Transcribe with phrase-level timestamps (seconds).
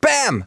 [0.00, 0.38] Bam!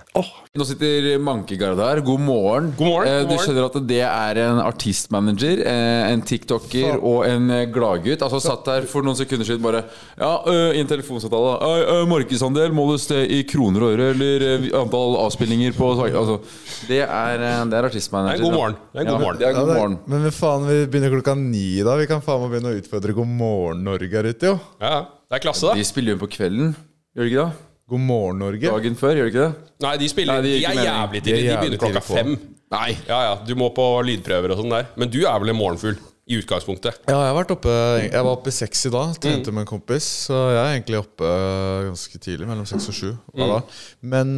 [0.58, 2.00] Nå sitter Mankegard her.
[2.02, 2.72] God morgen.
[2.78, 7.50] God morgen, Eh, Du skjønner at det er en artistmanager, eh, en tiktoker og en
[7.54, 8.22] eh, gladgutt.
[8.26, 9.84] Altså satt der for noen sekunder siden bare
[10.18, 11.54] Ja, øh, i en telefonsamtale.
[11.62, 16.40] Øh, øh, Markedsandel måles det i kroner og øre, eller antall avspillinger på Altså,
[16.88, 17.38] det er,
[17.70, 18.38] det er artistmanager.
[18.38, 18.76] Det er god morgen.
[18.94, 19.38] Det er god morgen.
[19.42, 20.00] Ja, er god Ja, morgen.
[20.08, 21.96] men faen, vi begynner klokka ni da.
[22.02, 24.58] Vi kan faen meg begynne å utfordre God morgen Norge her ute, jo.
[24.82, 25.78] Ja, det er klasse, da.
[25.78, 26.74] De spiller jo på kvelden,
[27.14, 27.70] gjør de ikke det?
[27.90, 28.64] God morgen Norge.
[28.72, 29.72] Dagen før, gjør de ikke det?
[29.84, 30.88] Nei, de spiller Nei, de De, er mening.
[30.88, 31.44] jævlig tidlig.
[31.50, 32.34] De begynner klokka fem.
[32.74, 32.90] Nei.
[33.10, 34.88] Ja, ja, Du må på lydprøver og sånn der.
[34.98, 37.02] Men du er vel en morgenfugl i utgangspunktet?
[37.10, 39.70] Ja, jeg har vært oppe Jeg var oppe i seks i dag, trente med en
[39.74, 40.08] kompis.
[40.30, 43.12] Så jeg er egentlig oppe øh, ganske tidlig, mellom seks og sju.
[43.36, 43.52] Mm.
[44.14, 44.32] Men,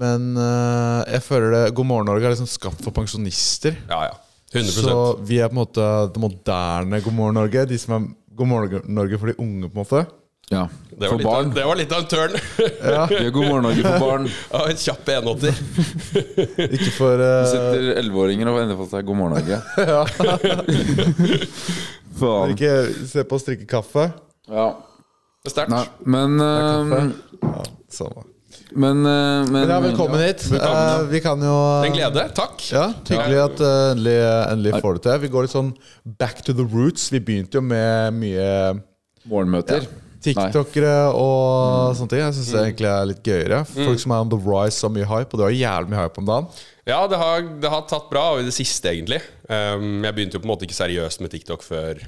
[0.00, 3.76] men øh, jeg føler det God morgen Norge er liksom skapt for pensjonister.
[3.92, 4.16] Ja, ja.
[4.50, 4.96] 100 Så
[5.28, 7.68] vi er på en måte det moderne God morgen Norge.
[7.70, 10.02] De som er God morgen Norge for de unge, på en måte.
[10.50, 10.64] Ja.
[11.00, 12.34] Det, var For litt av, det var litt av en tørn.
[12.94, 13.04] ja.
[13.08, 14.26] er god morgen Norge for barn.
[14.52, 15.60] Ja, en kjapp enåtter.
[16.76, 19.56] Ikke for Du Sitter 11-åringer og ender på seg God morgen Norge.
[22.20, 22.52] Faen.
[22.52, 22.74] Ikke
[23.08, 24.10] se på å strikke kaffe.
[24.50, 24.66] Ja.
[25.40, 25.96] Det er sterkt.
[26.04, 26.92] Men uh,
[27.40, 27.64] Ja,
[27.96, 28.26] samme.
[28.70, 30.44] Men, eh, men Men ja, velkommen hit.
[30.52, 31.56] Ja, vi kan jo
[31.86, 32.26] En glede.
[32.36, 32.60] Takk.
[32.70, 34.14] Ja, Hyggelig at uh, endelig,
[34.52, 35.16] endelig får det til.
[35.24, 35.72] Vi går litt sånn
[36.20, 37.08] back to the roots.
[37.10, 38.52] Vi begynte jo med mye
[39.30, 39.88] Morgenmøter.
[40.24, 42.22] Tiktokere og sånne ting.
[42.22, 43.62] Jeg syns det egentlig er litt gøyere.
[43.68, 46.22] Folk som er on the rise og mye hype, og det var jævlig mye hype
[46.22, 46.50] om dagen.
[46.90, 49.20] Ja, det har, det har tatt bra i det siste, egentlig.
[49.46, 52.00] Um, jeg begynte jo på en måte ikke seriøst med TikTok før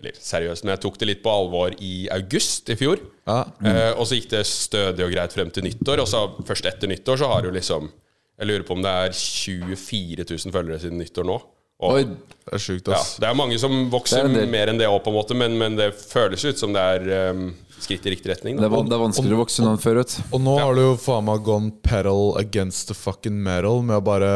[0.00, 3.00] Eller seriøst, men jeg tok det litt på alvor i august i fjor.
[3.24, 3.44] Ja.
[3.64, 6.02] Eh, og så gikk det stødig og greit frem til nyttår.
[6.02, 7.88] Og så først etter nyttår så har du liksom
[8.34, 11.38] Jeg lurer på om det er 24 000 følgere siden nyttår nå.
[11.82, 12.04] Og, Oi,
[12.44, 15.00] Det er sjukt, ja, det er mange som vokser er en mer enn det òg,
[15.04, 17.48] på en måte, men, men det føles ut som det er um,
[17.82, 18.56] skritt i riktig retning.
[18.60, 18.78] det Da.
[18.78, 20.14] er, det er vanskeligere å vokse enn før, vet.
[20.30, 24.04] Og nå har du jo faen meg gone pedal against the fucking metal med å
[24.06, 24.30] bare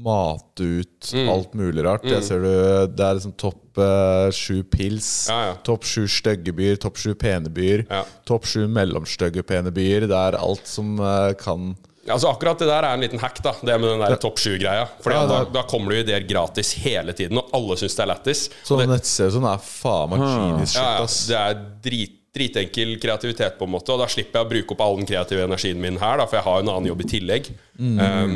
[0.00, 2.04] mate ut alt mulig rart.
[2.08, 2.50] Jeg ser du,
[2.96, 5.54] Det er liksom topp eh, sju pils, Ja, ja.
[5.66, 8.04] topp sju stygge byer, topp sju pene byer, Ja.
[8.28, 10.06] topp sju mellomstygge pene byer.
[10.10, 11.72] Det er alt som eh, kan
[12.12, 13.52] Altså Akkurat det der er en liten hack, da.
[13.60, 14.86] Det med den der topp sju-greia.
[15.02, 18.04] Fordi Ja, da, da kommer det jo ideer gratis hele tiden, og alle syns det
[18.04, 18.46] er lættis.
[18.64, 22.94] Så Og det- sånn er faen meg genius shit, Ja, ja, det er drit, dritenkel
[23.02, 25.80] kreativitet, på en måte, og da slipper jeg å bruke opp all den kreative energien
[25.82, 27.48] min her, da, for jeg har jo en annen jobb i tillegg.
[27.80, 28.34] Um,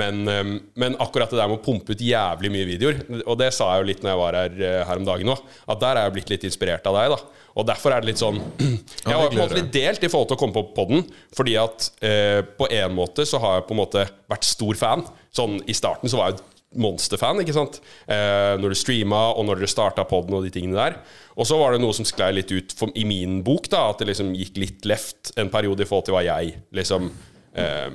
[0.00, 3.50] men, um, men akkurat det der med å pumpe ut jævlig mye videoer, og det
[3.52, 6.00] sa jeg jo litt når jeg var her eh, her om dagen òg, at der
[6.00, 7.12] er jeg blitt litt inspirert av deg.
[7.12, 8.40] da Og derfor er det litt sånn
[9.04, 11.04] Jeg har på en måte litt delt i forhold til å komme på podden,
[11.36, 15.04] fordi at eh, på en måte så har jeg på en måte vært stor fan.
[15.36, 16.44] Sånn i starten så var jeg
[16.80, 17.80] monsterfan, ikke sant?
[18.06, 20.98] Eh, når du streama, og når dere starta podden og de tingene der.
[21.36, 24.02] Og så var det noe som sklei litt ut for, i min bok, da, at
[24.02, 27.10] det liksom gikk litt left en periode i forhold til hva jeg liksom
[27.56, 27.90] eh,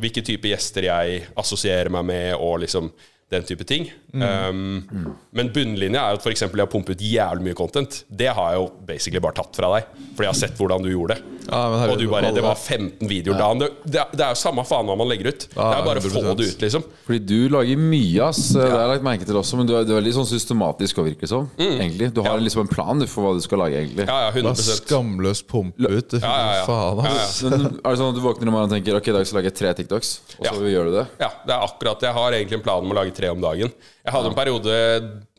[0.00, 2.90] Hvilke type gjester jeg assosierer meg med, og liksom
[3.30, 3.84] den type ting.
[4.12, 4.82] Um,
[5.32, 8.00] Men bunnlinja er jo at for eksempel jeg har pumpet jævlig mye content.
[8.10, 9.86] Det har jeg jo basically bare tatt fra deg,
[10.16, 11.36] fordi jeg har sett hvordan du gjorde det.
[11.50, 13.46] Ja, men og du bare Det var 15 videoer ja.
[13.58, 15.46] Det, det, er- det er jo samme faen hva man legger ut.
[15.54, 16.84] det er bare å få det ut, liksom.
[17.06, 18.42] Fordi du lager mye, ass.
[18.54, 19.58] Det har jeg lagt merke til også.
[19.60, 21.48] Men du er, du er veldig sånn systematisk og virker som.
[21.58, 24.06] Egentlig Du har liksom en plan for hva du skal lage, egentlig.
[24.10, 26.18] Ja, ja, Bare 100 skamløst pumpe ut.
[26.18, 26.66] Ja, ja, ja.
[26.68, 27.40] Faen, Ja, ass.
[27.46, 29.40] Men er det sånn at du våkner om morgenen og tenker Ok, i dag skal
[29.40, 30.70] jeg lage tre TikToks, og så Ja.
[30.74, 31.06] gjør du det?
[31.22, 33.76] Ja, det er akkurat Jeg har egentlig en plan om å lage tre om dagen.
[34.04, 34.78] Jeg hadde en periode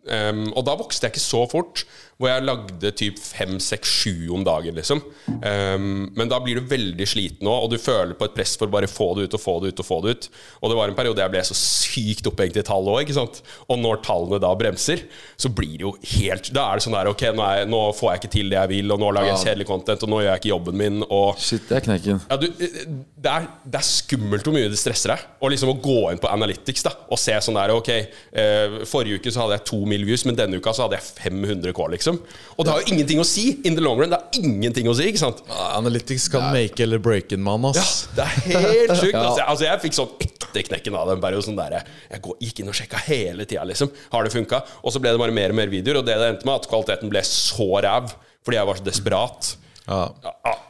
[0.02, 1.84] Um, Og da vokste jeg ikke så fort.
[2.22, 5.02] Hvor jeg lagde typ fem, seks, sju om dagen, liksom.
[5.28, 8.70] Um, men da blir du veldig sliten òg, og du føler på et press for
[8.70, 9.82] å bare få det ut og få det ut.
[9.82, 10.28] Og få det ut
[10.62, 13.42] Og det var en periode jeg ble så sykt opphengt i tall òg, ikke sant.
[13.68, 15.04] Og når tallene da bremser,
[15.40, 18.14] så blir det jo helt Da er det sånn der Ok, nå, er, nå får
[18.14, 20.30] jeg ikke til det jeg vil, og nå lager jeg kjedelig content, og nå gjør
[20.32, 22.22] jeg ikke jobben min, og Shit, det er knekken.
[22.30, 25.26] ja, du, det, er, det er skummelt hvor mye det stresser deg.
[25.42, 29.22] Og liksom å gå inn på Analytics da og se sånn der Ok, eh, forrige
[29.22, 31.88] uke så hadde jeg to mil views, men denne uka så hadde jeg 500 K,
[31.96, 32.11] liksom.
[32.58, 34.10] Og det har jo ingenting å si in the long run.
[34.12, 35.42] Det har ingenting å si, ikke sant?
[35.50, 37.86] Analytics kan make eller break en mann, Ja,
[38.18, 39.16] det er helt sjukt.
[39.26, 41.48] altså, altså, jeg fikk sånn ekte knekken av den perioden.
[41.52, 41.80] Sånn der,
[42.12, 43.92] jeg går- gikk inn og sjekka hele tida, liksom.
[44.12, 44.62] Har det funka?
[44.84, 46.70] Og så ble det bare mer og mer videoer, og det det endte med, at
[46.72, 49.56] kvaliteten ble så ræv fordi jeg var så desperat.
[49.86, 50.02] Ja.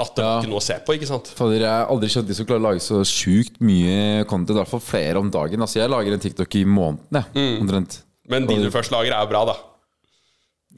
[0.01, 1.29] At det var ikke noe å se på, ikke sant?
[1.37, 4.55] Fader, Jeg har aldri skjønt de som klarer å lage så sjukt mye content.
[4.57, 5.61] I hvert fall flere om dagen.
[5.63, 7.27] Altså Jeg lager en TikTok i måneden, jeg.
[7.35, 7.59] Mm.
[7.65, 7.99] Omtrent.
[8.31, 9.55] Men de du først lager, er jo bra, da.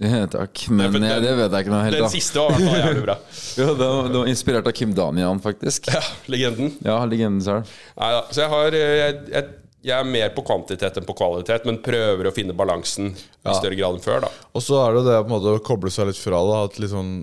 [0.01, 0.63] Ja, takk.
[0.73, 2.09] Men for ja, den- det vet jeg ikke noe helt Den da.
[2.11, 3.15] siste var i hvert fall jævlig bra.
[3.61, 5.87] Ja, det, var, det var inspirert av Kim Danian, faktisk.
[5.93, 6.01] Ja,
[6.33, 6.71] legenden.
[6.83, 7.69] Ja, legenden selv.
[7.99, 8.23] Nei da.
[8.33, 9.51] Så jeg har eh, jeg, jeg,
[9.83, 13.75] jeg er mer på kvantitet enn på kvalitet, men prøver å finne balansen i større
[13.77, 14.31] grad enn før, da.
[14.55, 16.59] Og så er det det å på en måte koble seg litt fra det.
[16.71, 17.13] At liksom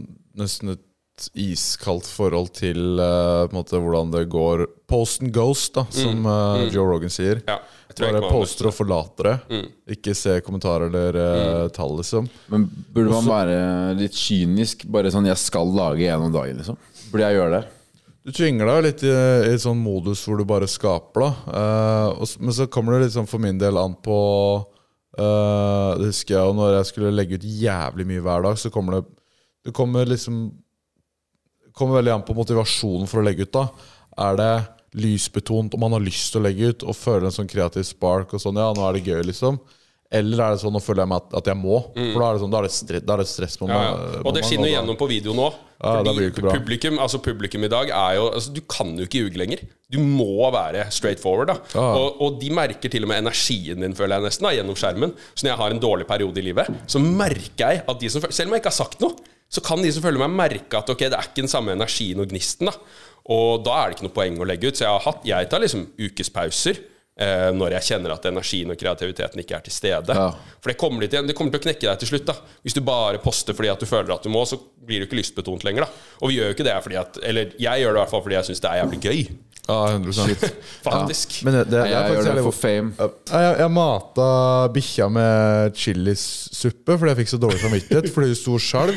[0.40, 0.82] nesten et
[1.34, 6.24] iskaldt forhold til uh, på en måte hvordan det går Post and ghost, da, som
[6.26, 7.38] eh, Joe Rogan sier.
[7.46, 9.60] Ja, jeg tror Bare poster og forlater det.
[9.94, 12.26] Ikke se kommentarer eller uh, tall, liksom.
[12.50, 13.60] Men burde man være
[14.00, 14.82] litt kynisk?
[14.90, 16.78] Bare sånn 'jeg skal lage en om dagen', liksom?
[17.12, 17.62] Burde jeg gjøre det?
[18.20, 19.12] Du tvinger deg litt i,
[19.48, 21.30] i sånn modus hvor du bare skaper, da.
[21.46, 24.18] Uh, og, men så kommer det sånn for min del an på
[24.60, 28.72] uh, Det husker jeg jo når jeg skulle legge ut jævlig mye hver dag, så
[28.74, 29.06] kommer det
[29.66, 30.50] Det kommer liksom
[31.80, 33.56] kommer veldig an på motivasjonen for å legge ut.
[33.56, 33.66] da
[34.28, 34.52] Er det
[35.00, 38.34] lysbetont om man har lyst til å legge ut og føler en sånn kreativ spark
[38.34, 39.60] og sånn Ja, nå er det gøy, liksom.
[40.10, 41.76] Eller er det sånn nå føler jeg meg at, at jeg må?
[41.94, 43.54] For da er det sånn Da er det, stre da er det stress.
[43.60, 43.70] Mm.
[43.70, 44.22] Ja, ja.
[44.26, 45.46] Og det skinner gjennom på video nå.
[45.80, 49.62] Ja, publikum, altså publikum i dag er jo altså, Du kan jo ikke ljuge lenger.
[49.88, 51.54] Du må være straight forward.
[51.54, 54.76] da og, og de merker til og med energien din, føler jeg nesten, da gjennom
[54.76, 55.14] skjermen.
[55.32, 58.26] Så når jeg har en dårlig periode i livet, så merker jeg at de som
[58.28, 59.14] Selv om jeg ikke har sagt noe,
[59.50, 62.22] så kan de som følger meg, merke at ok, det er ikke den samme energien
[62.22, 62.70] og gnisten.
[62.70, 62.76] da
[63.34, 64.78] Og da er det ikke noe poeng å legge ut.
[64.78, 66.78] Så jeg har hatt Jeg tar liksom ukespauser.
[67.20, 70.14] Eh, når jeg kjenner at energien og kreativiteten ikke er til stede.
[70.16, 70.30] Ja.
[70.62, 72.30] For det kommer, litt det kommer til å knekke deg til slutt.
[72.30, 74.56] da Hvis du bare poster fordi at du føler at du må, så
[74.86, 75.84] blir du ikke lystbetont lenger.
[75.84, 78.14] da Og vi gjør jo ikke det fordi at Eller jeg gjør det i hvert
[78.14, 79.20] fall fordi jeg syns det er jævlig gøy.
[79.68, 80.50] Ja, 100
[80.88, 81.36] Faktisk.
[81.44, 83.10] Men det, det, er Jeg gjør det for fame.
[83.28, 84.30] Jeg, jeg mata
[84.72, 88.96] bikkja med chilisuppe fordi jeg fikk så dårlig samvittighet fordi hun sto skjalv.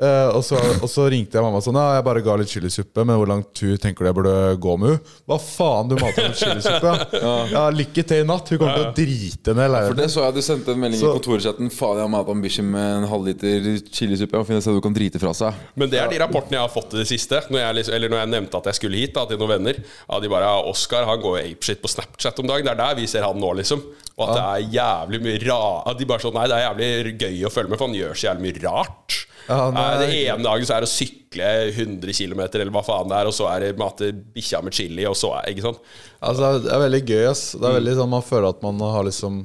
[0.00, 3.02] Eh, og, så, og så ringte jeg mamma sånn Ja, jeg bare ga litt chilisuppe,
[3.04, 5.16] men hvor lang tur tenker du jeg burde gå med henne?
[5.28, 6.94] Hva faen, du mater med chilisuppe?
[7.20, 7.34] Ja.
[7.50, 8.48] ja, lykke til i natt.
[8.48, 11.10] Hun kommer til å drite ned For det så jeg du sendte en melding Så-
[11.12, 11.68] i kontorchatten.
[11.74, 14.38] Faen, jeg har mata en bikkje med en halvliter chilisuppe.
[14.38, 15.60] Jeg må finne et sted du kan drite fra seg.
[15.76, 17.42] Men det er de rapportene jeg har fått i det siste.
[17.52, 19.82] Når jeg, liksom, eller når jeg nevnte at jeg skulle hit da, til noen venner.
[20.08, 22.64] Ja, de bare ja, Oskar han går jo apeshit på Snapchat om dagen.
[22.64, 23.84] Det er der vi ser han nå, liksom.
[24.16, 27.12] Og at det er jævlig mye ra At de bare sånn Nei, det er jævlig
[27.20, 29.20] gøy å følge med, for han gjør så jævlig mye rart.
[29.50, 30.06] Ja, Nei, nei.
[30.06, 33.26] det ene dagen så er det å sykle 100 km, eller hva faen det er,
[33.30, 35.80] og så er det mate bikkja med chili, og så er Ikke sant?
[36.22, 37.44] Altså, det er veldig gøy, ass.
[37.58, 39.40] Det er veldig sånn Man føler at man har liksom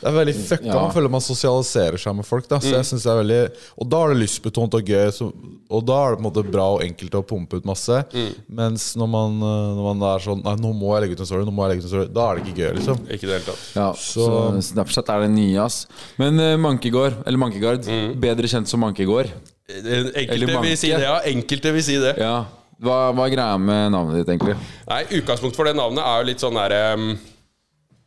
[0.00, 0.68] det er veldig fucka.
[0.68, 0.78] Ja.
[0.78, 2.48] Man føler man sosialiserer seg med folk.
[2.50, 2.58] Da.
[2.62, 3.38] Så jeg synes det er veldig
[3.80, 5.06] Og da er det lystbetont og gøy.
[5.14, 5.28] Så,
[5.72, 8.02] og da er det på en måte bra og enkelt å pumpe ut masse.
[8.46, 11.30] Mens når man, eh, når man er sånn Nei, nå må jeg legge ut en
[11.30, 13.00] story, nå må jeg legge ut en story da er det ikke gøy, liksom.
[13.08, 13.64] Ikke det hele tatt.
[13.76, 14.28] Ja, så,
[14.68, 15.80] Snapchat er det nye, ass.
[16.20, 17.88] Men uh, Mankegård, eller Mankegard,
[18.22, 19.32] bedre kjent som Mankegård.
[19.66, 21.16] Enkelte Eller vil si det, ja.
[21.26, 22.14] Enkelte vil si det.
[22.22, 22.36] Ja.
[22.82, 24.56] Hva, hva er greia med navnet ditt, egentlig?
[24.86, 27.14] Nei, Utgangspunktet for det navnet er jo litt sånn derre um,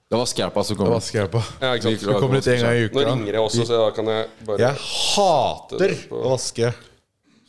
[0.10, 0.88] Det var Skerpa som kom.
[0.90, 1.42] Det var Skerpa.
[1.62, 2.06] ja, ikke sant?
[2.08, 2.96] Det kommer litt en gang i uka.
[2.98, 4.80] Nå ringer jeg også, så da kan jeg bare Jeg
[5.14, 6.72] hater å vaske.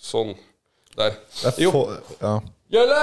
[0.00, 0.34] Sånn.
[0.98, 1.14] Der.
[1.62, 1.70] Jo.
[2.20, 2.34] ja.
[2.74, 3.00] Gjølle!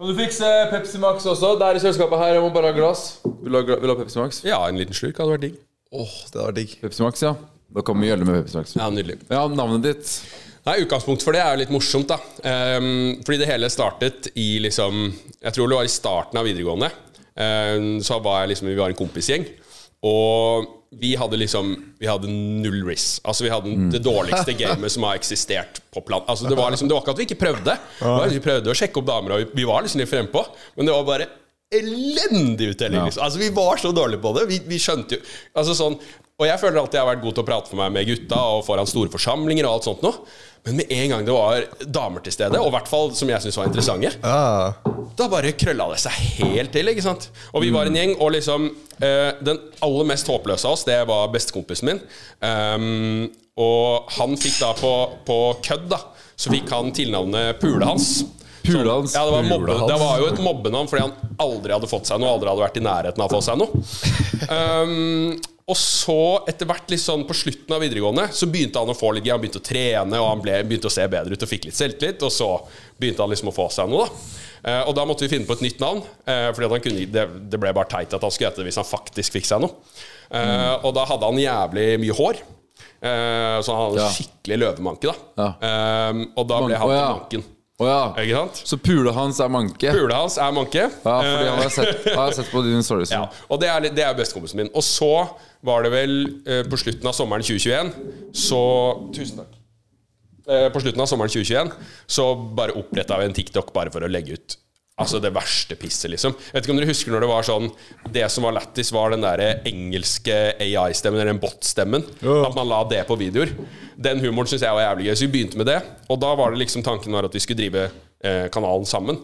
[0.00, 1.52] Kan du fikse Pepsi Max også?
[1.60, 2.38] Det er i selskapet her.
[2.38, 3.18] Jeg må bare ha glass.
[3.42, 4.40] Vil du ha, vil du ha Pepsi Max?
[4.48, 5.58] Ja, en liten slurk hadde vært digg.
[5.92, 6.72] Åh, det var digg.
[6.80, 7.34] Pepsi Max, ja.
[7.76, 8.72] Da kommer Gjølle med Pepsi Max.
[8.78, 9.18] Ja, Nydelig.
[9.28, 10.14] Ja, navnet ditt.
[10.64, 12.16] Nei, Utgangspunktet for det er jo litt morsomt, da.
[12.80, 12.88] um,
[13.26, 15.06] fordi det hele startet i liksom
[15.40, 16.88] Jeg tror det var i starten av videregående.
[17.40, 19.46] Ehm, så var jeg liksom Vi var en kompisgjeng.
[20.04, 20.66] Og
[21.00, 23.20] vi hadde liksom Vi hadde null risk.
[23.24, 26.22] Altså Vi hadde det dårligste gamet som har eksistert på plan.
[26.28, 27.76] Altså Det var liksom Det var ikke at vi ikke prøvde.
[28.34, 30.44] Vi prøvde å sjekke opp damer, og vi- vi var liksom litt frempå,
[30.76, 31.26] men det var bare
[31.72, 33.04] elendig uttelling.
[33.06, 33.22] Liksom.
[33.22, 34.46] Altså Vi var så dårlige på det.
[34.48, 35.20] Vi, vi skjønte jo
[35.56, 35.98] Altså sånn
[36.40, 38.38] Og jeg føler alltid jeg har vært god til å prate for meg med gutta
[38.56, 40.22] og foran store forsamlinger og alt sånt noe.
[40.66, 43.40] Men med en gang det var damer til stede, og i hvert fall som jeg
[43.42, 44.74] syntes var interessante, Ah,
[45.16, 46.90] da bare krølla det seg helt til.
[46.92, 47.30] ikke sant?
[47.54, 48.66] Og vi var en gjeng, og liksom
[49.00, 52.02] eh, Den aller mest håpløse av oss, det var bestekompisen min.
[52.44, 54.92] Um, og han fikk da på,
[55.26, 55.98] på kødd, da,
[56.36, 58.10] så fikk han tilnavnet Pulehans.
[58.64, 59.14] Pulehans?
[59.16, 62.20] Ja, det var, mobbe, det var jo et mobbenavn fordi han aldri hadde fått seg
[62.20, 62.34] noe.
[62.36, 63.84] Aldri hadde vært i nærheten av å få seg noe.
[64.50, 65.36] Ehm,
[65.70, 66.16] og så,
[66.50, 69.40] etter hvert litt sånn på slutten av videregående, så begynte han å få litt Han
[69.42, 72.22] begynte å trene, og han ble, begynte å se bedre ut og fikk litt selvtillit.
[72.26, 72.48] Og så
[73.00, 74.38] begynte han liksom å få seg noe, da.
[74.60, 77.06] Eh, og da måtte vi finne på et nytt navn, eh, Fordi at han kunne,
[77.14, 79.62] det, det ble bare teit at han skulle hete det hvis han faktisk fikk seg
[79.64, 79.72] noe.
[80.30, 82.42] Eh, Og da hadde han jævlig mye hår.
[83.00, 84.10] Eh, så han hadde Ja.
[84.12, 85.14] skikkelig løvemanke, da.
[85.40, 85.48] Ja.
[85.64, 87.06] Ehm, og da ble han ja.
[87.16, 87.44] Manken.
[87.80, 87.88] Oh,
[88.20, 88.42] ja.
[88.52, 89.88] Så pula hans er manke?
[89.96, 90.82] Pula hans er manke.
[90.84, 93.08] Ja, fordi han har sett, har sett på dine stories.
[93.14, 94.68] Ja, og det er, det er bestekompisen min.
[94.76, 95.08] Og så
[95.66, 96.14] var det vel
[96.48, 97.90] eh, på slutten av sommeren 2021
[98.36, 98.60] Så
[99.16, 99.56] Tusen takk.
[100.48, 101.74] Eh, på slutten av sommeren 2021
[102.10, 104.56] så bare oppretta vi en TikTok bare for å legge ut
[105.00, 106.34] Altså det verste pisset, liksom.
[106.36, 107.68] Jeg vet ikke om dere husker når det var sånn
[108.12, 112.04] Det som var lættis, var den der engelske AI-stemmen, eller den bot-stemmen.
[112.20, 113.54] At man la det på videoer.
[113.96, 115.78] Den humoren syns jeg var jævlig gøy, så vi begynte med det.
[116.12, 119.22] Og da var det liksom tanken var at vi skulle drive eh, kanalen sammen.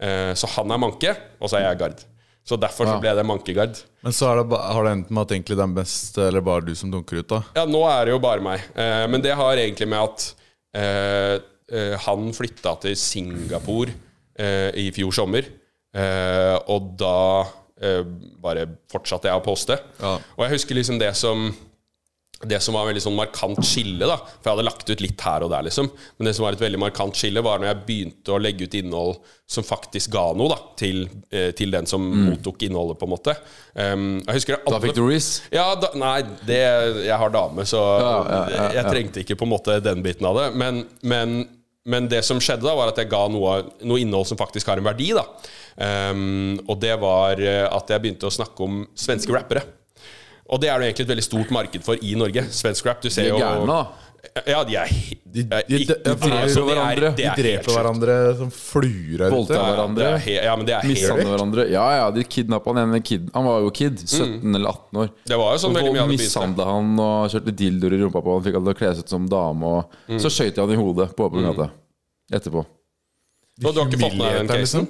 [0.00, 2.06] Eh, så han er manke, og så er jeg gard.
[2.48, 3.76] Så derfor så ble det mankegard.
[4.06, 6.64] Men så det, ba- har det endt med at egentlig det er best Eller bare
[6.64, 7.42] du som dunker ut, da.
[7.58, 8.62] Ja, nå er det jo bare meg.
[8.72, 10.24] Eh, men det har egentlig med at
[10.80, 11.34] eh,
[11.76, 13.92] eh, han flytta til Singapore
[14.38, 15.44] eh, i fjor sommer.
[15.92, 17.14] Eh, og da
[17.84, 18.00] eh,
[18.40, 19.76] bare fortsatte jeg å poste.
[20.00, 20.16] Ja.
[20.36, 21.50] Og jeg husker liksom det som
[22.46, 25.42] det som var veldig sånn markant skille, da For jeg hadde lagt ut litt her
[25.42, 25.88] og der, liksom.
[26.18, 28.76] Men det som var et veldig markant skille, var når jeg begynte å legge ut
[28.78, 29.18] innhold
[29.48, 33.34] som faktisk ga noe da til, eh, til den som mottok innholdet, på en måte.
[33.74, 35.48] Um, jeg husker Da fikk du Reece.
[35.54, 36.60] ja, da, nei, det,
[37.08, 40.28] jeg har dame, så Ja, ja, ja, jeg trengte ikke på en måte den biten
[40.28, 40.50] av det.
[40.60, 41.40] Men, men,
[41.88, 44.78] men det som skjedde, da var at jeg ga noe, noe innhold som faktisk har
[44.78, 45.10] en verdi.
[45.16, 45.24] da
[46.12, 49.64] um, Og det var eh, at jeg begynte å snakke om svenske rappere.
[50.48, 52.44] Og det er det egentlig et veldig stort marked for i Norge.
[52.56, 53.02] Svensk rap.
[53.04, 53.86] Du ser er jo.
[54.48, 54.90] Ja, de er,
[55.28, 57.10] De, de, de, de, dreper altså, hverandre.
[57.16, 59.54] de er dreper hverandre som fluer her ute.
[59.54, 60.08] Ja, hverandre.
[60.18, 61.66] er Ja, men det er helt Mishandler hverandre.
[61.70, 63.28] Ja, ja, de kidnappa han ene kid.
[63.36, 64.00] Han var jo kid.
[64.02, 65.12] 17 eller 18 år.
[65.30, 66.24] Det var jo sånn veldig mye begynt.
[66.24, 68.46] Mishandla han og kjørte dildoer i rumpa på han.
[68.48, 69.74] Fikk han til å kle seg ut som dame.
[69.78, 70.18] Og Mm.
[70.24, 71.68] så skøyt de han i hodet på åpen gate
[72.32, 72.64] etterpå.
[72.64, 74.60] Og du har ikke fått med deg den casen?
[74.64, 74.88] liksom.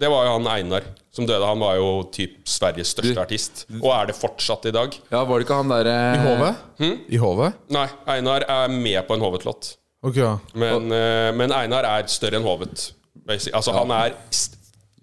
[0.00, 0.82] Det var jo han Einar
[1.14, 1.46] som døde.
[1.46, 3.60] Han var jo typ Sveriges største artist.
[3.78, 4.96] Og er det fortsatt i dag.
[5.12, 6.42] Ja, var det ikke han derre I HV?
[6.80, 6.96] Hmm?
[7.14, 7.42] I HV?
[7.76, 7.84] Nei,
[8.16, 9.76] Einar er med på en Hovet-låt.
[10.04, 10.32] Ok, ja.
[10.58, 12.90] Men, eh, men Einar er større enn Hovet.
[13.24, 14.10] basic- Altså, han er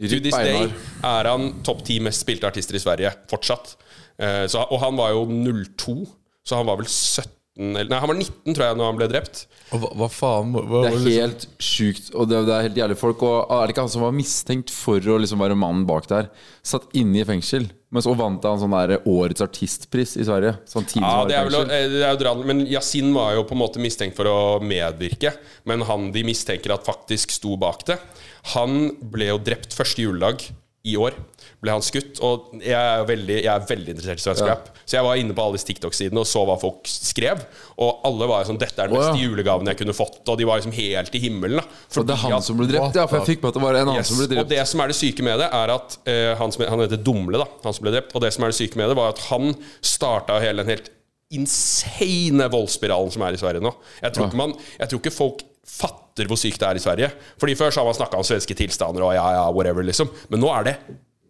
[0.01, 0.71] To this day Einar.
[1.03, 3.75] er han topp ti mest spilte artister i Sverige fortsatt.
[4.19, 6.07] Eh, så, og han var jo 02,
[6.45, 9.07] så han var vel 17 eller, Nei, han var 19, tror jeg, når han ble
[9.11, 9.41] drept.
[9.75, 10.53] Og hva, hva faen?
[10.55, 13.21] Hva, hva, Det er liksom- helt sjukt, og det, det er helt jævlig folk.
[13.27, 16.29] Og er det ikke han som var mistenkt for å liksom være mannen bak der?
[16.63, 17.69] Satt inne i fengsel.
[17.91, 20.55] Men så vant han sånn der Årets artistpris i Sverige.
[20.65, 23.51] Sånn Ja, det er vel, eh, det er jo drann, Men Yasin var jo på
[23.51, 25.35] en måte mistenkt for å medvirke.
[25.65, 27.99] Men han de mistenker at faktisk sto bak det.
[28.55, 30.39] Han ble jo drept første juledag
[30.83, 31.13] i år.
[31.61, 32.17] Ble han skutt.
[32.25, 34.69] Og jeg er veldig, jeg er veldig interessert i svensk rap.
[34.81, 37.43] Så jeg var inne på alle disse TikTok-sidene og så hva folk skrev.
[37.77, 39.11] Og alle var sånn Dette er den Å, ja.
[39.11, 40.21] beste julegaven jeg kunne fått.
[40.25, 41.61] Og de var liksom helt i himmelen.
[41.61, 43.05] Da, Og det er han at- som ble drept, ja.
[43.05, 44.07] For jeg fikk med at det var en annen Yes.
[44.09, 44.41] som ble drept.
[44.41, 47.03] Og det som er det syke med det, er at uh, han, som, han heter
[47.05, 48.15] Dumle, da, han som ble drept.
[48.17, 49.53] Og det som er det syke med det, var at han
[49.85, 50.89] starta hele den helt
[51.31, 53.71] insane voldsspiralen som er i Sverige nå.
[54.01, 57.09] Jeg tror, ikke man, jeg tror ikke folk fatter hvor sykt det er i Sverige.
[57.41, 60.11] Fordi Før så har man snakka om svenske tilstander og ja, ja, whatever, liksom.
[60.29, 60.77] Men nå er det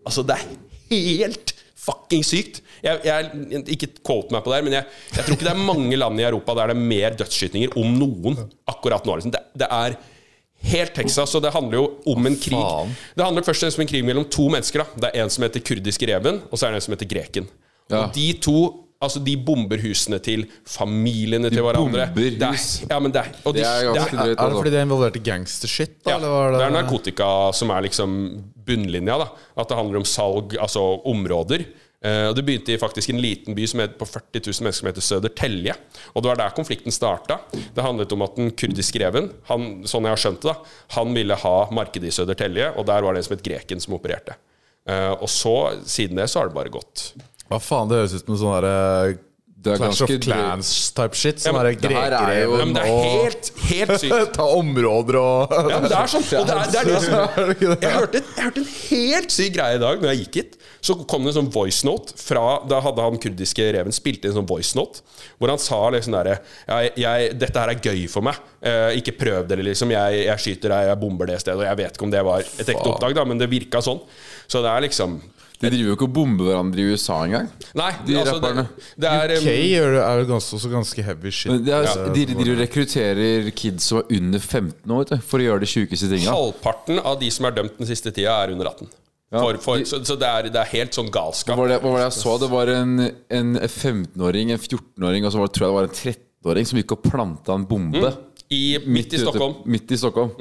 [0.02, 0.48] Altså, det er
[0.90, 2.62] helt fucking sykt.
[2.82, 5.68] Jeg, jeg, ikke quote meg på det, her, men jeg, jeg tror ikke det er
[5.68, 9.20] mange land i Europa der det er mer dødsskytinger, om noen, akkurat nå.
[9.20, 9.34] Liksom.
[9.36, 9.98] Det, det er
[10.72, 12.58] helt Texas, og det handler jo om en krig.
[12.58, 12.94] faen?
[13.18, 14.84] Det handler først og fremst om en krig mellom to mennesker.
[14.84, 15.04] Da.
[15.06, 17.50] Det er en som heter kurdiske reven, og så er det en som heter greken.
[17.92, 18.04] Ja.
[18.04, 18.58] Og de to
[19.02, 22.08] Altså De bomber husene til familiene til hverandre.
[22.14, 22.84] bomber Det er- hus.
[22.90, 24.32] Ja, men det er, og de, Det er ganske det er.
[24.46, 27.72] Er det fordi de er involvert i gangstershit, ja, eller var det er narkotika som
[27.72, 29.18] er liksom bunnlinja.
[29.18, 29.28] da
[29.58, 31.66] At det handler om salg, altså områder.
[32.04, 34.74] Eh, og Det begynte i faktisk en liten by som het på 40 000 mennesker
[34.74, 35.76] som heter Södertälje.
[36.16, 37.40] Og det var der konflikten starta.
[37.52, 40.56] Det handlet om at den kurdiske reven, han, sånn jeg har skjønt det, da
[40.98, 43.94] han ville ha markedet i Södertälje, og der var det en som het Greken som
[43.94, 44.34] opererte.
[44.88, 47.14] Eh, og så, siden det, så har det bare gått.
[47.52, 49.20] Hva faen, det høres ut som sånn derre
[49.62, 51.38] Det er Clash of Clans-type shit.
[51.38, 54.32] Ja, Sånn men det er jo- Ja, det er helt, helt sykt.
[54.40, 56.24] Ta områder og Ja, men det er sånn.
[56.40, 57.76] Og det er, det er det som det det?
[57.84, 60.58] jeg hørte, jeg hørte en helt syk greie i dag når jeg gikk hit.
[60.82, 64.32] Så kom det en sånn voice note fra Da hadde han kurdiske reven spilt inn
[64.32, 65.04] en sånn voice note
[65.38, 68.40] hvor han sa liksom derre 'Dette her er gøy for meg.
[68.66, 69.92] Eh, ikke prøv dere, liksom.
[69.94, 72.40] Jeg, jeg skyter deg, jeg bomber det stedet.' Og jeg vet ikke om det var
[72.42, 74.02] et ekte oppdrag, da, men det virka sånn.
[74.50, 75.20] Så det er liksom
[75.62, 77.50] De driver jo ikke og bomber hverandre i USA engang.
[77.78, 78.64] Nei, De altså det, rapperne.
[78.98, 81.52] det er UK um, det- er jo ganske, også ganske heavy shit.
[81.52, 82.08] Men det er, Ja.
[82.14, 85.70] de, de de, rekrutterer kids som er under 15 år du, for å gjøre de
[85.70, 86.34] sjukeste tinga.
[86.34, 88.90] Halvparten av de som er dømt den siste tida, er under 18.
[89.32, 91.56] For, for, så så det, er, det er helt sånn galskap.
[91.56, 92.34] Hva var det, hva var det jeg så?
[92.42, 92.98] Det var en,
[93.32, 96.80] en 15-åring, en 14-åring, og så var det, tror jeg det var en 13-åring som
[96.82, 98.12] gikk og planta en bombe.
[98.52, 99.54] I, midt i ute- Stockholm.
[99.72, 100.34] Midt i Stockholm.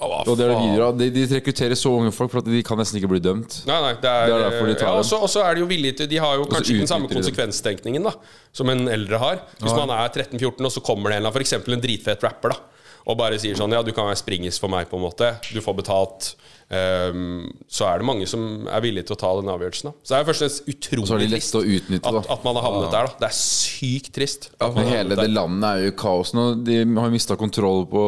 [0.00, 0.88] Og det er det videre.
[0.96, 3.60] De, de rekrutterer så unge folk for at de kan nesten ikke bli dømt.
[3.68, 5.68] Nei, nei, det er, Det er derfor de tar ja, også, også er de jo
[5.70, 8.14] villige til De har jo kanskje ikke den samme konsekvenstenkningen da
[8.56, 9.44] som en eldre har.
[9.60, 12.24] Hvis man er 13-14, og så kommer det en eller annen, for eksempel en dritfet
[12.26, 15.06] rapper, da og bare sier sånn Ja, du kan være springis for meg, på en
[15.06, 15.32] måte.
[15.50, 16.34] Du får betalt
[16.70, 19.90] så er det mange som er villige til å ta den avgjørelsen.
[19.90, 20.04] Da.
[20.06, 23.08] Så det er først og fremst utrolig trist utnytte, at, at man har havnet der.
[23.10, 24.50] da Det er sykt trist.
[24.60, 26.46] Ja, Men hele det landet er jo i kaos nå.
[26.62, 28.04] De har mista kontroll på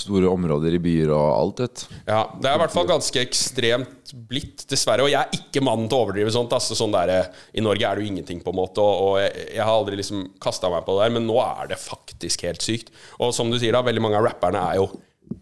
[0.00, 1.86] store områder i byer og alt, vet.
[2.08, 5.04] Ja, Det er i hvert fall ganske ekstremt blitt, dessverre.
[5.04, 6.56] Og jeg er ikke mannen til å overdrive sånt.
[6.56, 7.16] Altså, sånn der,
[7.52, 8.80] I Norge er det jo ingenting, på en måte.
[8.80, 11.74] Og, og jeg, jeg har aldri liksom kasta meg på det der, men nå er
[11.74, 12.94] det faktisk helt sykt.
[13.20, 14.88] Og som du sier, da, veldig mange av rapperne er jo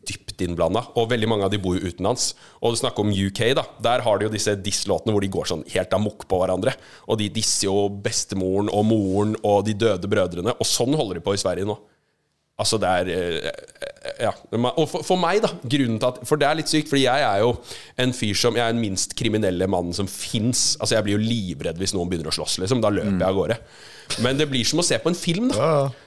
[0.09, 2.33] dypt innblanda, og veldig mange av de bor jo utenlands.
[2.61, 3.65] Og du snakker om UK, da.
[3.85, 6.75] Der har de jo disse diss-låtene hvor de går sånn helt amok på hverandre.
[7.07, 10.57] Og de disser jo bestemoren og moren og de døde brødrene.
[10.59, 11.79] Og sånn holder de på i Sverige nå.
[12.61, 13.53] Altså det er eh,
[14.23, 14.33] Ja.
[14.53, 17.25] Og for, for meg, da grunnen til at For det er litt sykt, fordi jeg
[17.25, 17.55] er jo
[18.03, 20.75] en fyr som Jeg er den minst kriminelle mannen som fins.
[20.79, 22.83] Altså jeg blir jo livredd hvis noen begynner å slåss, liksom.
[22.85, 23.59] Da løper jeg av gårde.
[24.21, 25.57] Men det blir som å se på en film, da.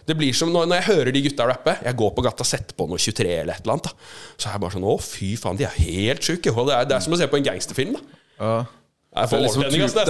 [0.06, 2.50] Det blir som når, når jeg hører de gutta rappe Jeg går på gata og
[2.50, 3.92] setter på noe 23 eller et eller annet, da.
[4.38, 6.54] Så er jeg bare sånn Å, fy faen, de er helt sjuke.
[6.54, 8.02] Det er, det er som å se på en gangsterfilm, da.
[9.16, 10.06] Jeg får overtenning, er-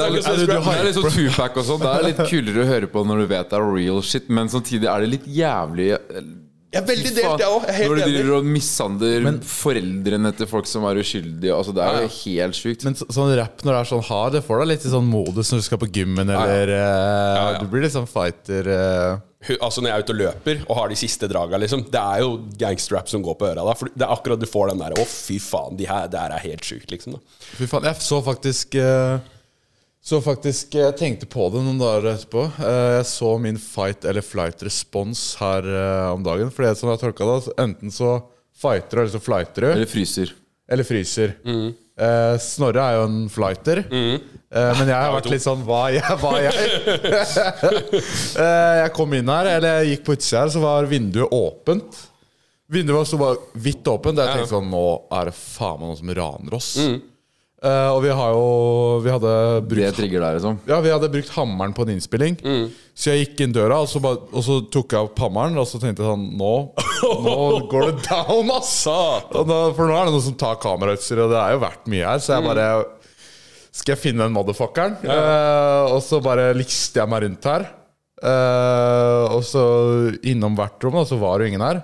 [0.45, 1.79] det er litt sånn Tupac og sånn.
[1.83, 4.49] Det er litt kulere å høre på når du vet det er real shit, men
[4.49, 5.91] samtidig er det litt jævlig
[6.75, 7.67] Jeg er veldig delt, jeg òg.
[7.79, 11.53] Når du driver og mishandler foreldrene til folk som er uskyldige.
[11.55, 12.83] Altså Det er jo helt sjukt.
[12.87, 15.07] Men så, sånn rapp når det er sånn hard, det får deg litt i sånn
[15.07, 16.89] modus når du skal på gymmen, eller ja,
[17.35, 17.45] ja.
[17.61, 19.21] Du blir litt sånn fighter Uh.
[19.61, 22.23] Altså Når jeg er ute og løper og har de siste draga, liksom Det er
[22.23, 23.75] jo gangsterrap som går på øra da.
[23.77, 26.33] For det er akkurat du får den der Å, fy faen, de her, det her
[26.33, 27.17] er helt sjukt, liksom.
[27.17, 29.19] da Fy faen, jeg så faktisk eh,
[30.05, 32.43] Så faktisk Jeg tenkte på det noen dager etterpå.
[32.61, 36.51] Eh, Jeg så min fight eller flight respons her eh, om dagen.
[36.53, 38.19] For det som jeg tolka det, enten så
[38.55, 39.71] fighter du, eller så flighter du.
[39.73, 40.33] Eller fryser.
[40.69, 41.33] Eller fryser.
[41.45, 43.81] Eh, Snorre er jo en flighter.
[43.89, 46.19] Eh, men jeg har vært litt sånn Hva er jeg?
[46.21, 46.61] Hva er jeg?
[48.45, 51.97] Eh, jeg kom inn her, eller jeg gikk på utsida her, så var vinduet åpent.
[52.69, 54.19] Vinduet var så bare vidt åpent.
[54.21, 54.81] Jeg tenkte sånn Nå
[55.17, 56.71] er det faen meg noen som raner oss.
[57.65, 58.41] Eh, og vi har jo
[59.01, 60.57] Vi hadde Det brukt trigger deg, liksom.
[60.69, 62.35] ja, vi hadde brukt hammeren på en innspilling.
[62.95, 65.57] Så jeg gikk inn døra, og så, bare, og så tok jeg opp hammeren.
[65.59, 66.51] Og så tenkte jeg sånn Nå,
[67.25, 67.37] nå
[67.71, 68.75] går det down, ass!
[68.85, 72.11] Da, for nå er det noen som tar kamerautstyr, og det er jo verdt mye
[72.13, 72.21] her.
[72.23, 72.67] Så jeg bare
[73.75, 74.99] Skal jeg finne den motherfuckeren?
[75.03, 77.67] Eh, og så bare liste jeg meg rundt her.
[78.25, 79.61] Uh, og så
[80.25, 81.81] innom hvert rom, og så var det jo ingen her.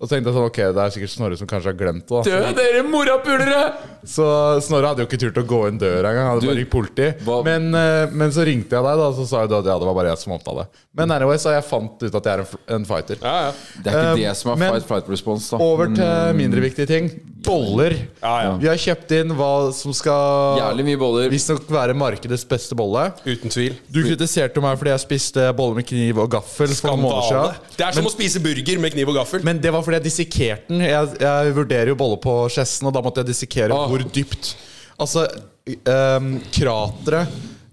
[0.00, 2.20] Og så tenkte jeg sånn, ok, det er sikkert Snorre som kanskje har glemt det.
[2.26, 3.62] Dø, dere morapulere!
[4.04, 4.26] Så
[4.64, 6.28] Snorre hadde jo ikke turt å gå inn døra engang.
[6.32, 7.08] Hadde Du, bare ringt politi.
[7.44, 9.94] Men, eh, men så ringte jeg deg, da, så sa jeg at ja, det var
[9.98, 10.84] bare jeg som omtalte det.
[11.00, 13.20] Men anyway, så jeg fant ut at jeg er en, en fighter.
[13.22, 13.52] Ja, ja.
[13.84, 15.58] Det er ikke Um, det som er men- fight flight response, da.
[15.62, 17.10] Over til mindre viktige ting.
[17.40, 17.94] Boller.
[18.20, 18.50] Ja, ja.
[18.60, 21.30] Vi har kjøpt inn hva som skal Jævlig mye boller.
[21.32, 23.06] visstnok være markedets beste bolle.
[23.24, 23.78] Uten tvil.
[23.88, 27.54] Du kritiserte meg fordi jeg spiste boller med kniv og gaffel for noen måneder Skandale.
[27.54, 27.76] siden.
[27.78, 29.44] Det er som å spise burger med kniv og gaffel.
[29.46, 30.84] Men det var fordi jeg dissekerte den.
[30.84, 33.88] Jeg, jeg vurderer jo bolle på skjessen, og da måtte jeg dissekere Ah.
[33.90, 34.54] Hvor dypt.
[35.00, 35.26] Altså,
[35.66, 37.28] um, krateret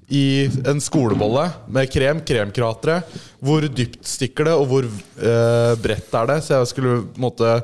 [0.08, 6.32] i en skolebolle med krem, kremkrateret, hvor dypt stikker det, og hvor uh, bredt er
[6.32, 6.40] det?
[6.46, 7.60] Så jeg skulle måtte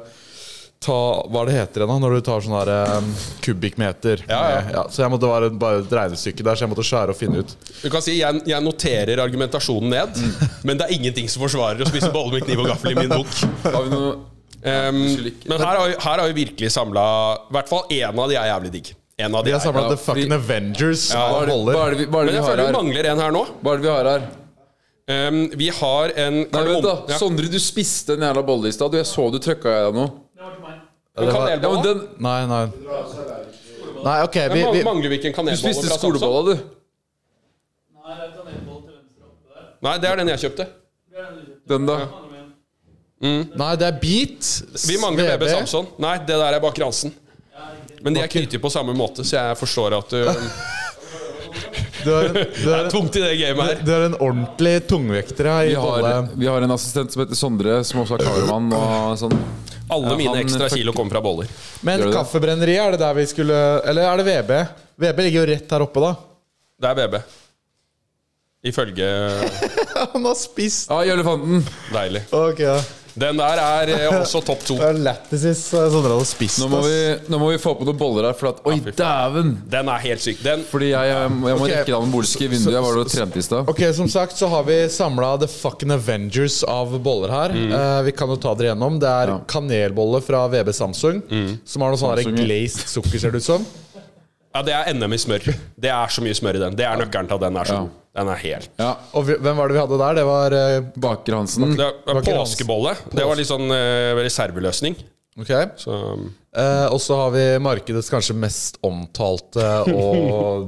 [0.84, 0.96] ta
[1.32, 3.06] Hva er det heter det da, når du tar sånn her um,
[3.46, 4.26] kubikkmeter?
[4.28, 4.82] Ja, ja.
[4.92, 7.56] så jeg måtte være bare et regnestykke der, så jeg måtte skjære og finne ut.
[7.80, 10.20] Du kan si Jeg, jeg noterer argumentasjonen ned,
[10.68, 13.16] men det er ingenting som forsvarer å spise boller med kniv og gaffel i min
[13.16, 13.32] bok.
[13.63, 14.13] Har vi noe
[14.63, 14.99] Um,
[15.49, 17.02] men her har, vi, her har vi virkelig samla
[17.49, 18.91] I hvert fall én av de er jævlig digg.
[19.19, 21.58] En av de Vi har samla Ja, The fordi- Fucking Avengers hva av er, det,
[21.76, 23.41] hva er det vi, er det Men jeg føler vi mangler en her nå.
[23.60, 24.23] Hva er det vi har her?
[25.13, 27.17] Um, vi har en Nei, vent da ja.
[27.19, 28.93] Sondre, du spiste en jævla bolle i stad.
[28.95, 30.06] Jeg så du trykka i deg nå.
[31.13, 31.76] En Ja, kanelbolle.
[31.76, 32.65] men den, Nei, nei.
[34.04, 34.38] Nei, ok.
[34.54, 36.63] Vi, vi, Mangler vi ikke en du spiste skolebolla, du.
[39.84, 40.69] Nei, det er den jeg kjøpte.
[41.67, 41.99] Den, da.
[43.23, 44.49] Nei, det er beat.
[44.88, 45.43] Vi mangler VB.
[45.43, 45.89] BB Samson.
[46.03, 47.13] Nei, det der er bak Hansen.
[48.03, 50.47] Men de er knyttet på samme måte, så jeg forstår at du en,
[52.03, 53.83] du, Det er en, tungt i det gamet her.
[53.86, 57.77] du er en ordentlig tungvekter her Vi har, vi har en assistent som heter Sondre,
[57.88, 58.73] som også er kameramann.
[58.75, 59.38] Og sånn.
[59.93, 61.47] Alle Ja, mine ekstra kilo kommer fra boller.
[61.86, 62.03] Men?
[62.12, 64.51] Kaffebrenneriet, er det der vi skulle Eller er det VB?
[65.03, 66.12] VB ligger jo rett her oppe, da.
[66.83, 67.17] Det er BB.
[68.63, 69.07] Ifølge
[70.13, 71.63] Han har spist Ja, i elefanten.
[71.93, 72.25] Deilig.
[72.36, 72.77] Ok, ja.
[73.15, 74.76] Den der er eh, også topp to.
[74.80, 76.95] Det er lættis hvis eh, Sondre hadde spist Nå må, vi,
[77.30, 79.52] nå må vi få på noen boller her, for at Oi, dæven!
[79.69, 80.39] Den er helt syk.
[80.41, 81.76] Den Fordi jeg, jeg, må- jeg må okay.
[81.84, 82.73] rekke noen bolske i vinduet.
[82.73, 83.69] Jeg var og trente i stad.
[83.69, 87.54] Okay, Som sagt så har vi samla The Fucking Avengers av boller her.
[87.54, 88.97] Eh, vi kan jo ta dere gjennom.
[89.04, 89.39] Det er Ja.
[89.47, 91.21] kanelbolle fra VB Samsung.
[91.65, 92.34] Som har noe sånn ja.
[92.43, 93.65] glazed sukker, ser det ut som.
[94.54, 95.47] Ja, det er NM i smør.
[95.82, 96.76] Det er så mye smør i den.
[96.78, 97.86] Det er nøkkelen til at den er så Ja.
[98.13, 98.91] Den er helt Ja.
[99.17, 100.19] Og vi, hvem var det vi hadde der?
[100.19, 101.73] Det var eh, Baker Hansen.
[101.80, 102.93] Det er ikke påskebolle.
[103.10, 104.97] Det var litt sånn uh, reserveløsning.
[105.41, 105.49] Ok
[105.82, 105.97] Så
[106.54, 109.63] Eh, og så har vi markedets kanskje mest omtalte
[109.97, 110.67] og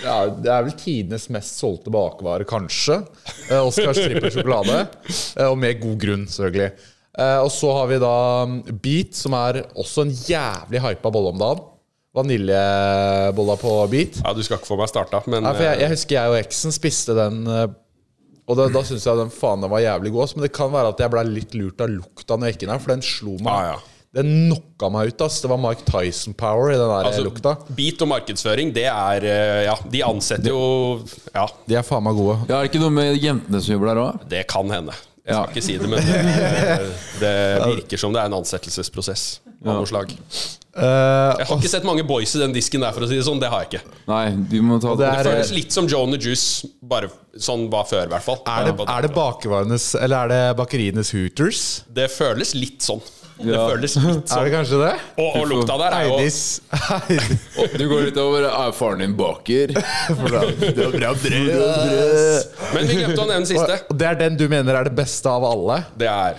[0.00, 3.00] ja, Det er vel tidenes mest solgte bakevare, kanskje.
[3.48, 4.84] Eh, Oscars trippel sjokolade.
[5.08, 6.70] Eh, og med god grunn, selvfølgelig.
[7.18, 8.14] Eh, og så har vi da
[8.70, 11.64] Beat, som er også en jævlig hypa bolle om dagen.
[12.16, 14.20] Vaniljebolla på Beat.
[14.24, 16.32] ja, du skal ikke få meg starta, men Nei, for jeg, eh, jeg husker jeg
[16.32, 17.68] og eksen spiste den eh,
[18.50, 20.32] Og da, da syntes jeg den faen den var jævlig god.
[20.34, 22.72] Men det kan være at jeg ble litt lurt av lukta når jeg gikk inn
[22.74, 23.52] her, for den slo meg.
[23.52, 23.76] Ah, ja.
[24.18, 25.22] Den knocka meg ut.
[25.22, 27.52] ass Det var Mike Tyson-power i den der altså, lukta.
[27.78, 30.64] Beat og markedsføring, det er eh, Ja, de ansetter jo
[31.30, 32.40] Ja, De er faen meg gode.
[32.50, 34.26] Ja, Er det ikke noe med jentene som jobber der òg?
[34.34, 34.98] det kan hende.
[35.22, 35.44] Jeg Ja.
[35.44, 36.82] skal ikke si det, men det,
[37.22, 37.34] det
[37.76, 39.28] virker som det er en ansettelsesprosess
[39.62, 40.10] av noe slag.
[40.70, 43.24] Eh, Jeg har ikke sett mange boys i den disken der, for å si det
[43.26, 43.40] sånn.
[43.42, 43.94] Det har jeg ikke.
[44.06, 47.10] Nei, du må ta det Det er, føles litt som Joe and the Juice, bare
[47.36, 48.38] sånn var før, i hvert fall.
[48.46, 51.64] er, det, er det bakevarenes Eller er det bakerienes Hooters?
[51.90, 53.02] Det føles litt sånn.
[53.40, 53.64] Det Ja.
[53.70, 54.38] føles litt sånn.
[54.38, 54.92] Er det kanskje det?
[55.16, 56.60] Og, og lukta der er jo Eidis-
[57.80, 59.72] Du går litt over Er faren din baker?
[59.72, 59.76] det
[60.20, 62.44] var bra brød!
[62.74, 63.78] Men vi glemte å nevne siste.
[63.90, 65.80] Og det er den du mener er det beste av alle?
[65.98, 66.36] Det er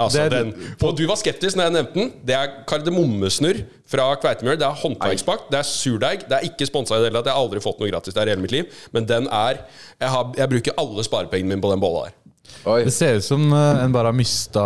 [0.00, 2.12] Altså Det er- den Og du var skeptisk når jeg nevnte den.
[2.26, 4.56] Det er kardemommesnurr fra Kveitemjøl.
[4.58, 6.24] Det er håndverksbakt, det er surdeig.
[6.28, 7.26] Det er ikke sponsa i det hele tatt.
[7.30, 8.64] Jeg har aldri fått noe gratis der i hele mitt liv.
[8.92, 9.60] Men den er
[10.00, 12.12] Jeg, har, jeg bruker alle sparepengene mine på den bolla der.
[12.66, 12.84] Oi.
[12.84, 14.62] Det ser ut som eh, en bare har mista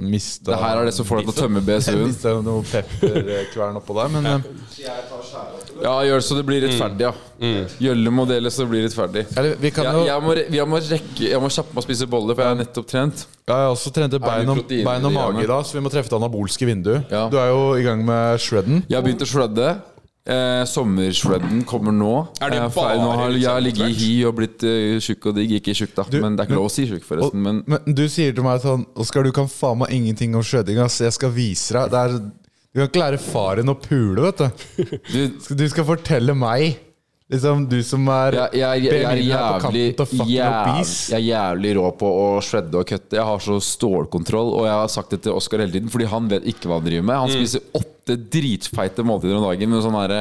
[0.00, 2.06] Mista Det her er det som får deg til å tømme BSU-en.
[2.08, 4.40] Mista noe pepperkvern oppå der, men eh,
[5.82, 7.12] Ja, gjør så det blir rettferdig, ja.
[7.82, 9.24] Gjølle må dele så det blir rettferdig.
[9.36, 11.82] eller, vi kan Jeg, jo jeg, må, re- jeg må rekke Jeg må kjappe meg
[11.82, 13.26] å spise boller, for jeg har nettopp trent.
[13.46, 15.82] Jeg har også trente bein og, proteiner bein og i mage i dag, så vi
[15.84, 17.10] må treffe det anabolske vinduet.
[17.12, 17.26] Ja.
[17.28, 18.84] Du er jo i gang med shredden.
[18.88, 19.74] Jeg har begynt å shredde.
[20.24, 22.12] Eh, Sommershredden kommer nå.
[22.40, 24.98] Er det Jeg ferdig- nå har Jeg har ligget i liksom hi og blitt uh,
[25.04, 25.50] tjukk og digg.
[25.58, 26.04] Ikke tjukk, da.
[26.22, 27.42] men det er ikke lov å si tjukk, Og, forresten.
[27.44, 30.78] Men men du sier til meg sånn Oskar, du kan faen meg ingenting om shredding.
[30.80, 30.96] Ass.
[31.04, 31.90] Jeg skal vise deg.
[31.92, 32.16] Det er,
[32.74, 34.96] du kan ikke lære faren å pule, vet du.
[35.14, 36.80] du, Du skal fortelle meg.
[37.30, 39.84] Liksom, du som er jeg, jeg, jeg, er jævlig,
[40.28, 43.16] jævlig, jeg er jævlig rå på å shredde og kutte.
[43.16, 46.28] Jeg har så stålkontroll, og jeg har sagt det til Oskar hele tiden, fordi han
[46.28, 47.14] vet ikke hva han driver med.
[47.14, 47.22] Mm.
[47.22, 50.20] Han spiser åtte dritfeite måltider om dagen med sånn herre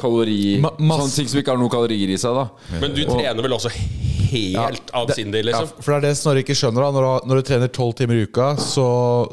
[0.00, 2.48] kalori Ma- Sånne ting som ikke har noen kalorier i seg, da.
[2.80, 3.70] Men du trener vel også
[4.30, 5.70] helt avsindig, Ja, liksom?
[5.82, 6.84] for det er det Snorre ikke skjønner.
[6.84, 8.84] da Når du, når du trener tolv timer i uka, så,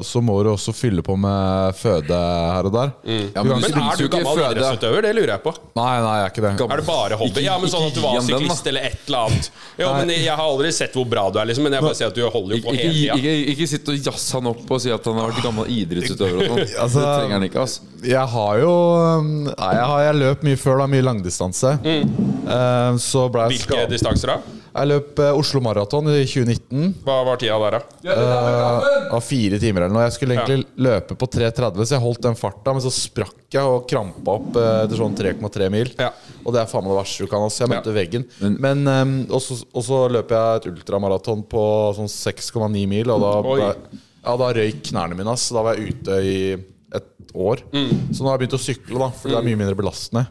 [0.02, 2.90] så må du også fylle på med føde her og der.
[3.06, 5.06] Ja, Du men Men er du gammel idrettsutøver?
[5.06, 5.52] Det lurer jeg på.
[5.78, 6.52] Nei, nei, jeg er ikke det.
[6.66, 7.30] Er det bare hobby?
[7.30, 9.50] Ikke- ja, men sånn at du var syklist den, eller et eller annet.
[9.78, 11.62] Jo, men Jeg har aldri sett hvor bra du er, liksom.
[11.68, 13.14] Men jeg bare sier at du holder jo på ikke, hele tida.
[13.22, 16.42] ikke, ikke sitt og jazz han opp og si at han har vært gammel idrettsutøver
[16.42, 16.74] og sånn.
[16.82, 17.80] Altså- det trenger han ikke, altså.
[17.98, 18.72] Jeg har jo
[19.18, 20.86] um, Nei, jeg har jeg løp mye før, da.
[20.90, 21.74] Mye langdistanse.
[21.84, 23.92] Eh, så ble jeg Hvilke skadet.
[23.96, 24.58] distanser da?
[24.78, 26.92] Jeg løp eh, Oslo Maraton i 2019.
[27.06, 28.14] Hva var tida der, da?
[28.14, 30.04] Uh, av fire timer eller noe.
[30.06, 33.64] Jeg skulle egentlig løpe på 3.30, så jeg holdt den farta, men så sprakk jeg
[33.64, 35.92] og krampa opp etter sånn 3,3 mil.
[35.98, 36.12] Ja.
[36.44, 37.46] Og det er faen meg det verste du kan.
[37.48, 37.64] Altså.
[37.64, 37.98] Jeg møtte Ja.
[37.98, 38.26] veggen.
[38.60, 41.64] Men, um, og, så, løper løp jeg et ultramaraton på
[41.98, 43.70] sånn 6,9 mil, og da, ble,
[44.22, 45.32] ja, da røyk knærne mine.
[45.32, 45.48] Ass.
[45.54, 46.38] Da var jeg ute i
[46.96, 47.62] et år.
[47.72, 47.90] Mm.
[48.12, 50.26] Så nå har jeg begynt å sykle, da, for det er mye mindre belastende.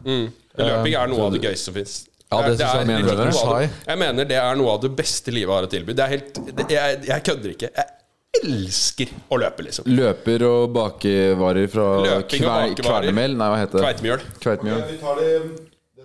[0.58, 1.98] Løping er noe av det gøyeste som fins.
[2.28, 3.68] Ja, det synes jeg mener det det.
[3.86, 5.94] jeg mener det er noe av det beste livet har å tilby.
[5.96, 7.70] Det er helt, det, jeg, jeg kødder ikke.
[7.78, 9.88] Jeg elsker å løpe, liksom.
[9.88, 12.74] Løper og bakevarer fra Løping kver.
[12.82, 13.38] Kvernemel?
[13.38, 13.86] Nei, hva heter det?
[13.86, 14.26] Kveitemjøl.
[14.44, 14.84] Kveitmjøl.
[14.90, 15.32] Vi tar det,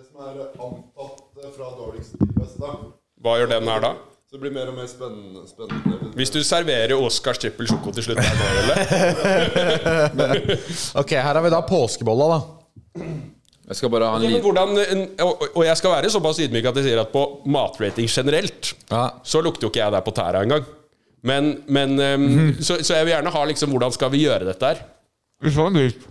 [0.06, 2.72] som er antatt fra dårligst til beste.
[3.24, 3.92] Hva gjør den her da?
[4.34, 5.44] Det blir mer og mer spennende.
[5.46, 6.08] spennende.
[6.18, 8.18] Hvis du serverer Oscars trippel sjoko til slutt?
[11.00, 13.04] Ok, her har vi da påskebolla, da.
[13.64, 14.74] Jeg skal bare ha en Ja, liten hvordan,
[15.24, 19.04] og, jeg skal være såpass ydmyk at jeg sier at på matrating generelt Ja.
[19.24, 20.66] så lukter jo ikke jeg der på tæra engang.
[21.24, 22.26] Men, men um,
[22.60, 24.82] så, så jeg vil gjerne ha liksom hvordan skal vi gjøre dette her?
[25.46, 26.02] Vi får en litt.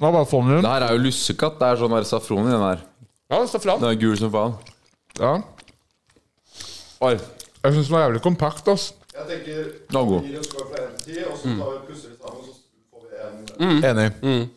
[0.00, 0.64] Hva bare få den?
[0.64, 1.60] Det her er jo lussekatt.
[1.60, 2.82] Det er sånn der safron i den her.
[3.30, 3.78] Ja, safran.
[3.84, 4.56] Den er gul som faen.
[5.20, 5.36] Ja.
[7.04, 8.92] Oi, Jeg syns den var jævlig kompakt, ass.
[9.16, 9.56] Jeg tenker
[9.90, 10.22] den var god.
[10.28, 12.52] gir en score fra 1 til 10, og så tar vi pusser vi sammen, så
[12.92, 14.48] får vi en Enig.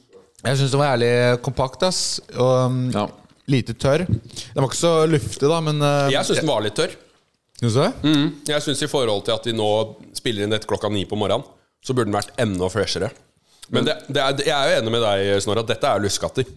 [0.46, 2.02] Jeg syns den var jævlig kompakt, ass.
[2.36, 3.08] Og um, Ja.
[3.50, 4.06] lite tørr.
[4.08, 6.94] Den var ikke så luftig, da, men uh, Jeg syns den var litt tørr.
[7.60, 7.94] Syns du det?
[8.54, 9.70] Jeg synes i forhold til at vi nå
[10.16, 11.44] spiller inn dette klokka ni på morgenen,
[11.84, 13.10] så burde den vært enda freshere.
[13.70, 16.48] Men det, det er, jeg er jo enig med deg, Snorre, at dette er luskatter.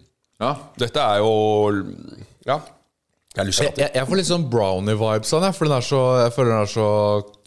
[0.40, 0.54] Ja.
[0.78, 1.32] Dette er jo
[2.46, 2.60] Ja.
[3.32, 6.32] Er Jeg, jeg, jeg får litt sånn brownie-vibes av den, for den er så, jeg
[6.34, 6.86] føler den er så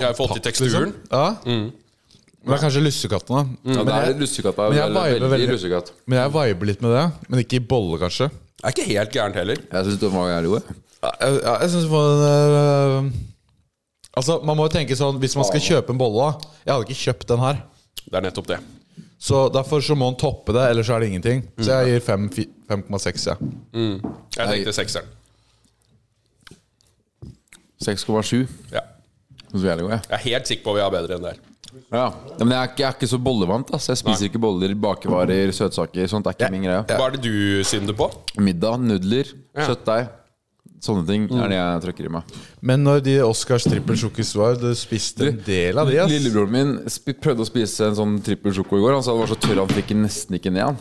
[0.01, 0.95] Jeg har fått i teksturen.
[1.11, 1.25] Ja.
[1.45, 3.73] Men det er kanskje lussekatten, da.
[3.73, 4.57] ja, det er jeg- lussekatt.
[4.57, 5.91] men jeg Veldig, viber veldig lussekatt.
[6.05, 7.05] Men jeg viber litt med det.
[7.29, 8.29] Men ikke i bolle, kanskje.
[8.29, 9.57] Det er ikke helt gærent heller.
[9.71, 10.61] Jeg syns den var jævlig god.
[10.61, 10.75] jeg.
[11.05, 13.11] Ja, jeg, synes en øh,
[14.17, 16.31] Altså, Man må jo tenke sånn Hvis man skal kjøpe en bolle
[16.65, 17.59] Jeg hadde ikke kjøpt den her.
[18.07, 18.57] Det er nettopp det.
[19.19, 21.43] Så derfor så må man toppe det, ellers er det ingenting.
[21.59, 23.27] Så jeg gir 5,6.
[23.27, 23.35] Ja.
[23.73, 25.07] Jeg tenkte sekseren.
[27.83, 28.45] 6,7.
[28.71, 28.79] Ja.
[29.55, 30.01] Jævlig god, jeg.
[30.09, 31.43] Jeg er helt sikker på at vi har bedre enn det her.
[31.91, 32.05] Ja.
[32.39, 33.71] Ja, men jeg er, ikke, jeg er ikke så bollevant.
[33.75, 33.89] ass.
[33.91, 36.07] Jeg spiser ikke boller, bakevarer, søtsaker.
[36.11, 36.83] Sånt er ikke min greie.
[36.87, 38.07] Hva er det du synder på?
[38.39, 40.07] Middag, nudler, kjøttdeig.
[40.83, 42.33] Sånne ting er det jeg trykker i meg.
[42.65, 46.11] Men når de Oscars trippel sjokkis var, du spiste en del av de, ass.
[46.11, 48.93] Lillebroren min sp prøvde å spise en sånn trippel sjoko i går.
[48.97, 50.77] Han sa det var så tørr han fikk nesten ikke ned han.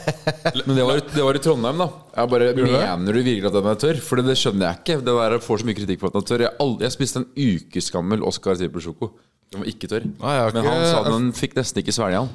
[0.66, 1.88] Men det var, det var i Trondheim, da.
[2.16, 4.02] Jeg bare, Mener du virkelig at den er tørr?
[4.04, 4.98] For det skjønner jeg ikke.
[5.06, 6.44] Det der får så mye kritikk for at den er tørr.
[6.48, 9.12] Jeg, aldri, jeg spiste en ukesgammel Oscar trippel sjoko.
[9.50, 10.04] Den var ikke tørr.
[10.10, 12.28] Nei, jeg har Men han ikke- sa den fikk nesten ikke svelge han.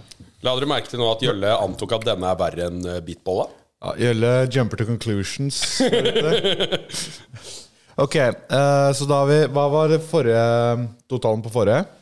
[0.45, 3.05] La dere merke til nå at Jølle antok at denne er verre enn bitbolla?
[3.05, 3.47] beatbolla?
[3.85, 5.59] Ja, Gjølle jumper to conclusions.
[5.77, 6.81] det
[8.03, 11.83] ok, eh, så da har vi Hva var det forrige totalen på forrige?
[11.85, 11.93] Jeg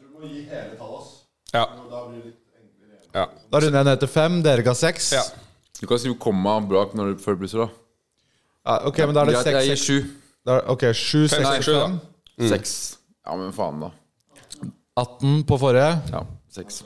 [0.00, 0.72] vi må gi hele
[1.52, 1.64] Ja.
[3.14, 3.26] ja.
[3.52, 4.40] Da runder jeg ned til fem.
[4.44, 5.12] Dere ga seks.
[5.12, 5.22] ja.
[5.76, 7.68] Du kan si komma brak når du før du da.
[8.66, 9.86] Ja, ok, men da er det Greit, jeg gir seks.
[9.86, 9.98] sju.
[10.46, 11.80] da er- Ok, sju, seks, Nei, sju, da.
[11.86, 12.00] fem.
[12.48, 12.96] Seks.
[13.26, 13.90] Ja, men faen, da.
[14.96, 16.00] 18 på forrige.
[16.12, 16.82] Ja, seks.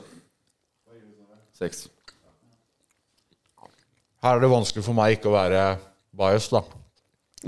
[1.57, 1.87] Seks.
[4.21, 5.61] Her er det vanskelig for meg ikke å være
[6.17, 6.61] bias, da.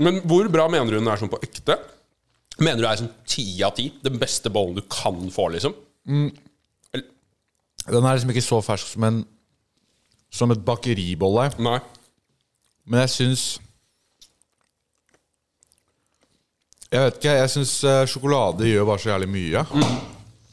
[0.02, 1.76] Men hvor bra mener du den er sånn på ekte?
[2.58, 3.88] Mener du det er sånn ti av ti?
[4.02, 5.74] Den beste bollen du kan få, liksom?
[6.10, 6.32] Mm.
[7.84, 9.22] Den er liksom ikke så fersk som en
[10.34, 11.50] Som et bakeribolle.
[11.62, 11.78] nei.
[12.84, 13.44] Men jeg syns
[16.90, 19.62] Jeg vet ikke, jeg syns eh, sjokolade gjør bare så jævlig mye.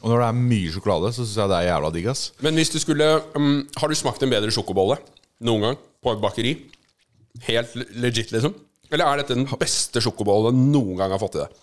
[0.02, 2.08] Og når det er mye sjokolade, så syns jeg det er jævla digg.
[2.10, 4.98] ass Men hvis du skulle um, Har du smakt en bedre sjokobolle
[5.42, 5.82] noen gang?
[6.02, 6.52] På et bakeri?
[7.46, 8.54] Helt legit, liksom?
[8.92, 11.60] Eller er dette den beste sjokobollen du noen gang har fått i deg?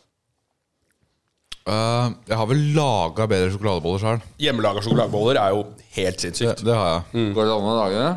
[1.69, 4.23] Uh, Jeg har vel laga bedre sjokoladeboller sjøl.
[4.41, 5.65] Hjemmelaga sjokoladeboller er jo
[5.99, 6.63] helt sinnssykt.
[6.65, 7.27] det har jeg.
[7.35, 8.13] Går det an å lage det?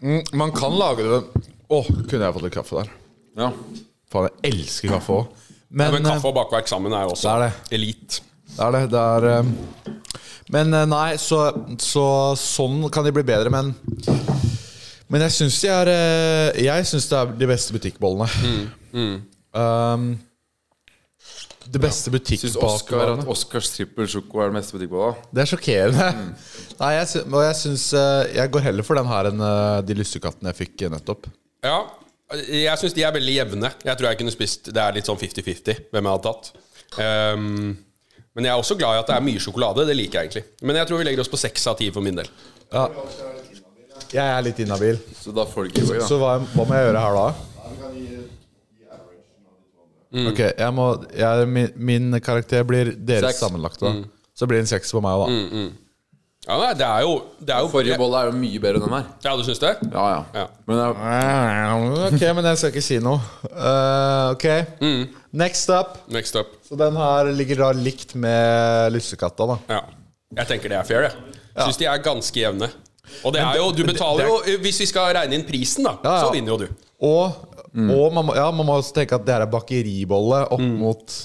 [0.00, 1.18] Mm, man kan lage det
[1.70, 2.88] Å, kunne jeg fått litt kaffe der?
[3.38, 3.50] Ja.
[4.10, 5.26] Faen, jeg elsker kaffe òg.
[5.68, 7.52] Men, Men, kaffe og bakverk sammen er jo også det er det.
[7.76, 8.16] eh,
[8.56, 8.80] det er det.
[8.90, 9.92] det er, eh,
[10.50, 11.42] men eh, nei, så,
[11.82, 12.06] så
[12.38, 13.74] sånn kan de bli bedre, men
[15.10, 18.28] Men jeg syns de er eh, Jeg syns det er de beste butikkbollene.
[19.50, 20.10] Um,
[21.70, 23.24] det beste Syns Oscar butikkbakervarene.
[23.24, 25.10] at Oscars er den beste butikkbolla?
[25.34, 26.08] Det er sjokkerende.
[26.80, 29.44] Nei, jeg, synes, og jeg syns eh, Jeg går heller for den her enn
[29.86, 31.30] de lussekattene jeg fikk nettopp.
[31.66, 31.82] Ja,
[32.46, 33.70] jeg syns de er veldig jevne.
[33.84, 36.52] Jeg tror jeg kunne spist Det er litt sånn 50-50 hvem jeg hadde tatt.
[37.02, 37.72] Ehm,
[38.34, 39.86] men jeg er også glad i at det er mye sjokolade.
[39.88, 40.44] Det liker jeg egentlig.
[40.62, 42.28] Men jeg tror vi legger oss på seks av ti for min del.
[44.10, 44.98] Jeg er litt inhabil.
[45.18, 46.06] Så da får du ikke da.
[46.06, 47.28] Så hva, hva må jeg gjøre her da?
[50.30, 53.44] Ok, jeg må jeg, min, min karakter blir deres Seks.
[53.44, 53.86] sammenlagte.
[53.86, 53.92] da
[54.34, 55.66] Så blir det en seks på meg òg, da.
[56.48, 58.84] Ja, nei, det er jo, det er jo Forrige bolle er jo mye bedre enn
[58.86, 59.08] den her.
[59.26, 59.74] Ja, du syns det?
[59.92, 60.20] Ja, ja.
[60.38, 60.44] Ja.
[60.70, 63.18] Men det er, Ok, men jeg skal ikke si noe.
[63.50, 64.46] Eh, ok,
[65.36, 65.98] next up.
[66.08, 66.54] Next up.
[66.64, 69.58] Så den her ligger da likt med lussekatta, da.
[69.68, 69.82] Ja.
[70.40, 71.36] Jeg tenker det er fair, jeg.
[71.60, 72.70] Syns de er ganske jevne.
[73.26, 76.12] Og det er jo, du betaler jo Hvis vi skal regne inn prisen, da, Ja,
[76.14, 76.24] ja.
[76.24, 76.84] så vinner jo du.
[77.04, 77.36] Og,
[77.74, 81.16] og man, må, ja, man må også tenke at det her er bakeribolle opp mot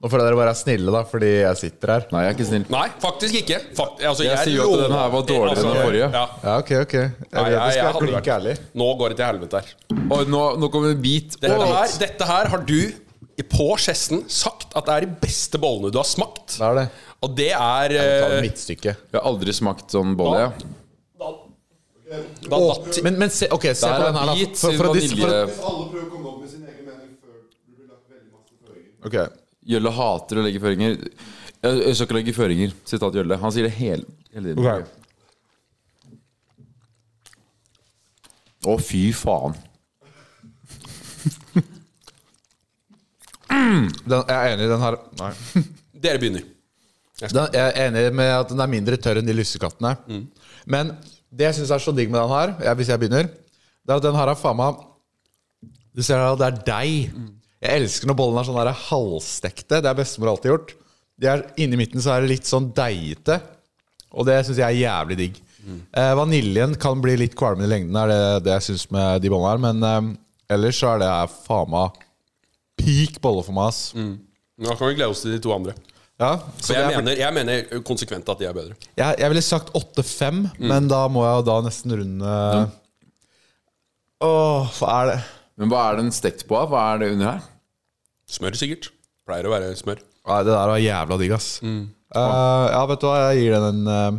[0.00, 2.04] Nå får dere være snille, da, fordi jeg sitter her.
[2.08, 2.62] Nei, jeg er ikke snill.
[2.72, 3.58] Nei, faktisk ikke.
[3.76, 6.06] Fakt, altså, Jeg sier jo at denne her var dårligere enn den forrige.
[6.14, 6.22] Ja.
[6.46, 6.94] Ja, ok, ok.
[6.96, 8.54] Jeg, Nei, jeg, jeg jeg hadde ærlig.
[8.56, 9.74] vært Nå går det til helvete her.
[10.16, 11.36] Og nå, nå kommer en bit.
[11.42, 12.78] Dette oh, her, dette her har du
[13.50, 16.56] på Skjessen sagt at det er de beste bollene du har smakt.
[16.56, 16.86] Det er det.
[17.20, 18.96] Og det er eh, midtstykke.
[18.96, 20.46] Jeg har aldri smakt sånn bolle.
[20.46, 20.72] jeg.
[21.20, 21.34] da,
[22.56, 24.38] Åh, men, men se, ok, se på den her, da.
[24.56, 26.56] For, For, for, for, for, for, for, masse
[28.64, 28.96] føringer.
[29.04, 29.20] ok,
[29.70, 30.96] Jølle hater å legge føringer.
[31.60, 32.74] Jeg, jeg skal ikke legge føringer.
[32.88, 33.38] Sitat Jølle.
[33.42, 34.04] Han sier det hele,
[34.34, 34.64] hele tiden.
[34.64, 34.82] Okay.
[38.68, 39.54] Å, fy faen.
[43.50, 44.98] den, jeg er enig i den her.
[45.20, 45.32] Nei.
[46.04, 46.44] Dere begynner.
[47.20, 49.92] Den, jeg er enig med at den er mindre tørr enn de lussekattene.
[50.70, 50.94] Men
[51.30, 54.00] det jeg syns er så digg med den her, jeg, hvis jeg begynner, det er
[54.00, 54.80] at den her er faen meg
[55.96, 57.12] Du ser at det er deig.
[57.60, 59.80] Jeg elsker når bollene er sånn der halvstekte.
[59.84, 60.70] Det er bestemor alltid gjort.
[61.20, 63.36] De er, inni midten så er det litt sånn deigete.
[64.16, 65.40] Og det syns jeg er jævlig digg.
[65.92, 69.28] Eh, vaniljen kan bli litt kvalmende i lengden, er det, det jeg syns med de
[69.30, 69.60] bollene her.
[69.66, 71.10] Men eh, ellers så er det
[71.44, 72.00] faen meg
[72.80, 73.82] peak bolle for meg, ass.
[73.92, 75.76] Nå kan vi glede oss til de to andre.
[76.20, 78.74] Ja, så jeg er- mener, jeg mener konsekvent at de er bedre.
[78.96, 82.34] Jeg, jeg ville sagt 8-5, men da må jeg jo da nesten runde
[84.20, 85.20] Åh, hva er det?
[85.60, 86.56] Men hva er den stekt på?
[86.68, 87.46] Hva er det under her?
[88.30, 88.90] Smør, sikkert.
[89.26, 90.00] Pleier å være smør.
[90.30, 91.48] Nei, Det der var jævla digg, ass.
[91.62, 94.18] Eh, ja, vet du hva, jeg gir den en eh,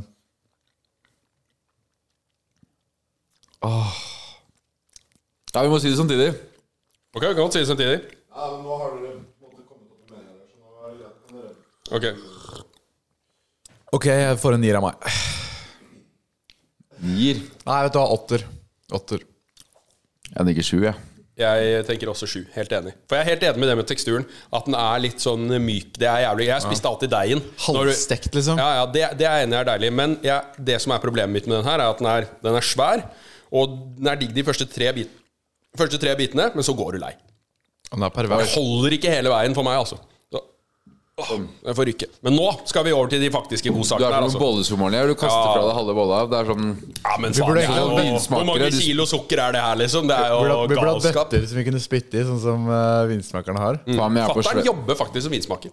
[5.53, 6.29] Ja, vi må si det samtidig.
[7.11, 7.97] Ok, vi kan godt si det samtidig.
[8.31, 11.17] Ja, men nå har dere på kommet opp med meninger så nå er det greit.
[11.27, 11.49] Dere
[11.91, 12.05] Ok.
[13.97, 14.95] Ok, jeg får en nier av meg.
[17.03, 17.41] Nier.
[17.67, 18.45] Nei, vet du hva, åtter.
[18.95, 19.25] Åtter.
[20.31, 20.95] Jeg nikker sju, jeg.
[21.41, 22.41] Jeg tenker også sju.
[22.55, 22.93] Helt enig.
[23.09, 24.25] For jeg er helt enig med det med teksturen.
[24.53, 25.91] At den er litt sånn myk.
[25.97, 27.41] Det er jævlig Jeg spiste alltid deigen.
[27.65, 28.57] Halvstekt, liksom.
[28.61, 29.91] Ja, ja, det, det er enig er deilig.
[30.01, 32.55] Men jeg- det som er problemet mitt med den her, er at den er, den
[32.55, 33.03] er svær.
[33.51, 35.09] Og den er digg de første tre, bit,
[35.77, 37.13] første tre bitene, men så går du lei.
[37.91, 38.45] Den er pervers.
[38.47, 39.97] Den holder ikke hele veien for meg, altså.
[41.21, 42.07] Åh, jeg får rykke.
[42.27, 44.39] Men nå skal vi over til de faktiske Du er her, som altså.
[44.41, 45.07] bollesomalier.
[45.07, 45.53] Du kaster Ja.
[45.53, 46.19] fra deg halve bolla.
[46.31, 46.65] Det er sånn
[47.05, 48.17] Ja, men faen, det er jo.
[48.27, 50.07] Hvor mange kilo sukker er det her, liksom?
[50.07, 50.69] Det er Vi jo galskap.
[50.69, 53.81] vi burde hatt bøtter som vi kunne spytte i, sånn som uh, vinsmakerne har.
[53.85, 55.71] På Fatter'n jobber faktisk som vinsmaker.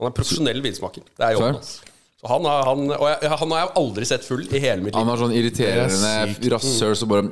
[0.00, 1.02] Han er profesjonell vinsmaker.
[1.18, 1.80] Det er jobben hans.
[2.20, 4.92] Så han har, han, og jeg, han har jeg aldri sett full i hele mitt
[4.92, 4.98] liv.
[5.00, 7.30] Han har sånn irriterende er rasshøl som bare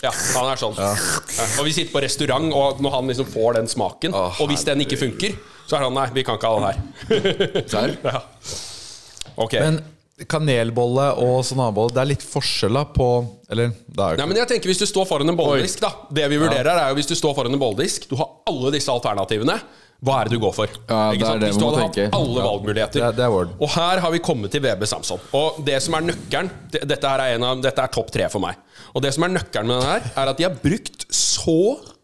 [0.00, 0.76] Ja, han er sånn.
[0.78, 0.92] Ja,
[1.58, 4.84] Og vi sitter på restaurant, og når han liksom får den smaken, og hvis den
[4.86, 5.34] ikke funker,
[5.70, 7.64] så er han nei, vi kan ikke ha den her.
[7.72, 7.96] Serr?
[8.02, 8.20] ja.
[9.40, 9.60] Okay.
[9.62, 9.78] Men
[10.28, 13.06] kanelbolle og sonarbolle, det er litt forskjell da på
[13.48, 15.94] Eller det er jo Nei, men jeg tenker Hvis du står foran en bolledisk, da
[16.12, 18.92] Det vi vurderer, er jo hvis du står foran en bolledisk, du har alle disse
[18.92, 19.56] alternativene.
[20.04, 20.68] Hva er det du går for?
[20.88, 22.04] Ja, Ikke det er det Hvis du hadde tenke.
[22.10, 22.50] hatt alle alle Ja.
[22.50, 23.00] valgmuligheter.
[23.00, 23.48] Det er- det er.
[23.64, 25.20] Og her har vi kommet til VB Samson.
[25.36, 28.28] Og det som er nøkkelen det- Dette her er, en av, dette er topp tre
[28.28, 28.56] for meg.
[28.94, 31.56] Og det som er nøkkelen med den her, er at de har brukt så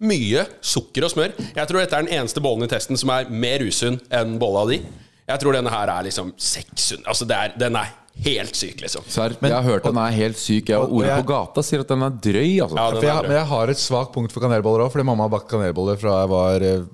[0.07, 1.33] mye sukker og smør.
[1.57, 4.67] Jeg tror dette er den eneste bollen i testen som er mer usunn enn bolla
[4.71, 4.81] di.
[5.27, 7.89] Jeg tror denne her er liksom 600 Altså, det er, den er
[8.25, 9.03] helt syk, liksom.
[9.13, 10.71] Serr, jeg har hørt den er helt syk.
[10.71, 12.53] Jeg, og ordet jeg- på gata sier at den er drøy.
[12.63, 12.77] Altså.
[12.79, 15.27] Ja, den jeg, er men jeg har et svakt punkt for kanelboller òg, fordi mamma
[15.27, 16.87] har bakt kanelboller fra jeg var eh,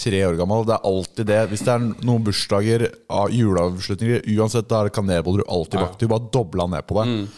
[0.00, 0.64] tre år gammel.
[0.64, 1.40] Det er alltid det.
[1.50, 5.98] Hvis det er noen bursdager, av juleavslutninger, uansett, da er det kanelboller du alltid bakte.
[6.00, 7.28] Du bare dobla ned på det.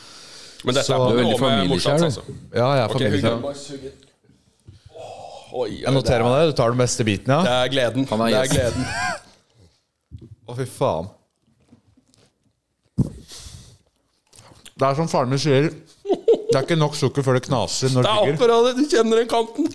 [0.65, 0.99] Men dette Så- er
[1.39, 2.23] på med morsomt, altså.
[2.55, 3.93] Ja, jeg er familiekjær.
[5.53, 6.53] Oi, Jeg noterer meg det.
[6.53, 8.07] Du tar den beste biten, Det er gleden.
[8.09, 8.87] Han er det er gleden.
[10.49, 11.09] Å, fy faen.
[14.73, 15.69] Det er som faren min sier.
[16.03, 18.73] Det er ikke nok sukker før det knaser når Det det er akkurat det.
[18.77, 19.69] Du kjenner den kanten.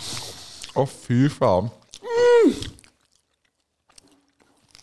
[0.80, 1.70] Å, fy faen.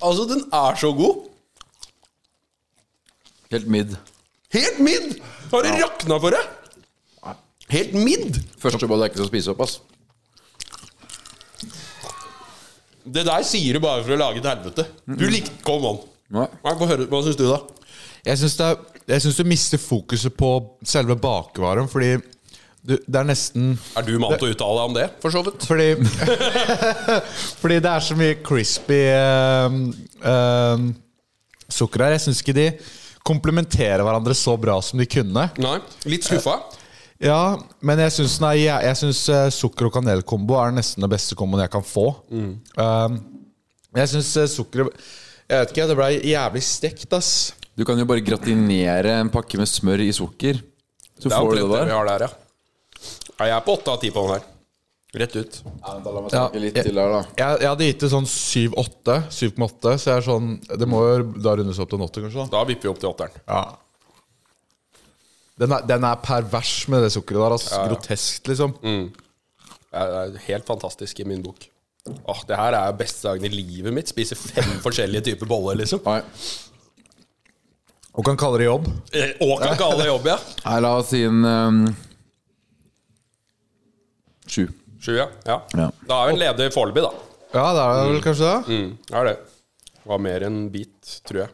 [0.04, 1.23] Altså, den er så god.
[3.52, 3.95] Helt midd.
[4.55, 5.17] Helt midd!
[5.51, 6.53] Har det rakna for deg?
[7.71, 8.38] Helt midd!
[8.62, 9.79] Første bolle er ikke til å spise opp, ass.
[13.07, 14.88] Det der sier du bare for å lage et helvete.
[15.07, 15.99] Du likte Come on.
[16.36, 16.47] Nei.
[16.63, 17.07] Nei, Få høre.
[17.12, 17.60] Hva syns du, da?
[18.27, 18.79] Jeg syns, det er,
[19.13, 20.49] jeg syns du mister fokuset på
[20.88, 22.17] selve bakevaren, fordi
[22.88, 25.43] du, det er nesten Er du mann til å uttale deg om det, for så
[25.43, 25.63] vidt?
[25.67, 25.88] Fordi
[27.62, 29.77] Fordi det er så mye crispy eh,
[30.31, 30.86] eh,
[31.79, 32.15] sukker her.
[32.15, 32.67] Jeg syns ikke de
[33.28, 35.48] komplementerer hverandre så bra som de kunne.
[35.62, 35.78] Nei.
[36.08, 36.58] Litt skuffa?
[37.24, 41.10] Ja, men jeg syns, nei, jeg, jeg syns eh, sukker- og kanelkombo er nesten den
[41.12, 42.12] beste komboen jeg kan få.
[42.32, 43.16] Eh,
[43.98, 47.32] jeg syns eh, sukker Jeg vet ikke, det ble jævlig stekt, ass.
[47.78, 50.62] Du kan jo bare gratinere en pakke med smør i sukker.
[51.18, 51.96] Så er får du det det vi der.
[51.96, 52.30] har der, ja.
[52.30, 53.48] ja.
[53.48, 54.46] Jeg er på åtte av ti på den her.
[55.17, 55.60] Rett ut.
[55.65, 57.21] Ja, da la meg Ja, litt jeg- til her, da.
[57.38, 59.17] Jeg, jeg hadde gitt det sånn 7-8.
[59.34, 59.93] 7,8.
[59.97, 62.45] Så jeg er sånn Det må jo da rundes opp til en 8, kanskje?
[62.49, 63.32] da Da vipper vi opp til åtteren.
[63.47, 63.65] Ja
[65.58, 67.53] den er, den er pervers med det sukkeret der.
[67.56, 67.80] Altså.
[67.89, 68.75] Groteskt, liksom.
[68.77, 71.65] Det er helt fantastisk i min bok.
[72.30, 74.08] Åh, Det her er beste dagen i livet mitt.
[74.08, 76.03] Spiser fem forskjellige typer boller, liksom.
[76.06, 76.21] Nei.
[78.13, 78.86] Og kan kalle det jobb.
[79.13, 80.38] Eh, Og kan kalle det jobb, ja.
[80.67, 81.82] Nei, la oss si en um,
[84.47, 84.67] sju.
[85.01, 85.27] Sju, ja.
[85.45, 85.62] ja.
[85.77, 85.89] Ja.
[86.07, 87.12] Da er vi en leder foreløpig, da.
[87.53, 88.60] Ja, det er det vel kanskje det?
[88.73, 89.36] Mm, det er det.
[89.97, 91.53] Det var mer enn bit, tror jeg.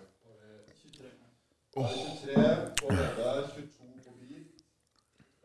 [1.74, 2.46] 23
[2.80, 4.44] på VB, 22 på bil,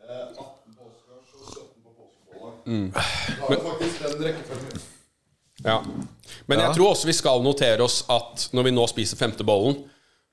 [0.04, 2.54] eh, 18 på Oscars og 17 på påskebolle.
[2.92, 3.04] Da
[3.40, 4.82] har vi faktisk den rekkefølgen.
[5.64, 5.78] Ja.
[6.46, 9.80] Men jeg tror også vi skal notere oss at når vi nå spiser femte bollen,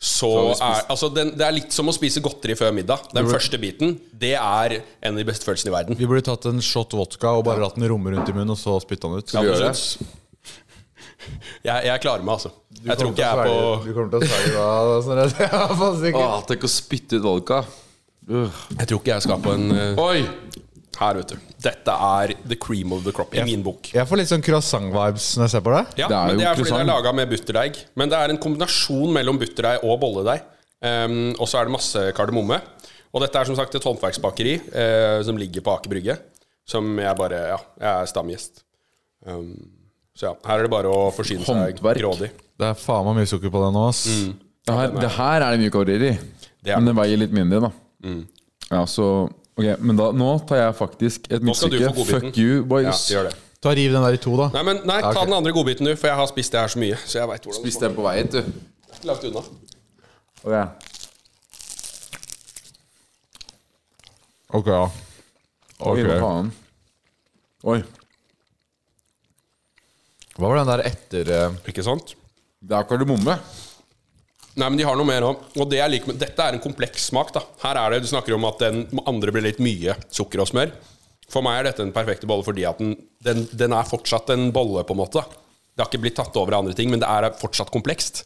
[0.06, 3.08] så er altså den, Det er litt som å spise godteri før middag.
[3.16, 5.98] Den første biten, det er en av de beste følelsene i verden.
[5.98, 8.60] Vi burde tatt en shot vodka og bare latt den romme rundt i munnen, og
[8.62, 9.34] så spytta den ut.
[9.34, 10.12] Ja, vi gjøre det?
[11.66, 12.52] Jeg, jeg klarer meg, altså.
[12.70, 14.98] Du Jeg tror ikke jeg er på Du kommer til å svelge da,
[15.82, 16.04] sånn.
[16.14, 17.64] Ja, tenk å spytte ut vodka.
[18.30, 18.60] Uh.
[18.76, 20.04] Jeg tror ikke jeg skal på en uh...
[20.06, 20.62] Oi!
[21.00, 21.40] Her, vet du.
[21.66, 23.90] Dette er the cream of the crop i min bok.
[23.96, 25.82] Jeg får litt sånn croissant-vibes når jeg ser på det.
[26.00, 27.80] Ja, Det er men jo det er fordi det er laga med butterdeig.
[28.00, 30.46] Men det er en kombinasjon mellom butterdeig og bolledeig.
[30.86, 32.62] Um, og så er det masse kardemomme.
[33.16, 36.18] Og dette er som sagt et håndverksbakeri uh, som ligger på Aker Brygge.
[36.68, 38.64] Som jeg bare Ja, jeg er stamgjest.
[39.26, 39.54] Um,
[40.16, 42.30] Så ja, her er det bare å forsyne seg grådig.
[42.56, 44.06] Det er faen meg mye sukker på den nå, ass.
[44.66, 46.14] Det her, det her er det mye kalorier i.
[46.64, 47.72] Det Men det veier litt mindre, da.
[48.72, 52.26] Ja, så Ok, men da, nå tar jeg faktisk et Nå skal du få godbiten.
[52.28, 53.06] Fuck you, boys.
[53.10, 53.36] Ja, gjør det.
[53.64, 54.50] Ta Riv den der i to, da.
[54.54, 56.74] Nei, men nei, Ja, ta den andre godbiten, du, for jeg har spist det her
[56.74, 56.98] så mye.
[57.08, 58.42] Så jeg vet hvordan Spis den på vei hit, du.
[58.42, 59.46] det er Langt unna.
[60.46, 60.54] Ok.
[64.60, 64.84] Ok, ja.
[65.86, 66.22] Oi, hva Ok.
[66.22, 66.52] faen.
[67.66, 67.80] Oi.
[70.36, 72.14] Hva var den der etter eh, Ikke sant?
[72.62, 73.38] Det er kardemomme.
[74.56, 75.40] Nei, men de har noe mer òg.
[75.60, 77.34] Og det jeg liker med Dette er en kompleks smak.
[77.36, 80.48] da Her er det, Du snakker om at den andre blir litt mye sukker og
[80.48, 80.72] smør.
[81.28, 82.94] For meg er dette en perfekte bolle fordi at den,
[83.26, 85.24] den, den er fortsatt en bolle, på en måte.
[85.76, 88.22] Det har ikke blitt tatt over av andre ting, men det er fortsatt komplekst.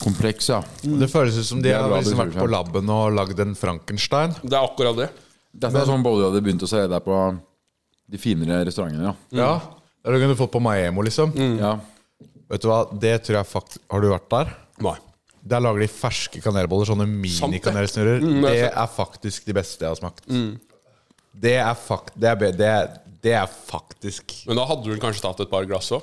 [0.00, 0.62] Kompleks, ja.
[0.82, 4.36] Det føles ut som de Det har liksom vært på laben og lagd en Frankenstein.
[4.42, 5.10] Det er akkurat det.
[5.56, 7.16] Dette er sånn bolle du hadde begynt å se der på
[8.06, 9.14] de finere restaurantene, ja.
[9.36, 9.52] Ja.
[10.00, 11.32] Det har du kunnet fått på Maemo, liksom.
[11.60, 11.74] ja.
[12.46, 14.52] Vet du hva, det tror jeg faktisk Har du vært der?
[14.86, 14.92] Nei.
[15.46, 18.20] Der lager de ferske kanelboller, sånne minikanelsnurrer.
[18.24, 20.26] Mm, det er det er faktisk de beste jeg har smakt.
[21.36, 22.12] Det er fakt...
[22.18, 22.92] Det er, det er,
[23.22, 26.02] det er faktisk Men da hadde du kanskje tatt et par glass òg?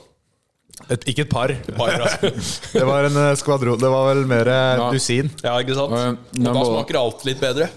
[0.89, 1.51] et, Ikke et par.
[1.77, 1.93] Par.
[2.73, 3.77] Det var en eh, skvadron.
[3.81, 4.87] Det var vel mer eh, Ja.
[4.93, 5.29] dusin.
[5.43, 5.91] ja, ikke sant?
[5.93, 7.67] Men Og den da smaker alt litt bedre.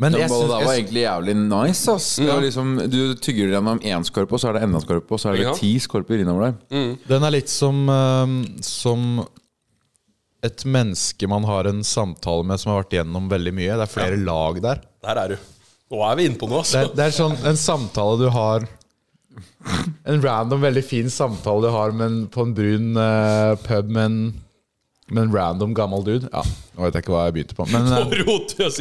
[0.00, 0.48] Men Den jeg synes...
[0.50, 2.08] der var egentlig jævlig nice, ass.
[2.20, 5.30] Det liksom, du tygger gjennom én skorpe, og så er det enda skorpe, og så
[5.32, 5.54] er det Ja.
[5.56, 6.96] ti skorper innover der.
[7.08, 8.34] Den er litt som eh,
[8.66, 9.22] Som
[10.46, 13.76] et menneske man har en samtale med som har vært gjennom veldig mye.
[13.76, 14.82] Det er flere lag der.
[15.04, 15.48] Der er du.
[15.90, 16.84] Nå er vi inne på noe, Det altså.
[16.84, 18.68] er, det er sånn en samtale du har
[20.08, 24.06] En random, veldig fin samtale du har med en, på en brun uh, pub med
[24.06, 24.20] en,
[25.10, 26.30] med en random gammel dude.
[26.32, 26.42] Ja,
[26.76, 27.66] Nå vet jeg ikke hva jeg begynte på.
[27.70, 27.90] Men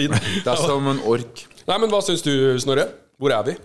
[0.06, 0.16] inn.
[0.16, 1.44] Det er som en ork.
[1.68, 2.32] Nei, men hva syns du,
[2.64, 2.88] Snorre?
[3.20, 3.58] Hvor er vi?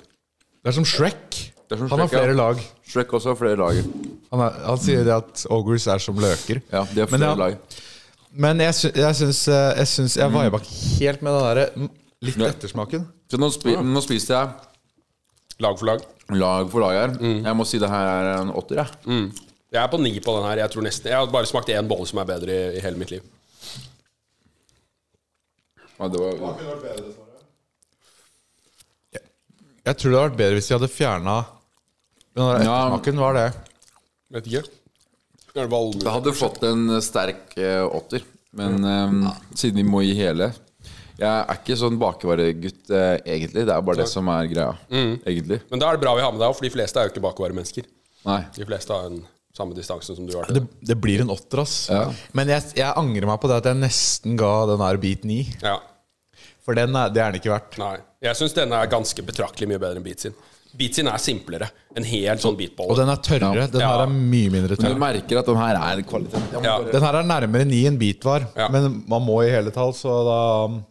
[0.65, 1.54] det er som Shrek.
[1.69, 2.61] Det Han har Shrek, flere lag.
[2.85, 3.87] Shrek også har flere lager.
[4.31, 6.61] Han, er, han sier det at ogres er som løker.
[6.71, 7.81] Ja, de har Men flere ja, lag.
[8.45, 11.67] Men jeg, sy jeg syns eh, Jeg, syns jeg viba ikke helt med den derre
[11.79, 11.91] mm,
[12.29, 13.07] litt ettersmaken.
[13.31, 14.55] Så nå, spi nå spiste jeg
[15.63, 16.01] Lag for lag.
[16.35, 17.13] lag for lag her.
[17.23, 19.29] Jeg må si det her er en åtter, jeg.
[19.71, 20.65] Jeg er på ni på den her.
[20.65, 22.99] Jeg tror nesten Jeg har bare smakt én bolle som er bedre i, i hele
[22.99, 23.23] mitt liv.
[25.95, 27.23] Ja, det var, Snorre?
[29.85, 31.37] Jeg tror det hadde vært bedre hvis de hadde fjerna
[32.35, 32.77] den der Ja.
[32.89, 33.21] ettersmaken.
[33.21, 33.47] Hva er det?
[34.35, 34.65] Vet ikke.
[35.55, 36.01] Er det valmue?
[36.03, 38.25] det hadde fått en sterk eh, åtter,
[38.59, 40.49] men eh, siden vi må gi hele
[41.15, 43.63] Jeg er ikke sånn bakevaregutt, eh, egentlig.
[43.69, 44.73] Det er bare det som er greia.
[44.91, 45.61] Egentlig.
[45.71, 47.13] Men da er det bra vi har med deg òg, for de fleste er jo
[47.15, 47.87] ikke bakevaremennesker.
[48.27, 48.41] Nei.
[48.57, 49.21] De fleste har en
[49.55, 50.51] samme distansen som du har.
[50.51, 51.77] Det, det blir en åtter, ass.
[51.89, 52.09] Ja.
[52.35, 55.45] Men jeg, jeg angrer meg på det at jeg nesten ga den her beat ni.
[55.63, 55.77] Ja.
[56.67, 57.79] For den er, det er den ikke verdt.
[57.79, 57.95] Nei.
[58.25, 60.35] Jeg syns denne er ganske betraktelig mye bedre enn Beat sin.
[60.75, 61.69] Beat er simplere.
[61.95, 63.71] En hel sånn Og den er tørrere.
[63.71, 63.89] Den Ja.
[63.93, 66.53] her er mye mindre Men du merker at den her er kvalitet.
[66.65, 66.79] Ja.
[66.83, 68.69] Den her er nærmere ni enn beat var, Ja.
[68.69, 70.83] men man må i hele tall, så da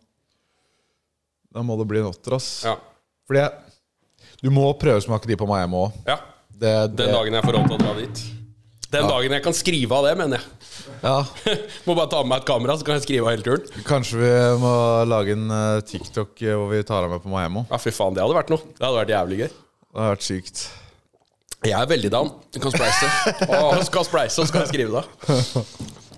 [1.54, 2.64] Da må det bli en åtter, ass.
[2.66, 2.76] Ja.
[3.28, 3.52] Fordi jeg,
[4.42, 5.92] du må prøvesmake de på meg hjemme òg.
[6.08, 6.18] ja.
[6.64, 8.20] Det, Den dagen jeg får råd til å dra dit.
[8.94, 10.46] Den dagen jeg kan skrive av det, mener jeg.
[11.02, 11.26] ja,
[11.88, 13.84] Må bare ta med meg et kamera, så kan jeg skrive av hele turen.
[13.84, 14.30] kanskje vi
[14.62, 14.74] må
[15.10, 18.14] lage en eh, TikTok eh, hvor vi tar av meg på Miami Ja, fy faen,
[18.16, 18.62] det hadde vært noe.
[18.78, 19.50] Det hadde vært jævlig gøy.
[19.94, 20.64] Det har vært sykt.
[21.64, 22.30] Jeg er veldig down.
[22.52, 23.10] Du kan spleise.
[23.46, 25.04] Du skal spleise, og skal jeg skrive det.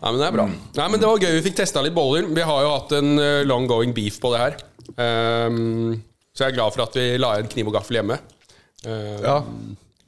[0.02, 0.46] Nei, men det er bra.
[0.80, 1.34] Nei, men Det var gøy.
[1.38, 2.26] Vi fikk testa litt boller.
[2.34, 4.56] Vi har jo hatt en eh, long going beef på det her.
[4.96, 5.96] Um,
[6.36, 8.18] så jeg er glad for at vi la igjen kniv og gaffel hjemme.
[8.86, 9.38] Um, Ja.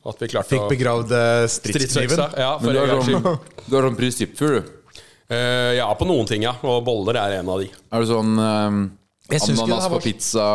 [0.07, 2.21] At vi klarte Fikk å begravd eh, stridskniven.
[2.39, 4.73] Ja, Men for du har er sånn, du er sånn prinsippfugl, du.
[5.27, 6.53] Uh, ja, på noen ting, ja.
[6.63, 7.67] Og boller er en av de.
[7.91, 8.77] Er du sånn um,
[9.27, 10.45] Jeg syns ikke ananas det på var- pizza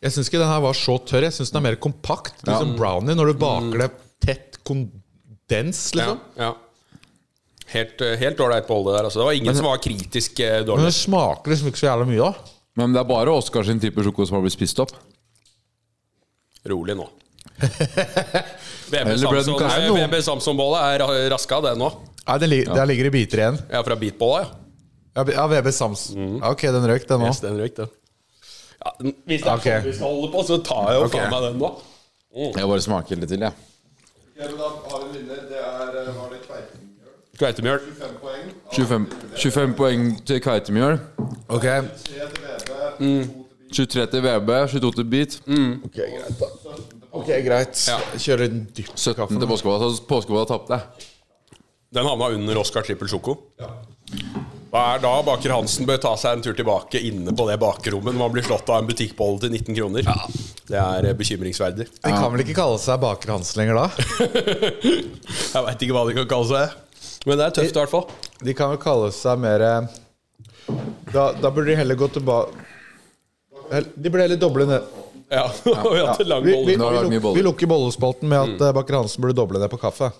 [0.00, 1.26] Jeg syns ikke den her var så tørr.
[1.28, 2.38] Jeg syns den er mer kompakt.
[2.46, 3.90] Litt som brownie når du baker det
[4.24, 6.20] tett kondens, liksom.
[6.40, 6.54] ja.
[7.70, 9.06] Helt eh, helt ålreit bolle der.
[9.06, 9.20] Altså.
[9.20, 12.30] Det var ingen som var kritisk eh, Men det smaker liksom ikke så jævla mye,
[12.30, 12.56] da.
[12.80, 14.94] Men det er bare Oskar sin type sjoko som har blitt spist opp.
[16.70, 17.06] Rolig nå.
[18.90, 21.90] VB Eller Samson- kanskje nei, noen- VB Samson-bolle er ra- raska, det nå.
[22.26, 23.60] Nei, det li Der ligger det biter igjen.
[23.70, 25.24] Ja, fra beatbolla, ja.
[25.34, 26.16] Ja, VB Samson.
[26.18, 26.36] Mm.
[26.46, 27.30] ok, den røyk, den òg.
[27.32, 27.88] Yes, den røyk, den.
[28.80, 29.80] Ja, hvis det er okay.
[29.80, 31.18] sånn vi skal holde på, så tar jeg jo okay.
[31.20, 31.72] faen meg den nå.
[32.56, 33.66] Jeg bare smaker litt til, jeg.
[34.30, 35.42] Ok, men da har vi en vinner.
[35.50, 37.12] Det er eh, Var det Kveitemjøl?
[37.40, 37.84] Kveitemjøl.
[37.98, 38.46] 25 poeng.
[38.72, 39.06] 25,
[39.42, 40.98] 25 poeng til Kveitemjøl.
[41.50, 45.36] Ok, 3 til VB, 2 23 til VB, 22 til Beat.
[45.84, 46.78] Ok, greit, da.
[47.10, 47.84] Ok, greit.
[47.90, 47.98] Ja.
[48.16, 49.96] Kjører en kaffe 17 til Påskevold.
[49.98, 50.80] Så tapt, tapte.
[51.94, 53.36] Den havna under Oscar Trippel Sjoko.
[54.70, 58.14] Hva er da Baker Hansen bør ta seg en tur tilbake inne på det bakerommet
[58.14, 60.06] når man blir slått av en butikkbolle til 19 kroner?
[60.06, 60.28] Ja.
[60.70, 61.88] Det er eh, bekymringsverdig.
[61.90, 63.88] De kan vel ikke kalle seg Baker Hansen lenger da?
[65.56, 66.76] Jeg veit ikke hva de kan kalle seg.
[67.26, 68.04] Men det er tøft, i hvert fall.
[68.46, 69.96] De kan vel kalle seg mer eh,
[71.10, 74.86] Da, da burde de heller gå tilbake De burde heller doble ned.
[75.34, 75.80] Ja, ja.
[75.96, 78.78] vi en lang Vi, vi, vi, luk, vi lukker bollespalten med at mm.
[78.78, 80.12] Baker Hansen burde doble ned på kaffe.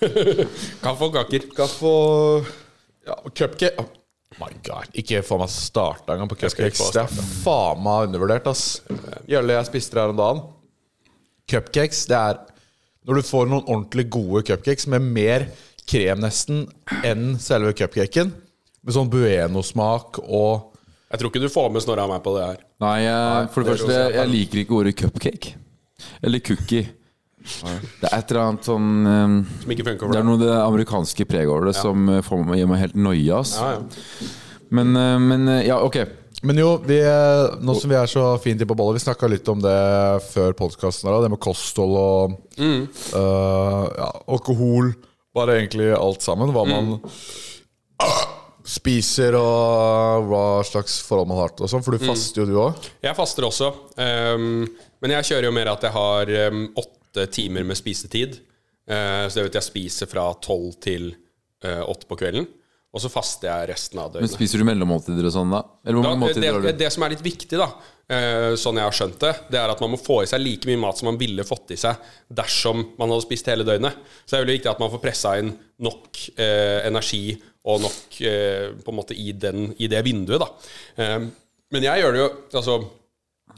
[0.84, 1.44] Kaffe og kaker.
[1.52, 2.48] Kaffe og
[3.08, 3.72] ja, og cupcake.
[3.78, 6.90] Oh my god, ikke få meg starta engang på cupcakes.
[6.94, 8.82] Det er faen meg undervurdert, ass.
[9.28, 10.42] Gjølle jeg spiste det her om dagen.
[11.48, 12.42] Cupcakes, det er
[13.08, 15.46] når du får noen ordentlig gode cupcakes med mer
[15.88, 16.66] krem nesten
[17.08, 18.34] enn selve cupcaken.
[18.84, 20.74] Med sånn bueno-smak og
[21.08, 22.60] Jeg tror ikke du får med Snorre og meg på det her.
[22.84, 25.54] Nei, jeg, for det det første, jeg jeg liker ikke ordet cupcake.
[26.20, 26.84] Eller cookie.
[28.00, 31.24] Det er et eller annet sånn um, Som ikke funker Det er noe det amerikanske
[31.28, 33.42] preget over det som uh, får meg, gir meg helt noia.
[33.42, 34.30] Ja, ja.
[34.70, 36.00] Men, uh, men uh, ja, ok.
[36.46, 39.26] Men jo, vi, eh, nå som vi er så fint i på ballet Vi snakka
[39.26, 39.72] litt om det
[40.30, 41.10] før podkasten.
[41.24, 42.84] Det med kosthold og Mm.
[43.14, 44.92] uh, ja, alkohol.
[45.34, 46.52] Bare egentlig alt sammen.
[46.54, 47.10] Hva man Mm.
[48.68, 51.82] spiser og hva slags forhold man har til og sånn.
[51.82, 51.98] For Mm.
[51.98, 52.88] du faster jo, du òg.
[53.02, 53.72] Jeg faster også.
[53.96, 54.68] Um,
[55.02, 58.38] men jeg kjører jo mer at jeg har åtte timer med spisetid.
[58.88, 61.10] Eh, så det vet jeg spiser fra tolv til
[61.64, 62.48] eh, åtte på kvelden.
[62.88, 64.30] Og så faster jeg resten av døgnet.
[64.30, 65.60] Men spiser du mellommåltider og sånn, da?
[65.84, 67.66] Da, det, det, det som er litt viktig, da,
[68.08, 70.70] eh, sånn jeg har skjønt det, det er at man må få i seg like
[70.70, 72.00] mye mat som man ville fått i seg
[72.32, 73.98] dersom man hadde spist hele døgnet.
[74.24, 75.52] Så det er veldig viktig at man får pressa inn
[75.84, 77.22] nok eh, energi
[77.68, 80.48] og nok eh, på en måte i, den, i det vinduet, da.
[81.04, 81.28] Eh,
[81.68, 82.74] men jeg gjør det jo Altså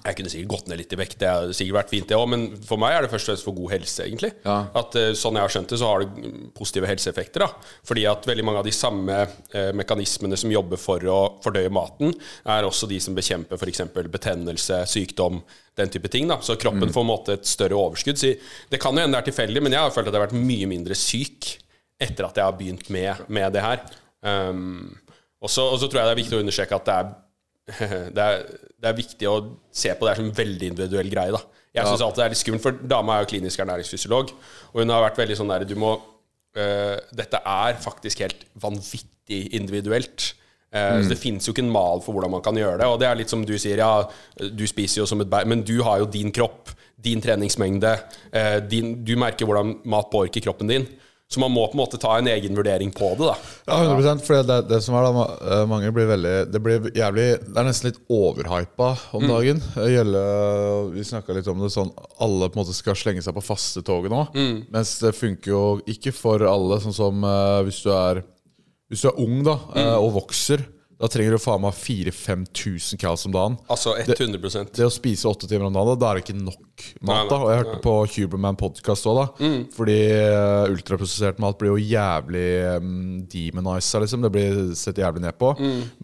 [0.00, 2.28] jeg kunne sikkert gått ned litt i vekt, det har sikkert vært fint, det òg,
[2.32, 4.30] men for meg er det først og fremst for god helse, egentlig.
[4.46, 4.56] Ja.
[4.80, 7.44] At eh, Sånn jeg har skjønt det, så har det mm, positive helseeffekter.
[7.44, 11.72] da Fordi at veldig mange av de samme eh, mekanismene som jobber for å fordøye
[11.74, 12.14] maten,
[12.48, 13.84] er også de som bekjemper f.eks.
[14.08, 15.42] betennelse, sykdom,
[15.76, 16.30] den type ting.
[16.30, 18.20] da Så kroppen får på en måte et større overskudd.
[18.20, 18.34] Så
[18.72, 20.48] det kan jo hende det er tilfeldig, men jeg har følt at jeg har vært
[20.48, 21.56] mye mindre syk
[22.00, 23.82] etter at jeg har begynt med, med det her.
[24.24, 24.94] Um,
[25.40, 27.12] og så tror jeg det er viktig å understreke at det er
[28.16, 28.44] det er,
[28.80, 29.36] det er viktig å
[29.72, 31.34] se på det som en veldig individuell greie.
[31.36, 31.42] da
[31.76, 34.34] Jeg synes alltid det er litt skummelt, for dama er jo klinisk ernæringsfysiolog,
[34.72, 39.46] og hun har vært veldig sånn der Du må uh, Dette er faktisk helt vanvittig
[39.54, 40.32] individuelt.
[40.70, 42.86] Eh, så Det finnes jo ikke en mal for hvordan man kan gjøre det.
[42.86, 44.06] Og det er litt som du sier, ja,
[44.38, 47.94] du spiser jo som et bær, men du har jo din kropp, din treningsmengde.
[48.30, 50.86] Uh, din, du merker hvordan mat påvirker kroppen din.
[51.30, 53.28] Så man må på en måte ta en egen vurdering på det.
[53.28, 53.36] da
[53.70, 57.26] Ja, 100 For det, det som er da, eh, mange blir veldig Det blir jævlig
[57.44, 59.62] Det er nesten litt overhypa om dagen.
[59.76, 59.84] Mm.
[59.94, 60.24] Gjelle,
[60.96, 63.84] vi snakka litt om det sånn Alle på en måte skal slenge seg på faste
[63.86, 64.24] toget nå.
[64.74, 68.24] Mens det funker jo ikke for alle, sånn som eh, hvis du er
[68.90, 69.94] Hvis du er ung da mm.
[70.02, 70.66] og vokser,
[71.00, 73.54] da trenger du faen meg 4000-5000 cals om dagen.
[73.72, 77.30] Altså 100% Det å spise åtte timer om dagen, da, er det ikke nok mat.
[77.30, 79.48] Da Og jeg hørte på Huberman podcast òg, da.
[79.76, 82.44] Fordi uh, ultraprosessert mat blir jo jævlig
[82.76, 82.90] um,
[83.32, 84.26] demonisa, liksom.
[84.26, 85.54] Det blir sett jævlig ned på.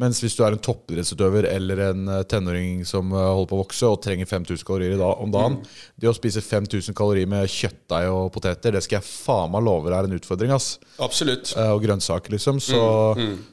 [0.01, 3.63] Mens hvis du er en toppidrettsutøver eller en eh, tenåring som eh, holder på å
[3.63, 5.59] vokse og trenger 5000 kalorier om dagen
[5.97, 9.91] Det å spise 5000 kalorier med kjøttdeig og poteter, det skal jeg faen meg love
[9.91, 10.77] deg er en utfordring, ass.
[11.03, 11.53] Absolutt.
[11.57, 12.61] Eh, og grønnsaker, liksom.
[12.65, 12.81] Så,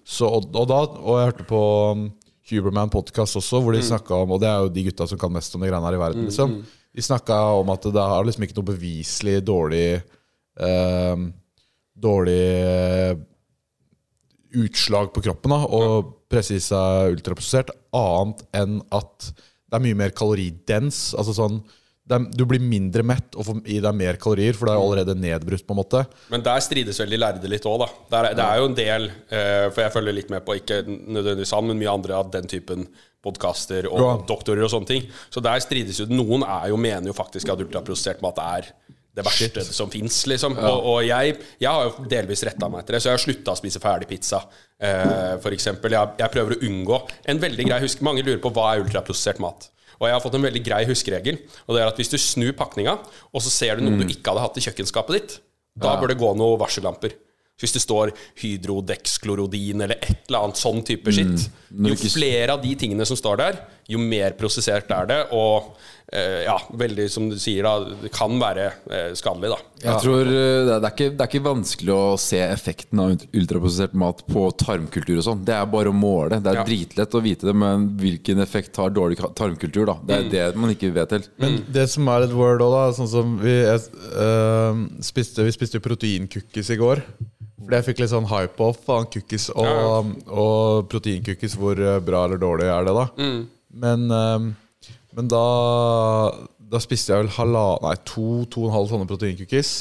[0.07, 1.59] så, og, og, da, og jeg hørte på
[1.91, 2.07] um,
[2.49, 5.31] Huberman podcast også, hvor de snakka om Og det er jo de gutta som kan
[5.33, 6.57] mest om de greiene her i verden, liksom.
[6.93, 11.23] De snakka om at det er liksom ikke noe beviselig dårlig eh,
[12.03, 12.41] Dårlig
[14.53, 21.11] utslag på kroppen da og seg ultraprosessert, annet enn at det er mye mer kaloridens.
[21.17, 21.59] Altså sånn
[22.17, 24.85] er, Du blir mindre mett og får i deg mer kalorier, for det er jo
[24.89, 25.65] allerede nedbrutt.
[25.67, 26.03] på en måte
[26.33, 27.89] Men der strides vel de lærde litt òg, da.
[28.15, 30.81] Der, er- det er jo en del, uh, for jeg følger litt med på, ikke
[30.87, 32.87] nødvendigvis han, men mye andre av den typen
[33.23, 34.17] podkaster og Ja.
[34.27, 35.05] doktorer og sånne ting.
[35.31, 38.67] Så der strides jo Noen er jo, mener jo faktisk at ultraprosessert mat er
[39.15, 40.55] det verste som fins, liksom.
[40.57, 43.53] Og, og jeg, jeg har jo delvis retta meg etter det, så jeg har slutta
[43.53, 44.39] å spise ferdig pizza,
[44.81, 45.93] eh, for eksempel.
[45.93, 46.97] Jeg, jeg prøver å unngå
[47.29, 49.69] en veldig grei husk Mange lurer på hva er ultraprosessert mat.
[50.03, 51.39] Og jeg har fått en veldig grei huskeregel.
[51.65, 52.97] Og det er at hvis du snur pakninga,
[53.31, 55.37] og så ser du noe du ikke hadde hatt i kjøkkenskapet ditt,
[55.79, 57.15] da bør det gå noen varsellamper.
[57.61, 62.73] Hvis det står hydrodexklorodin eller et eller annet sånn type skitt Jo flere av de
[62.75, 65.19] tingene som står der, jo mer prosessert er det.
[65.37, 65.69] Og
[66.45, 69.57] ja, veldig som du sier, da, det kan være eh, skadelig, da.
[69.83, 73.95] Jeg tror eh, det er, ikke, det er ikke vanskelig å se effekten av ultraprosessert
[73.99, 75.41] mat på tarmkultur og sånn.
[75.47, 76.37] Det er bare å måle.
[76.39, 76.65] Det er Ja.
[76.67, 79.97] dritlett å vite det, men hvilken effekt har dårlig tarmkultur, da?
[80.05, 81.29] Det er det man ikke vet helt.
[81.41, 83.81] Men det som er et word òg, da Sånn som vi, jeg,
[84.13, 87.01] øh, spiste, vi spiste proteinkukkis i går.
[87.63, 91.55] Fordi jeg fikk litt sånn hype off faen cookies og, og proteinkukkis.
[91.57, 93.05] Hvor bra eller dårlig er det, da?
[93.73, 94.49] Men øh,
[95.13, 95.41] Men da,
[96.57, 99.73] da spiste jeg vel halva, nei, to, to og en halv tonne proteincookies.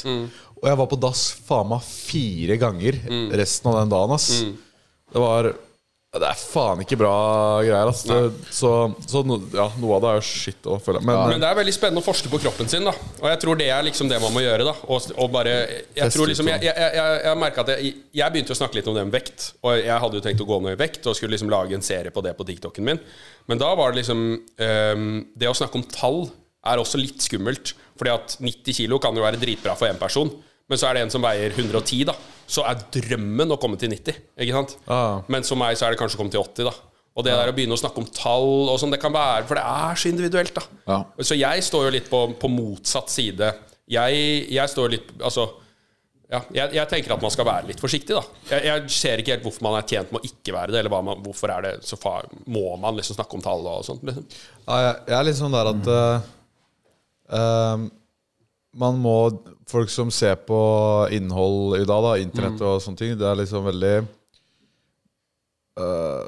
[0.61, 2.99] Og jeg var på dass faen meg fire ganger
[3.33, 4.13] resten av den dagen.
[4.15, 4.29] ass
[5.13, 5.51] Det var
[6.13, 7.13] Det er faen ikke bra
[7.65, 7.87] greier.
[7.89, 8.05] Altså.
[8.29, 8.69] det, Så,
[9.09, 11.07] så no, ja, noe av det er jo shit å føler jeg.
[11.09, 12.93] Men, Men det er veldig spennende å forske på kroppen sin, da.
[13.17, 14.75] Og jeg tror det er liksom det man må gjøre, da.
[14.85, 15.55] Og, og bare
[15.97, 18.99] Jeg tror liksom Jeg, jeg, jeg, jeg at jeg, jeg begynte å snakke litt om
[18.99, 19.49] det med vekt.
[19.65, 21.85] Og jeg hadde jo tenkt å gå ned i vekt og skulle liksom lage en
[21.89, 23.01] serie på det på TikToken min.
[23.49, 26.27] Men da var det liksom um, Det å snakke om tall
[26.69, 27.73] er også litt skummelt.
[27.97, 30.29] Fordi at 90 kilo kan jo være dritbra for én person.
[30.71, 32.15] Men så er det en som veier 110, da.
[32.49, 34.19] Så er drømmen å komme til 90.
[34.43, 34.75] Ikke sant?
[34.91, 35.21] Ah.
[35.31, 36.75] Men som meg så er det kanskje å komme til 80, da.
[37.13, 39.59] Og det der å begynne å snakke om tall og sånn, det kan være For
[39.59, 40.63] det er så individuelt, da.
[40.89, 41.01] Ja.
[41.21, 43.51] Så jeg står jo litt på, på motsatt side.
[43.91, 45.49] Jeg, jeg står litt Altså
[46.33, 48.23] ja, jeg, jeg tenker at man skal være litt forsiktig, da.
[48.49, 51.03] Jeg, jeg ser ikke helt hvorfor man er tjent med å ikke være det, eller
[51.05, 54.01] man, hvorfor er det så far, må man liksom snakke om tall og sånt.
[54.07, 54.25] Liksom.
[54.63, 56.31] Ja, jeg, er litt sånn der at uh,
[57.37, 57.85] eh,
[58.73, 59.17] Man må
[59.69, 60.57] Folk som ser på
[61.15, 63.93] innhold i dag, da, internett og sånne ting, det er liksom veldig
[65.79, 66.25] uh,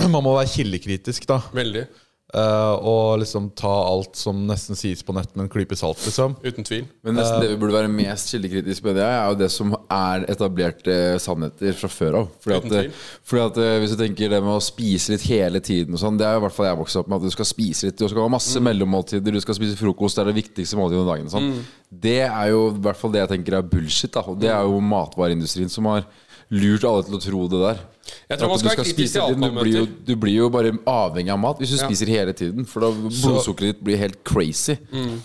[0.14, 1.40] Man må være kildekritisk, da.
[1.56, 1.82] Veldig.
[2.30, 6.36] Eh, og liksom ta alt som nesten sies på nett med en klype salt, liksom.
[6.44, 6.84] Uten tvil.
[7.02, 10.26] Men nesten det vi burde være mest kildekritiske med det, er jo det som er
[10.30, 12.28] etablerte sannheter fra før av.
[12.44, 12.94] Fordi at, Uten tvil.
[13.32, 16.20] fordi at eh, Hvis du tenker det med å spise litt hele tiden og sånn,
[16.20, 17.18] Det er i hvert fall jeg vokste opp med.
[17.18, 20.22] At du skal spise litt Du skal ha masse mellommåltider, du skal spise frokost, det
[20.22, 21.26] er det viktigste måltidet om dagen.
[21.26, 21.52] og Sånn.
[21.90, 24.12] Det er jo i hvert fall det jeg tenker er bullshit.
[24.14, 24.22] Da.
[24.30, 26.06] Og det er jo matvareindustrien som har
[26.50, 27.82] lurt alle til å tro det der.
[28.30, 30.48] Jeg tror man du skal spise til alt man du, blir jo, du blir jo
[30.54, 31.86] bare avhengig av mat hvis du Ja.
[31.88, 32.66] spiser hele tiden.
[32.68, 34.76] For da blodsukkeret ditt blir helt crazy.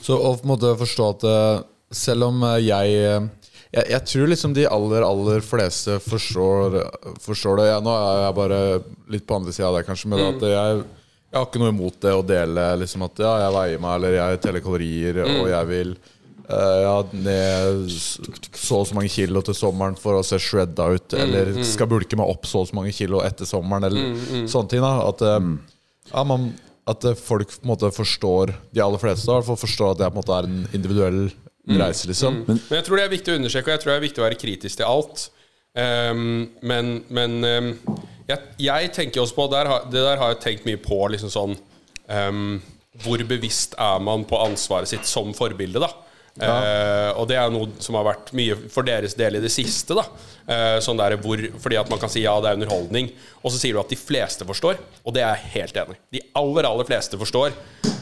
[0.02, 1.64] Så å på en måte forstå at eh,
[1.96, 3.28] selv om eh, jeg eh,
[3.76, 6.78] jeg, jeg tror liksom de aller, aller fleste forstår,
[7.20, 7.66] forstår det.
[7.74, 8.60] Jeg, nå er jeg bare
[9.12, 10.12] litt på andre sida av det, kanskje.
[10.14, 10.78] Men at jeg,
[11.28, 14.16] jeg har ikke noe imot det å dele liksom at ja, jeg veier meg, eller
[14.16, 15.92] jeg teller kalorier, og jeg vil
[16.50, 21.54] ja, ned så og så mange kilo til sommeren for å se shredda ut, eller
[21.66, 24.84] skal bulke meg opp så og så mange kilo etter sommeren, eller sånne ting.
[24.86, 25.50] da At, eh,
[26.12, 26.52] ja, man,
[26.90, 29.96] at eh, folk på en måte forstår, de aller fleste da, i hvert fall forstår
[29.96, 31.22] at det på en måte er en individuell
[31.66, 32.44] reise, liksom.
[32.48, 34.28] Men jeg tror det er viktig å understreke, og jeg tror det er viktig å
[34.28, 35.30] være kritisk til alt.
[35.76, 37.72] Um, men men um,
[38.30, 41.02] jeg, jeg tenker også på der, Det der har jeg tenkt mye på.
[41.12, 41.58] Liksom sånn
[42.08, 42.62] um,
[43.04, 45.92] Hvor bevisst er man på ansvaret sitt som forbilde, da?
[46.36, 49.96] Eh, og det er noe som har vært mye for deres del i det siste.
[49.96, 50.04] da
[50.46, 53.08] Eh, sånn der hvor, Fordi at man kan si ja, det er underholdning,
[53.42, 54.78] og så sier du at de fleste forstår.
[55.02, 55.98] Og det er jeg helt enig.
[56.14, 57.56] De aller aller fleste forstår.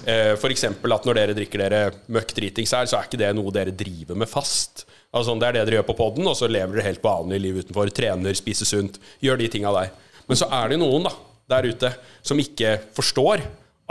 [0.04, 0.66] Eh, F.eks.
[0.68, 4.20] at når dere drikker dere møkk dritings her, så er ikke det noe dere driver
[4.20, 4.84] med fast.
[5.14, 7.62] Altså, det er det dere gjør på poden, og så lever dere helt vanlig liv
[7.64, 7.92] utenfor.
[7.96, 9.94] Trener, spiser sunt, gjør de tinga der.
[10.28, 11.16] Men så er det noen da
[11.54, 11.90] der ute
[12.24, 13.42] som ikke forstår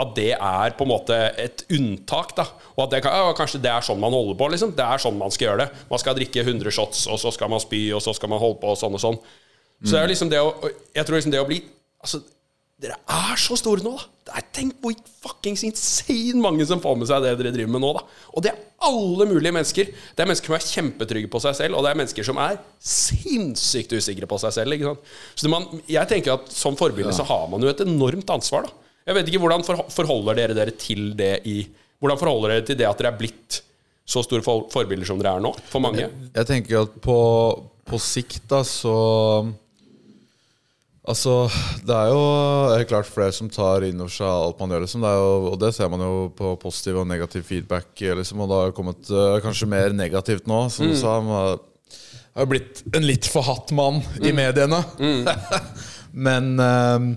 [0.03, 2.35] at det er på en måte et unntak.
[2.37, 2.45] da
[2.75, 4.49] Og at det kan, ja, kanskje det er sånn man holder på.
[4.53, 5.85] liksom Det er sånn man skal gjøre det.
[5.89, 8.61] Man skal drikke 100 shots, og så skal man spy, og så skal man holde
[8.61, 9.19] på, og sånn og sånn.
[9.83, 10.53] Så det er liksom det å
[10.95, 11.57] Jeg tror liksom det å bli
[12.03, 12.21] Altså,
[12.83, 14.09] dere er så store nå, da.
[14.23, 17.83] Det er, tenk hvor fuckings insane mange som får med seg det dere driver med
[17.83, 18.03] nå, da.
[18.31, 19.91] Og det er alle mulige mennesker.
[19.91, 22.59] Det er mennesker som er kjempetrygge på seg selv, og det er mennesker som er
[22.83, 24.75] sinnssykt usikre på seg selv.
[24.75, 25.13] Ikke sant?
[25.39, 28.92] Så man, jeg tenker at som forbilde så har man jo et enormt ansvar, da.
[29.03, 31.61] Jeg vet ikke hvordan forholder dere dere til det i
[32.03, 33.61] Hvordan forholder dere til det at dere er blitt
[34.03, 36.09] så store for, forbilder som dere er nå, for mange?
[36.35, 37.17] Jeg tenker at på,
[37.87, 38.95] på sikt da så
[41.03, 41.49] Altså,
[41.83, 42.19] det er jo
[42.77, 45.01] helt klart flere som tar inn over seg alt man gjør, liksom.
[45.03, 48.39] Det jo, og det ser man jo på positiv og negativ feedback, liksom.
[48.39, 51.17] Og det har kommet uh, kanskje mer negativt nå, som du sa.
[51.19, 51.59] Man
[52.39, 54.79] har blitt en litt forhatt mann i mediene.
[56.27, 57.09] men eh,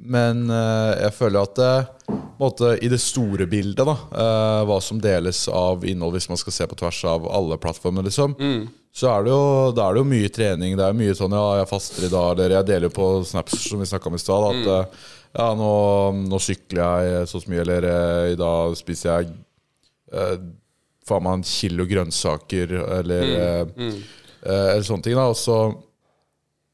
[0.00, 5.00] men eh, jeg føler at det, måte, i det store bildet, da, eh, hva som
[5.02, 8.36] deles av innhold hvis man skal se på tvers av alle plattformer, liksom,
[8.96, 10.76] så er det, jo, er det jo mye trening.
[10.78, 13.58] Det er mye sånn ja, jeg faster i dag, eller jeg deler jo på snaps
[13.68, 15.04] som vi snakka om i stad, at eh,
[15.36, 15.74] ja, nå,
[16.26, 17.90] nå sykler jeg så mye, eller
[18.32, 19.36] i dag spiser jeg
[20.16, 20.40] eh,
[21.06, 23.30] faen meg en kilo grønnsaker, eller,
[23.76, 23.94] mm.
[24.42, 25.18] eh, eller sånne ting.
[25.18, 25.60] da, og så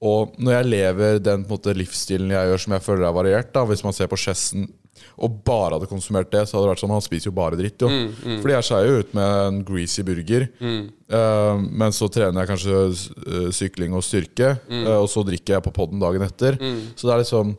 [0.05, 3.65] og når jeg lever den måte, livsstilen jeg gjør, som jeg føler er variert da,
[3.65, 4.69] Hvis man ser på Chessen
[5.17, 7.81] og bare hadde konsumert det, så hadde det vært sånn Han spiser jo bare dritt,
[7.81, 7.91] jo.
[8.43, 10.49] Fordi jeg skeier jo ut med en greasy burger.
[11.07, 15.63] Eh, men så trener jeg kanskje eh, sykling og styrke, uh, og så drikker jeg
[15.63, 16.59] på poden dagen etter.
[16.99, 17.53] Så det er liksom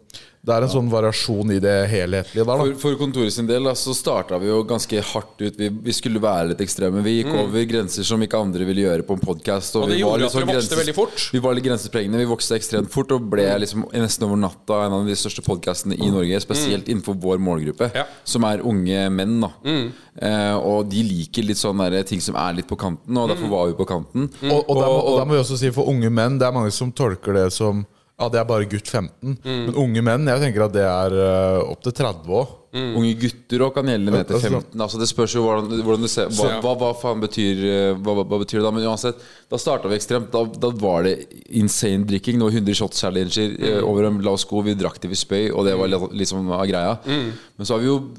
[0.48, 2.62] Det er en sånn variasjon i det helhetlige der.
[2.62, 5.58] For, for kontoret sin del da, så starta vi jo ganske hardt ut.
[5.60, 7.02] Vi, vi skulle være litt ekstreme.
[7.04, 9.76] Vi gikk over grenser som ikke andre ville gjøre på en podkast.
[9.76, 11.26] Og det gjorde at vi vokste veldig fort.
[11.36, 12.22] Vi var litt grensesprengende.
[12.24, 16.00] Vi vokste ekstremt fort og ble liksom nesten over natta en av de største podkastene
[16.00, 16.40] i Norge.
[16.46, 18.04] Spesielt innenfor vår målgruppe, Ja.
[18.24, 19.40] som er unge menn.
[19.42, 23.30] da eh, Og de liker litt sånne der, ting som er litt på kanten, og
[23.30, 24.30] derfor var vi på kanten.
[24.44, 26.52] Og, og, der, må- og da må vi også si for unge menn, det er
[26.56, 27.86] mange som tolker det som
[28.20, 29.38] ja, det er bare gutt 15.
[29.46, 32.48] Men unge menn, jeg tenker at det er uh, opp til 30 òg.
[32.74, 34.82] Unge gutter òg kan gjelde ned til Altså- 15.
[34.82, 38.24] Altså Det spørs jo hvordan, hvordan du ser hva, hva, hva faen betyr eh, hva,
[38.24, 38.72] hva, betyr det da?
[38.72, 39.16] Men uansett,
[39.50, 40.32] da starta vi ekstremt.
[40.32, 42.38] Da, da var det insane drikking.
[42.38, 43.84] Nå 100 shots challenger mm.
[43.88, 44.62] over en lav sko.
[44.62, 46.98] Vi drakk til vi spøy, og det var liksom av greia.
[47.08, 48.12] Men så har vi jo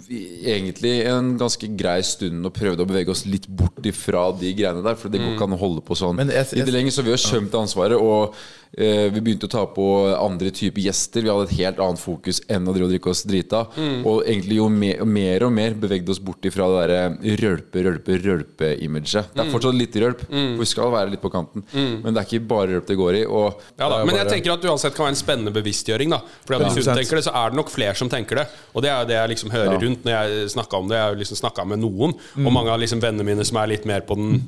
[0.49, 4.82] egentlig en ganske grei stund og prøvd å bevege oss litt bort ifra de greiene
[4.82, 4.96] der.
[4.96, 7.05] For det går ikke an å holde på sånn Men jeg- jeg- det lenge Så
[7.05, 8.34] vi har skjømt ansvaret, og
[8.76, 11.22] eh, vi begynte å ta på andre typer gjester.
[11.22, 13.66] Vi hadde et helt annet fokus enn å drive og drikke oss drita.
[14.05, 18.18] Og egentlig jo mer, mer og mer bevegde oss bort ifra det derre rølpe, rølpe,
[18.24, 19.32] rølpe-imaget.
[19.34, 21.64] Det er fortsatt litt rølp, for vi skal være litt på kanten.
[21.74, 23.24] Men det er ikke bare rølp det går i.
[23.26, 23.99] Og Ja, da.
[23.99, 26.11] Det Men jeg tenker at det uansett kan være en spennende bevisstgjøring.
[26.14, 28.47] da For Hvis du tenker det, så er det nok flere som tenker det.
[28.74, 30.99] Og det er jo det jeg liksom hører rundt når jeg snakker om det.
[30.99, 32.14] Jeg har liksom snakka med noen,
[32.45, 34.41] og mange av liksom vennene mine som er litt mer på den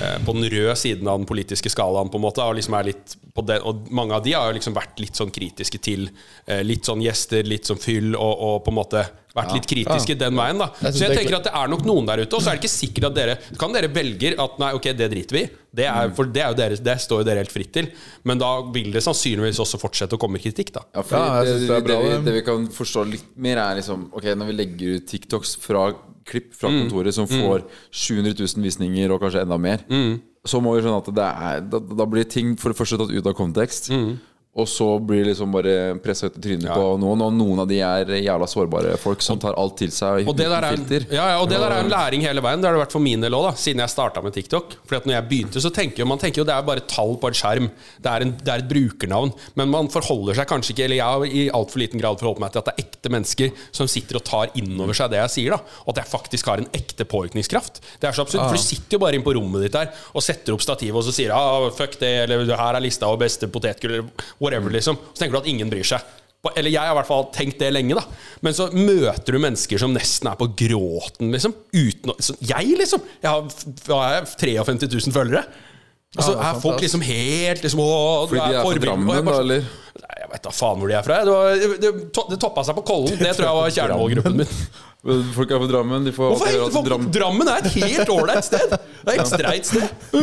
[0.00, 2.44] eh, På den røde siden av den politiske skalaen, på en måte.
[2.44, 5.18] Og, liksom er litt på den, og mange av de har jo liksom vært litt
[5.18, 6.08] sånn kritiske til
[6.46, 9.03] eh, litt sånn gjester, litt sånn fyll, og, og på en måte
[9.34, 10.60] vært litt kritiske den veien.
[10.62, 12.52] da Jeg Så jeg er tenker at det er nok noen der ute, og så
[12.52, 15.42] er det ikke sikkert at dere Kan dere velger at nei, ok, det driter vi
[15.44, 15.50] i.
[15.74, 17.88] Det, er, for det, er jo dere, det står jo dere helt fritt til.
[18.22, 20.84] Men da vil det sannsynligvis også fortsette å komme kritikk, da.
[20.94, 22.20] Ja, for Ja, jeg det, synes det, det er bra, vi, det.
[22.28, 25.88] det vi kan forstå litt mer, er liksom Ok, når vi legger ut TikToks fra
[26.24, 29.82] klipp fra kontoret som får 700 000 visninger, og kanskje enda mer,
[30.46, 33.12] så må vi skjønne at det er da, da blir ting for det første tatt
[33.12, 33.90] ut av kontekst.
[34.54, 37.66] Og så blir det liksom bare pressa ut i trynet på noen, og noen av
[37.66, 40.84] de er jævla sårbare folk som tar alt til seg Og det, der er en,
[41.10, 42.62] ja, ja, og det der er en læring hele veien.
[42.62, 44.76] Det har det vært for min del òg, siden jeg starta med TikTok.
[44.84, 47.32] Fordi at når jeg begynte, så tenker man tenker jo det er bare tall på
[47.32, 47.66] en skjerm.
[47.98, 49.34] Det er, en, det er et brukernavn.
[49.58, 52.54] Men man forholder seg kanskje ikke Eller jeg har i altfor liten grad forholdt meg
[52.54, 55.56] til at det er ekte mennesker som sitter og tar innover seg det jeg sier.
[55.56, 57.82] da Og at jeg faktisk har en ekte påvirkningskraft.
[57.98, 60.22] Det er så absurd, for du sitter jo bare inn på rommet ditt der og
[60.22, 63.48] setter opp stativet, og så sier ah, 'fuck det', eller 'her er lista over beste
[63.50, 64.10] potetgull', eller
[64.44, 65.00] whatever, liksom.
[65.12, 66.04] Så tenker du at ingen bryr seg.
[66.52, 68.02] Eller jeg har i hvert fall tenkt det lenge, da.
[68.44, 71.54] Men så møter du mennesker som nesten er på gråten, liksom.
[71.72, 73.04] Uten å, jeg, liksom.
[73.24, 73.46] Jeg har,
[73.88, 75.46] jeg har 53 000 følgere.
[76.14, 77.94] Og så er folk liksom helt liksom, å,
[78.30, 78.82] Fordi de er fra.
[78.84, 79.64] Drammen, da, sånn, eller?
[80.04, 81.16] Nei, jeg vet da faen hvor de er fra.
[81.26, 81.92] Det, var, det,
[82.30, 83.16] det toppa seg på Kollen.
[83.18, 84.52] Det tror jeg var kjernemålgruppen min.
[85.34, 86.06] Folk er fra Drammen.
[86.06, 88.70] De får Hvorfor er folk Dram- Drammen er et helt ålreit sted.
[89.04, 89.88] Det er et streit sted.
[90.12, 90.20] Bro,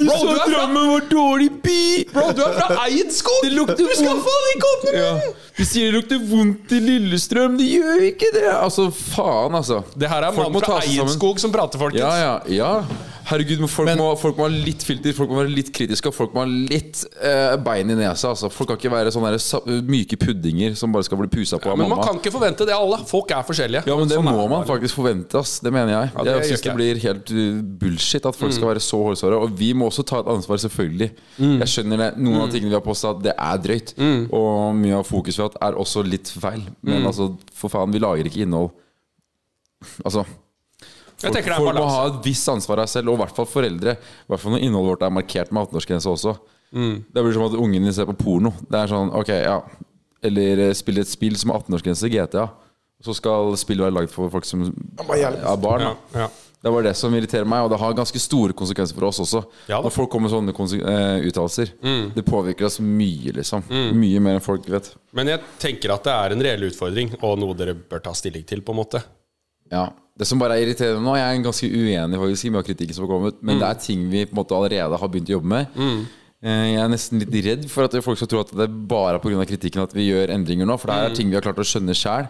[0.00, 1.82] du er fra, var dårlig by!
[2.12, 3.44] bro, du er fra Eidskog!
[3.44, 5.12] Det lukter Du skal faen ikke åpne Ja.
[5.18, 5.38] munnen!
[5.60, 7.58] De sier det lukter vondt i Lillestrøm.
[7.60, 8.48] Det gjør ikke det!
[8.54, 9.82] Altså, faen, altså.
[9.94, 10.80] Det her er mannen fra.
[10.86, 12.00] Eidskog som prater, folkens.
[12.00, 13.08] Ja, ja, ja.
[13.30, 16.16] Herregud, men folk, må, folk må ha litt filter, folk må være litt kritiske, og
[16.16, 18.32] folk må ha litt eh, bein i nesa.
[18.32, 18.50] Altså.
[18.50, 21.78] Folk kan ikke være sånne der myke puddinger som bare skal bli pusa på av
[21.78, 22.98] Men man kan ikke forvente det, alle.
[23.06, 23.84] Folk er forskjellige.
[23.86, 25.58] Ja, men det Sånn må man faktisk forvente, ass.
[25.62, 26.10] Det mener jeg.
[26.16, 27.60] Ja, det jeg syns det blir helt uh,
[28.00, 29.38] bullshit at folk skal være så hårsåre.
[29.38, 31.10] Og vi må også ta et ansvar, selvfølgelig.
[31.38, 32.10] Jeg skjønner det.
[32.18, 33.94] Noen av tingene vi har posta, det er drøyt.
[34.32, 36.64] Og mye av fokuset vi har hatt, er også litt feil.
[36.82, 38.72] Men altså, for faen, vi lager ikke innhold
[40.04, 40.26] Altså
[41.20, 43.36] Folk, det er folk må ha et visst ansvar av seg selv, og i hvert
[43.36, 43.92] fall foreldre.
[43.92, 46.32] I hvert fall når innholdet vårt er markert med 18-årsgrense også.
[46.72, 46.94] Mm.
[47.12, 48.54] Det blir som at ungen din ser på porno.
[48.64, 49.58] Det er sånn, ok, ja
[50.24, 52.46] Eller spiller spille et spill som har 18-årsgrense, GTA.
[53.04, 55.84] Så skal spillet være lagd for folk som er barn.
[55.84, 55.92] Ja,
[56.24, 56.30] ja.
[56.60, 59.40] Det var det som irriterer meg, og det har ganske store konsekvenser for oss også.
[59.70, 59.78] Ja.
[59.80, 61.70] Når folk kommer med sånne eh, uttalelser.
[62.14, 63.64] Det påvirker oss mye, liksom.
[63.96, 64.90] Mye mer enn folk vet.
[65.16, 68.44] Men jeg tenker at det er en reell utfordring, og noe dere bør ta stilling
[68.44, 69.00] til, på en måte.
[69.72, 69.86] Ja.
[70.20, 73.12] Det som bare er irriterende nå, jeg er ganske uenig faktisk med kritikken som har
[73.14, 75.78] kommet, men det er ting vi på en måte allerede har begynt å jobbe med.
[76.44, 79.18] Eh, Jeg er nesten litt redd for at folk skal tro at det er bare
[79.20, 79.46] pga.
[79.48, 81.64] kritikken at vi gjør endringer nå, for det her er ting vi har klart å
[81.64, 82.28] skjønne sjæl.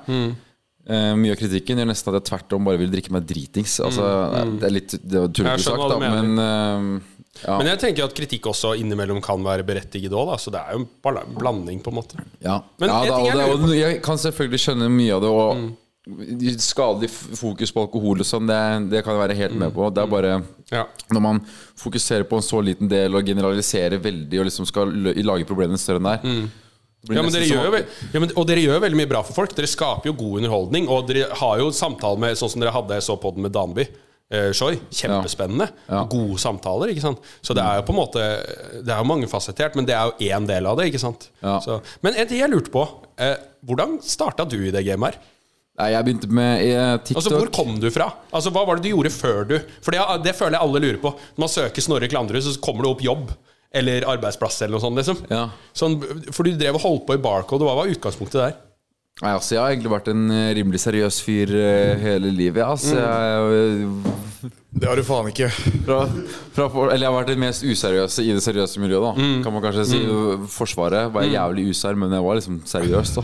[0.88, 3.76] Mye av kritikken gjør nesten at jeg tvert om bare vil drikke meg dritings.
[3.84, 4.06] Altså,
[4.58, 7.56] Det er litt det tullete sagt, da, men uh, ja.
[7.60, 10.82] Men jeg tenker at kritikk også innimellom kan være berettiget òg, så det er jo
[10.82, 12.24] en blanding, på en måte.
[12.42, 15.30] Ja, Men ja da, jeg det, jeg kan selvfølgelig skjønne mye av det.
[15.30, 15.68] Og
[16.64, 18.58] skadelig fokus på alkohol og sånn, det,
[18.90, 19.90] det kan jeg være helt med på.
[19.94, 20.32] Det er bare
[20.70, 20.86] Ja.
[21.12, 21.40] når man
[21.78, 24.90] fokuserer på en så liten del og generaliserer veldig og liksom skal
[25.22, 26.50] lage problemene større enn det er blir
[27.08, 27.80] Ja, men gjør jo,
[28.12, 29.54] ja, men, og dere gjør veldig mye bra for folk.
[29.56, 30.88] Dere skaper jo god underholdning.
[30.92, 33.54] Og dere har jo samtaler med Sånn som dere hadde jeg så på den med
[33.56, 33.86] Danby.
[34.30, 34.76] Eh, Shoy.
[34.94, 35.70] Kjempespennende.
[35.88, 36.04] Ja.
[36.10, 36.92] Gode samtaler.
[36.92, 38.20] ikke sant Så det er jo på en måte
[38.84, 40.90] Det er jo mangefasettert, men det er jo én del av det.
[40.92, 41.56] ikke sant Ja.
[41.64, 42.84] så, Men en ting jeg lurte på.
[43.18, 43.36] Eh,
[43.66, 45.20] hvordan starta du i det gamet her?
[45.80, 47.16] Nei, jeg begynte med eh, TikTok.
[47.16, 48.10] Altså, Hvor kom du fra?
[48.30, 51.00] Altså, Hva var det du gjorde før du For det, det føler jeg alle lurer
[51.00, 51.14] på.
[51.16, 53.30] Når man søker Snorre Klandrud, så kommer det opp jobb.
[53.72, 54.96] Eller arbeidsplass eller noe sånt.
[54.98, 55.44] liksom Ja.
[55.74, 56.00] sånn,
[56.34, 57.62] For du drev og holdt på i Barcode.
[57.62, 58.54] og Hva var utgangspunktet der?
[59.22, 62.56] Nei, altså, jeg har egentlig vært en eh, rimelig seriøs fyr eh, hele livet.
[62.62, 62.94] ja, mm.
[62.96, 65.48] jeg, Det har du faen ikke.
[65.84, 65.98] fra,
[66.54, 69.28] fra, eller jeg har vært den mest useriøse i det seriøse miljøet, da.
[69.44, 70.00] Kan man kanskje si.
[70.54, 73.14] Forsvaret var jeg jævlig usær, men jeg var liksom seriøs.
[73.18, 73.22] da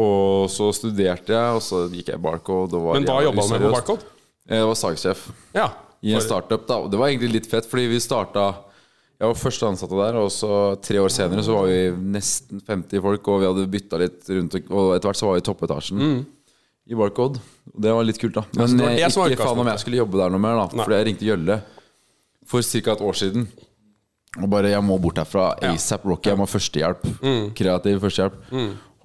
[0.00, 2.72] Og så studerte jeg, og så gikk jeg i Barcode.
[2.78, 3.72] og var Men hva jobba du med på.
[3.74, 4.00] Barcode?
[4.48, 5.68] Jeg var salgssjef Ja.
[6.02, 6.66] i en startup.
[6.66, 8.54] da Og Det var egentlig litt fett, fordi vi starta
[9.24, 10.48] Jeg var første ansatte der, og så
[10.84, 11.78] tre år senere så var vi
[12.12, 15.40] nesten 50 folk, og vi hadde bytta litt rundt, og etter hvert så var vi
[15.40, 16.02] i toppetasjen.
[16.92, 17.40] I Barcode.
[17.72, 18.42] Og det var litt kult, da.
[18.60, 18.68] Men
[19.08, 20.82] som var ikke faen om jeg skulle jobbe der noe mer, da.
[20.82, 21.56] Fordi jeg ringte Gjølle
[22.44, 22.92] for ca.
[22.92, 23.46] et år siden.
[24.42, 25.54] Og bare 'jeg må bort herfra'.
[25.62, 26.28] ASAP Rocky.
[26.28, 27.02] Jeg må ha førstehjelp.
[27.54, 28.34] Kreativ førstehjelp.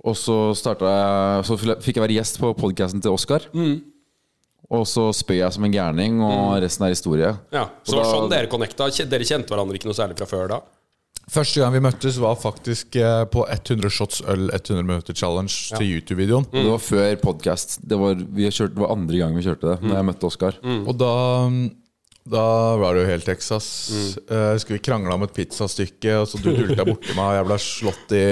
[0.04, 3.48] Og så starta jeg Så fikk jeg være gjest på podkasten til Oskar.
[4.70, 7.32] Og så spøy jeg som en gærning, og resten er historie.
[7.52, 8.86] Ja, Så det var sånn dere connecta?
[9.10, 10.60] Dere kjente hverandre ikke noe særlig fra før da?
[11.30, 15.86] Første gang vi møttes, var faktisk eh, på 100 shots øl 100 minutter challenge til
[15.94, 16.46] YouTube-videoen.
[16.52, 17.80] Det var før podkast.
[17.88, 19.82] Det, var- vi har kjørt- det var andre gang vi kjørte det.
[19.86, 20.58] Når jeg møtte Oskar.
[20.88, 21.12] Og da
[22.30, 22.42] da
[22.78, 23.68] var det jo helt Texas.
[23.90, 24.10] Mm.
[24.30, 27.48] Jeg husker vi krangla om et pizzastykke, og så du dulta borti meg, og jeg
[27.50, 28.26] ble slått i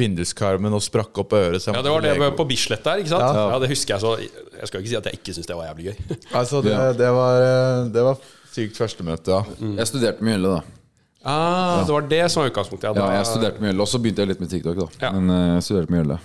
[0.00, 1.62] vinduskarmen og sprakk opp øret.
[1.62, 3.22] så jeg Ja, Det var det på Bislett der, ikke sant?
[3.22, 3.44] Ja.
[3.54, 5.68] Ja, det husker jeg så Jeg skal ikke si at jeg ikke syns det var
[5.70, 6.16] jævlig gøy.
[6.40, 8.20] Altså, det, det, var, eh, det var
[8.56, 9.70] sykt førstemøte, ja.
[9.82, 10.62] Jeg studerte med Jølle, da.
[11.26, 12.86] Ah, Det var det som var utgangspunktet.
[12.90, 14.76] Ja, da- jeg studerte med Gjølle, Og så begynte jeg litt med TikTok.
[14.82, 15.12] da Ja.
[15.18, 16.18] Men eh, jeg studerte med Jølle.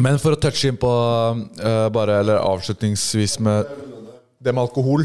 [0.00, 3.66] Men for å touche inn på uh, bare, eller avslutningsvis med
[4.42, 5.04] det med alkohol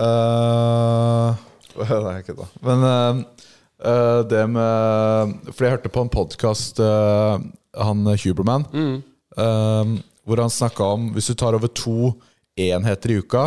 [0.00, 1.36] uh,
[2.06, 2.48] Nei, ikke da.
[2.66, 9.92] Men uh, det med For jeg hørte på en podkast, han Huberman, eh,
[10.26, 12.10] hvor han snakka om hvis du tar over to
[12.60, 13.46] enheter i uka,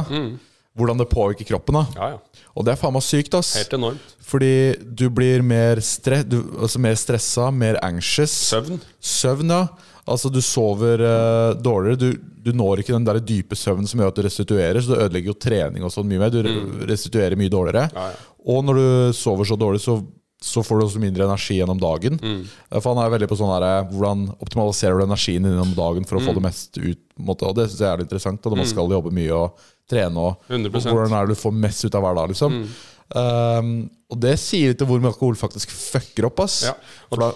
[0.74, 1.78] hvordan det påvirker kroppen.
[1.78, 2.44] da Ja, ja.
[2.54, 3.56] Og det er faen meg sykt, ass.
[3.58, 4.14] Helt enormt.
[4.22, 8.34] Fordi du blir mer, stre du, altså mer stressa, mer anxious.
[8.52, 8.82] Søvn.
[9.02, 9.64] Søvn, ja.
[10.08, 12.00] Altså, du sover uh, dårligere.
[12.02, 15.00] Du, du når ikke den der dype søvnen som gjør at du restituerer, så du
[15.00, 16.34] ødelegger jo trening og sånn mye mer.
[16.34, 17.86] Du re- restituerer mye dårligere.
[17.94, 17.96] Mm.
[18.02, 18.36] Ja, ja.
[18.54, 19.96] Og når du sover så dårlig, så,
[20.44, 22.18] så får du også mindre energi gjennom dagen.
[22.20, 22.42] Mm.
[22.44, 26.04] Eh, For han er veldig på sånn her eh, Hvordan optimaliserer du energien gjennom dagen
[26.10, 26.28] for å Mm.
[26.28, 27.00] få det mest ut?
[27.24, 28.42] måte, Og det syns jeg er litt interessant.
[28.44, 30.18] Da, når man skal jobbe mye og trene.
[30.20, 32.60] Og, og hvordan er det du får mest ut av hver dag, liksom.
[32.60, 32.68] Mm.
[33.14, 33.72] Um,
[34.12, 36.60] og det sier litt om hvor mye alkohol faktisk fucker opp, ass.
[36.68, 36.74] Ja.
[37.08, 37.32] Og For da,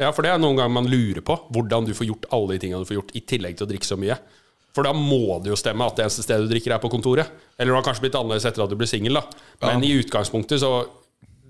[0.00, 2.62] Ja, for det er noen ganger man lurer på hvordan du får gjort alle de
[2.62, 4.16] tingene du får gjort, i tillegg til å drikke så mye.
[4.76, 7.28] For da må det jo stemme at det eneste stedet du drikker, er på kontoret.
[7.58, 9.24] Eller du har kanskje blitt annerledes etter at du ble singel, da.
[9.66, 10.72] Men i utgangspunktet så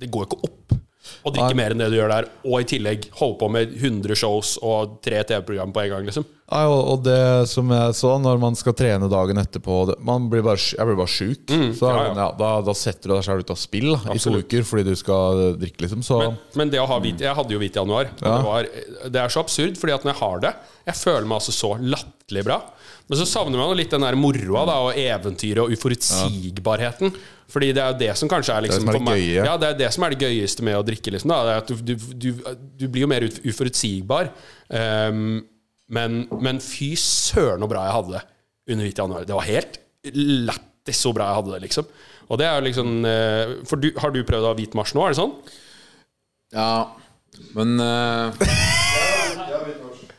[0.01, 0.79] Det går jo ikke opp
[1.25, 4.17] å drikke mer enn det du gjør der, og i tillegg holde på med 100
[4.19, 6.25] shows og tre TV-program på en gang, liksom.
[6.51, 7.19] ja, og, og det
[7.51, 10.99] som jeg så, når man skal trene dagen etterpå det, man blir bare, Jeg blir
[10.99, 11.45] bare sjuk.
[11.47, 12.15] så Mm, ja, ja.
[12.23, 14.87] ja, da, da setter du deg selv ut av spill da, i to uker fordi
[14.89, 16.03] du skal eh, drikke, liksom.
[16.07, 18.11] Så Men, men det å ha hvit Jeg hadde jo hvit i januar.
[18.17, 18.69] Og det, var,
[19.15, 20.53] det er så absurd, fordi at når jeg har det
[20.89, 22.61] Jeg føler meg altså så latterlig bra.
[23.11, 27.11] Men så savner man jo litt den der moroa da, og eventyret og uforutsigbarheten.
[27.51, 29.47] Fordi det er jo det som kanskje er liksom det, er det meg- gøye.
[29.49, 31.11] Ja, det er det som er det gøyeste med å drikke.
[31.17, 34.31] Liksom, da, det er at du, du, du, du blir jo mer uforutsigbar.
[34.71, 35.41] Um,
[35.91, 38.23] men, men fy søren så bra jeg hadde det
[38.71, 39.27] under hvit januar.
[39.27, 39.81] Det var helt
[40.15, 41.91] lættis så bra jeg hadde det, liksom.
[42.31, 44.95] Og det er jo liksom eh, For du, har du prøvd å ha hvit marsj
[44.95, 45.35] nå, er det sånn?
[46.55, 46.71] Ja,
[47.59, 48.31] men uh,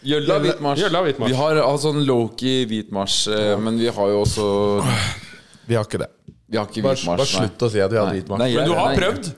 [0.03, 1.27] Jølle hvitmarsj.
[1.27, 4.47] Vi har altså sånn Loki hvit marsj, eh, men vi har jo også
[5.67, 6.09] vi har ikke det.
[6.51, 8.39] Vi har ikke Bare, bare slutt å si at vi hadde hvitmarsj.
[8.41, 8.97] Nei, jeg- Men du har nei.
[8.97, 9.33] prøvd?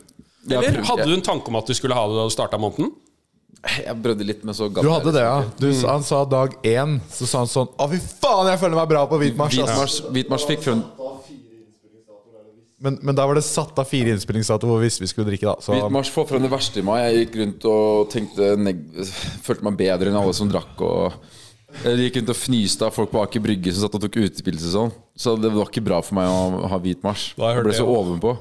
[0.49, 2.91] Eller hadde du en tanke om at du skulle ha det da du starta måneden?
[3.63, 5.37] Jeg prøvde litt, men så gadd Du hadde det, ja.
[5.41, 5.89] liksom Du, Mm.
[5.89, 9.05] Han sa dag én, så sa han sånn Å, fy faen, jeg føler meg bra
[9.07, 9.55] på hvitmarsj!
[9.55, 9.61] Hvitmarsj marsj.
[9.61, 9.79] Hvit ass».
[9.79, 10.83] marsj, hvit marsj fikk frem
[12.83, 15.47] Men, men der var det satt av fire innspillingsdatoer hvor vi visste vi skulle drikke,
[15.47, 15.63] da.
[15.63, 17.05] Så Hvit får frem det verste i meg.
[17.05, 18.81] Jeg gikk rundt og tenkte neg
[19.45, 20.83] følte meg bedre enn alle som drakk.
[20.83, 24.19] Og jeg gikk rundt og fnyste av folk på Aker Brygge som satt og tok
[24.25, 24.93] utepils og sånn.
[25.15, 27.31] Så det var ikke bra for meg å ha hvit marsj.
[27.39, 28.35] Da jeg Jeg ble så ovenpå.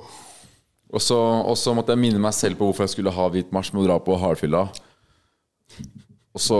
[0.92, 1.16] Og så,
[1.48, 3.84] og så måtte jeg minne meg selv på hvorfor jeg skulle ha hvit marsj med
[3.84, 4.66] å dra på hardfylla.
[6.32, 6.58] Og så,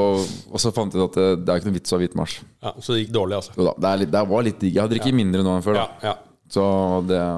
[0.52, 2.16] og så fant jeg ut at det, det er ikke noe vits å ha hvit
[2.16, 2.38] marsj.
[2.64, 3.54] Ja, Så det gikk dårlig, altså.
[3.56, 4.76] Jo da, det, er litt, det var litt digg.
[4.76, 5.78] Jeg har drukket mindre nå enn før.
[5.80, 5.86] Da.
[6.06, 6.14] ja,
[6.52, 6.64] Så
[7.08, 7.36] det ja.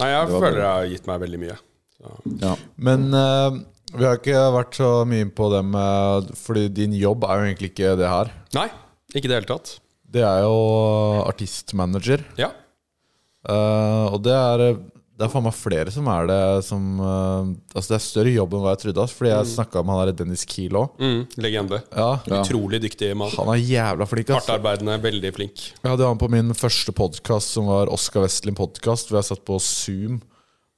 [0.00, 0.66] Nei, jeg føler det.
[0.68, 1.56] har gitt meg veldig mye.
[2.42, 2.52] Ja.
[2.76, 3.56] Men uh,
[3.96, 7.70] vi har ikke vært så mye på det med Fordi din jobb er jo egentlig
[7.72, 8.30] ikke det her.
[8.56, 8.68] Nei,
[9.14, 9.72] ikke i det hele tatt.
[10.16, 10.58] Det er jo
[11.24, 12.22] artistmanager.
[12.40, 12.52] Ja.
[13.46, 14.66] Uh, og det er
[15.16, 18.52] Det er faen meg flere som er det som eh, Altså Det er større jobb
[18.52, 19.06] enn hva jeg trodde.
[19.16, 21.00] Fordi jeg snakka med han der Dennis Kiel òg.
[21.00, 21.80] Mm, legende.
[21.96, 22.10] Ja.
[22.42, 23.32] Utrolig dyktig mann.
[23.32, 24.28] han er jævla flink.
[24.28, 24.42] Altså.
[24.42, 25.64] Hardtarbeidende, veldig flink.
[25.80, 29.44] Jeg hadde han på min første podkast, som var Oskar Westlin podkast, hvor jeg satt
[29.48, 30.20] på Zoom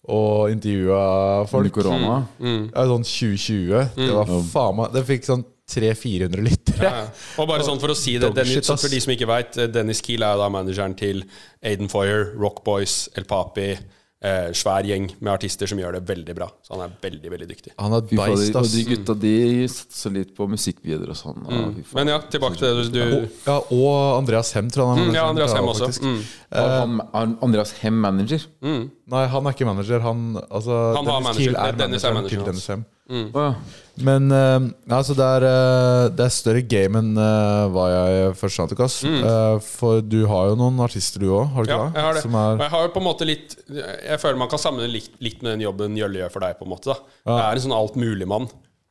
[0.09, 1.03] og intervjua
[1.51, 1.66] folk.
[1.66, 2.16] Under korona.
[2.39, 3.95] Ja, sånn 2020.
[3.99, 6.86] Det var faen meg Det fikk sånn 300-400 lyttere.
[6.86, 7.03] Ja.
[7.43, 10.01] Og bare sånn for å si det, Dennis, shit, for de som ikke veit, Dennis
[10.05, 11.26] Kiel er da manageren til
[11.61, 13.74] Aiden Foyer, Rock Boys, El Papi.
[14.18, 16.48] Eh, svær gjeng med artister som gjør det veldig bra.
[16.66, 17.70] Så han er veldig, veldig dyktig.
[17.78, 19.34] Han er beist og de gutta de
[19.70, 21.44] satser litt på musikkvideoer og sånn.
[21.46, 21.76] Mm.
[21.94, 25.06] Men ja, tilbake til det du, du Ja, og Andreas Hem, tror jeg han er.
[25.12, 25.90] Mm, Ja, Andreas Hem også.
[26.02, 26.18] Mm.
[26.50, 28.48] Og han, han, Andreas Hem manager?
[28.66, 30.02] Nei, han er ikke manager.
[30.02, 31.38] Han, altså, Han Dennis manager.
[31.44, 32.86] Kiel er Dennis er manager til manageren Dennis Hem.
[33.09, 33.54] Å, ja.
[34.04, 38.59] Men uh, altså det, er, uh, det er større game enn uh, hva jeg først
[38.59, 38.98] skjønte, Kass.
[39.09, 41.72] Eh, for du har jo noen artister, du òg, har du Mm.
[41.72, 41.98] Ja, ikke det?
[41.98, 42.22] jeg har det.
[42.26, 45.11] Som er, jeg har jo på en måte litt Jeg føler man kan sammenligne litt,
[45.24, 46.59] litt med den jobben Jølle gjør for deg.
[46.61, 46.96] på en måte da
[47.26, 48.48] Det er en sånn altmuligmann.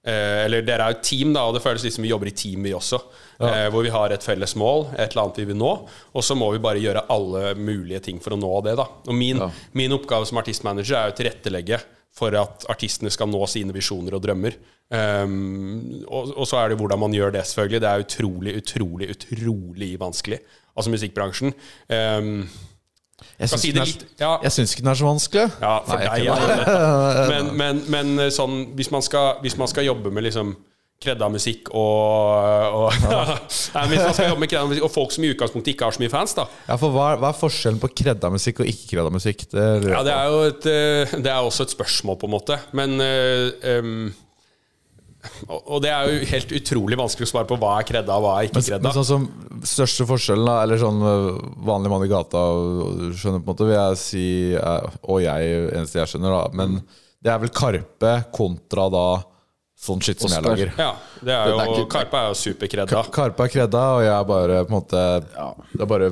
[0.07, 2.35] Eh, eller dere er jo team, da og det føles litt som vi jobber i
[2.37, 2.99] team, vi også.
[3.43, 5.71] Eh, hvor vi har et felles mål, et eller annet vi vil nå.
[6.15, 8.75] Og så må vi bare gjøre alle mulige ting for å nå det.
[8.79, 9.49] da Og min, Ja.
[9.73, 11.81] min oppgave som artistmanager er å tilrettelegge
[12.17, 14.55] for at artistene skal nå sine visjoner og drømmer.
[14.89, 17.81] Um, og, og så er det hvordan man gjør det, selvfølgelig.
[17.83, 20.39] Det er utrolig, utrolig, utrolig vanskelig.
[20.77, 21.53] Altså musikkbransjen.
[21.89, 22.31] Um,
[23.41, 25.45] jeg syns si den litt er- ja, jeg syns ikke den er så vanskelig.
[25.61, 26.65] ja, for Nei, deg er det.
[27.33, 30.53] Men, men, men eh, sånn, hvis man skal, hvis man skal jobbe med liksom
[30.97, 33.37] kredda musikk og, og ja.
[34.39, 36.47] men kredda musikk og folk som i utgangspunktet ikke har så mye fans, da.
[36.65, 39.45] Ja, for hva, hva er forskjellen på kredda musikk og ikke kredda musikk?
[39.51, 42.57] Det, Ja, det er jo et, eh, det er også et spørsmål, på en måte.
[42.77, 44.07] Men um,
[45.47, 48.33] og det er jo helt utrolig vanskelig å svare på hva er kredda og hva
[48.37, 48.83] er ikke kredda.
[48.85, 49.25] men sånn som
[49.67, 51.29] største forskjellen, eller sånn øh,
[51.67, 52.43] vanlig mann i gata
[53.17, 54.27] skjønner, på en måte, vil jeg si
[54.57, 56.57] Og jeg, eneste jeg skjønner, da.
[56.57, 56.79] Men
[57.23, 59.07] det er vel Karpe kontra da
[59.77, 60.71] sånn shit som jeg lager.
[60.77, 63.03] Ja, det er Det jo er ikke- Karpe er jo superkredda.
[63.13, 65.03] Karpe er kredda, og jeg er bare på en måte
[65.73, 66.09] Det er bare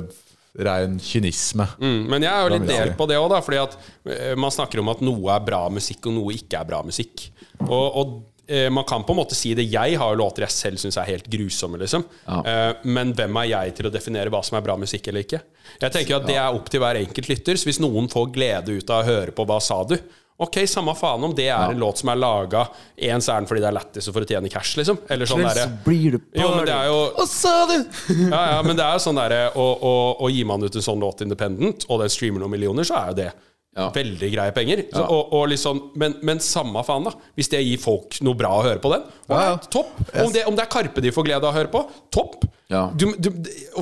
[0.56, 1.66] rein kynisme.
[1.78, 3.76] Mm, men jeg er jo litt delt på det òg, fordi at
[4.08, 7.26] eh, man snakker om at noe er bra musikk, og noe ikke er bra musikk.
[7.66, 8.14] Og, og
[8.48, 9.66] eh, man kan på en måte si det.
[9.68, 12.06] Jeg har jo låter jeg selv syns er helt grusomme, liksom.
[12.26, 12.40] Ja.
[12.40, 15.42] Eh, men hvem er jeg til å definere hva som er bra musikk eller ikke?
[15.82, 17.60] Jeg tenker jo at det er opp til hver enkelt lytter.
[17.60, 19.98] Så hvis noen får glede ut av å høre på Hva sa du?
[20.36, 22.66] Ok, samme faen om det er en låt som er laga
[23.08, 24.98] Ens er den fordi det er lættis og for å tjene cash, liksom.
[25.08, 27.76] Eller sånn derre blir Jo, men det er jo Hva sa du?
[28.34, 31.24] ja, ja, men det er jo sånn derre Å gi man ut en sånn låt
[31.24, 33.30] independent, og den streamer noen millioner, så er jo det
[33.76, 33.90] Ja.
[33.92, 34.80] veldig greie penger.
[34.88, 37.12] Så, og, og liksom, men, men samme faen, da.
[37.36, 39.90] Hvis det gir folk noe bra å høre på den, ja, topp.
[40.16, 41.82] Om det, om det er Karpe de får glede av å høre på,
[42.12, 42.46] topp.
[42.72, 42.86] Ja.
[42.96, 43.28] Du, du,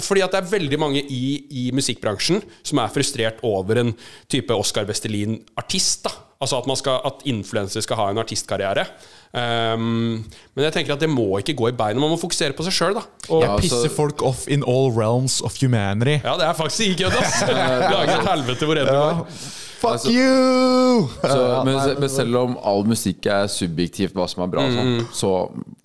[0.02, 3.94] fordi at det er veldig mange i, i musikkbransjen som er frustrert over en
[4.28, 6.08] type Oscar Vestelin-artist.
[6.08, 8.84] da Altså at, man skal, at influensere skal ha en artistkarriere.
[9.34, 10.20] Um,
[10.54, 11.98] men jeg tenker at det må ikke gå i beina.
[11.98, 13.02] Man må fokusere på seg sjøl, da.
[13.30, 16.20] Og, Jeg Ja, pisser folk off in all realms of humanity.
[16.22, 17.40] ja, det er faktisk ikke kødd, ass!
[17.96, 19.24] Lage et helvete hvor enn du går.
[19.84, 21.08] Fuck Altså- you!
[21.20, 24.74] Så, men, men selv om all musikk er subjektivt, hva som er bra, mm.
[24.78, 25.30] sånn, så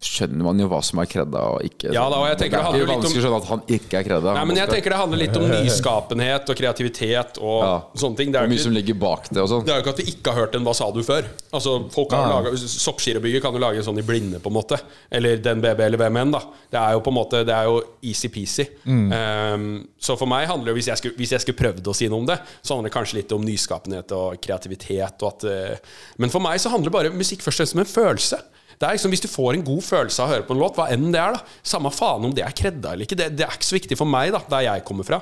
[0.05, 1.91] skjønner man jo hva som er kredda og ikke.
[1.95, 3.97] Ja da, og jeg tenker det det er ikke vanskelig å skjønne at han ikke
[3.99, 4.35] er kredda.
[4.37, 7.73] Nei, men jeg tenker det handler litt om nyskapenhet og kreativitet og Ja.
[8.03, 8.31] sånne ting.
[8.31, 9.65] Det er jo mye som ligger bak det og sånn.
[9.67, 11.27] det er jo ikke at vi ikke har hørt en Hva sa du før?
[11.51, 12.39] Altså, folk har Ja.
[12.39, 14.79] laget, Soppskirebygget kan jo lage en sånn i blinde, på en måte.
[15.11, 16.43] Eller Den BB eller hvem enn, da.
[16.71, 18.67] Det er jo på en måte Det er jo easy-peasy.
[18.85, 22.07] Um, så for meg handler det hvis jeg, skulle, hvis jeg skulle prøvd å si
[22.07, 25.21] noe om det, så handler det kanskje litt om nyskapenhet og kreativitet.
[25.23, 27.93] Og at, eh, men for meg så handler bare musikk først og fremst om en
[27.93, 28.41] følelse.
[28.79, 30.77] Det er liksom Hvis du får en god følelse av å høre på en låt,
[30.79, 33.43] hva enn det er, da samme faen om det er kredda eller ikke, det, det
[33.43, 35.19] er ikke så viktig for meg, da der jeg kommer fra.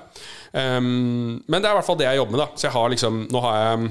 [0.53, 2.43] Um, men det er i hvert fall det jeg jobber med.
[2.43, 3.87] da Så jeg har liksom Nå har jeg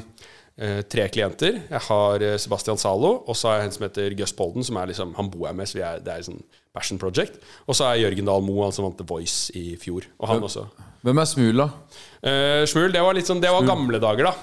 [0.62, 1.59] uh, tre klienter.
[1.66, 4.79] Jeg har eh, Sebastian Zalo, og så har jeg en som heter Gus Polden, som
[4.79, 6.39] er liksom Han bor jeg med, så vi er, det er liksom
[6.77, 7.41] passion project.
[7.66, 10.07] Og så er Jørgen Dahl Moe, han som vant The Voice i fjor.
[10.20, 10.68] Og han også.
[11.07, 11.69] Hvem er Smul, da?
[12.27, 14.35] Uh, Smul, det var litt sånn Det var gamle dager, da.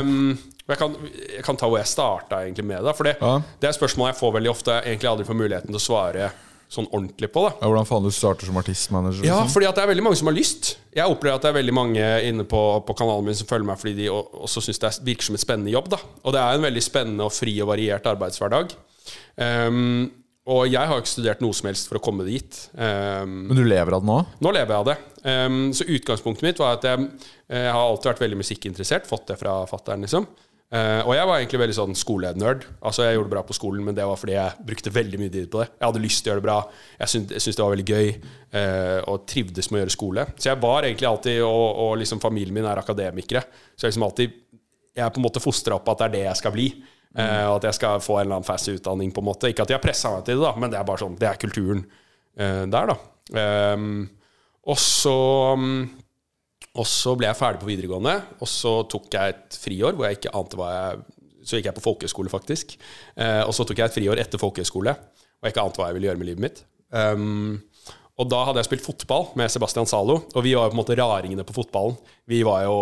[0.00, 0.94] Um, jeg, kan,
[1.34, 2.94] jeg kan ta hvor jeg starta egentlig med det.
[2.96, 3.34] For det, Ja.
[3.60, 6.30] det er spørsmål jeg får veldig ofte, jeg egentlig aldri får muligheten til å svare
[6.72, 7.42] sånn ordentlig på.
[7.44, 9.26] da Ja, hvordan faen du starter som artistmanager?
[9.26, 9.50] ja, liksom?
[9.52, 10.70] fordi at det er veldig mange som har lyst.
[10.96, 13.76] Jeg opplever at det er veldig mange inne på, på kanalen min som følger meg
[13.82, 15.90] fordi de også syns det er- virker som en spennende jobb.
[15.92, 18.72] da Og det er en veldig spennende og fri og variert arbeidshverdag.
[19.36, 20.10] Um,
[20.50, 22.56] og jeg har ikke studert noe som helst for å komme dit.
[22.74, 24.16] Um, Men du lever av det nå?
[24.42, 24.96] nå lever jeg av det.
[25.22, 27.04] Um, så utgangspunktet mitt var at jeg,
[27.46, 29.06] jeg har alltid vært veldig musikkinteressert.
[29.06, 30.26] Fått det fra fattern, liksom.
[30.72, 32.62] Uh, og jeg var egentlig veldig sånn skolenerd.
[32.80, 35.32] Altså Jeg gjorde det bra på skolen, men det var fordi jeg brukte veldig mye
[35.34, 35.66] tid på det.
[35.76, 36.58] Jeg hadde lyst til å gjøre det bra.
[37.02, 38.08] Jeg syntes, det var veldig gøy,
[38.56, 40.24] uh, og trivdes med å gjøre skole.
[40.38, 43.44] Så jeg var egentlig alltid Og, og liksom familien min er akademikere.
[43.76, 44.40] Så jeg liksom alltid
[44.96, 46.66] Jeg er på en måte fostra opp at det er det jeg skal bli.
[47.12, 49.10] Uh, og at jeg skal få en eller annen fast utdanning.
[49.12, 50.86] på en måte Ikke at de har pressa meg til det, da men det er
[50.88, 52.96] bare sånn Det er kulturen uh, der, da.
[53.76, 54.06] Um,
[54.62, 55.18] og så
[55.52, 55.82] um,
[56.72, 60.18] og så ble jeg ferdig på videregående, og så tok jeg et friår hvor jeg
[60.18, 61.02] ikke ante hva jeg
[61.42, 62.76] Så gikk jeg på folkehøyskole, faktisk.
[63.18, 65.96] Eh, og så tok jeg et friår etter folkehøyskole, og jeg ikke ante hva jeg
[65.96, 66.60] ville gjøre med livet mitt.
[66.94, 67.56] Um,
[68.22, 70.80] og da hadde jeg spilt fotball med Sebastian Zalo, og vi var jo på en
[70.80, 71.96] måte raringene på fotballen.
[72.30, 72.76] Vi var jo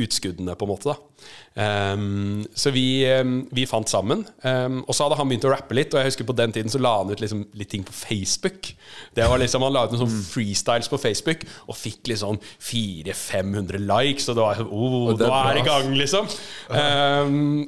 [0.00, 0.94] utskuddene, på en måte.
[0.94, 4.24] da um, Så vi, um, vi fant sammen.
[4.40, 6.72] Um, og så hadde han begynt å rappe litt, og jeg husker på den tiden
[6.72, 8.72] så la han ut liksom litt ting på Facebook.
[9.14, 13.84] Det var liksom Han la ut noen sånn freestyles på Facebook og fikk liksom 400-500
[13.84, 16.36] likes, og det var sånn oh, nå er det i gang, liksom.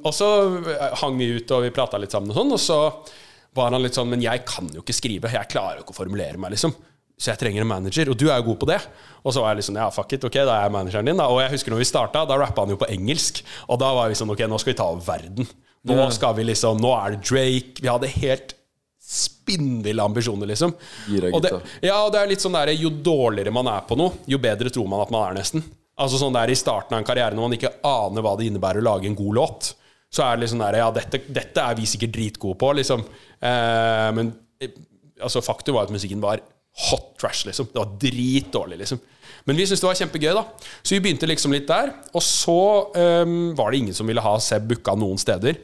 [0.00, 0.30] Og så
[1.02, 2.80] hang vi ut, og vi prata litt sammen, og sånn, og så
[3.56, 5.32] var han litt sånn Men jeg kan jo ikke skrive.
[5.34, 6.74] Jeg klarer jo ikke å formulere meg, liksom.
[7.20, 8.78] Så jeg trenger en manager, og du er jo god på det.
[9.20, 11.18] Og så var jeg liksom, ja, fuck it, ok, da er jeg manageren din.
[11.20, 13.42] da Og jeg husker når vi starta, da rappa han jo på engelsk.
[13.68, 15.50] Og da var vi sånn, ok, nå skal vi ta over verden.
[15.90, 17.84] Nå skal vi liksom, nå er det Drake.
[17.84, 18.56] Vi hadde helt
[19.10, 20.72] spinnville ambisjoner, liksom.
[21.10, 21.52] Gira Og det,
[21.82, 24.72] ja, og det er litt sånn der, jo dårligere man er på noe, jo bedre
[24.72, 25.64] tror man at man er, nesten.
[26.00, 28.80] Altså sånn der i starten av en karriere, når man ikke aner hva det innebærer
[28.80, 29.72] å lage en god låt,
[30.10, 33.02] så er det liksom der, ja, dette, dette er vi sikkert dritgode på, liksom.
[33.40, 34.72] Eh, men eh,
[35.20, 36.42] altså, faktum var at musikken var
[36.90, 37.68] hot trash, liksom.
[37.72, 39.00] Det var dritdårlig, liksom.
[39.44, 40.42] Men vi syntes det var kjempegøy, da.
[40.82, 41.92] Så vi begynte liksom litt der.
[42.16, 42.60] Og så
[42.94, 45.58] um, var det ingen som ville ha Seb booka noen steder.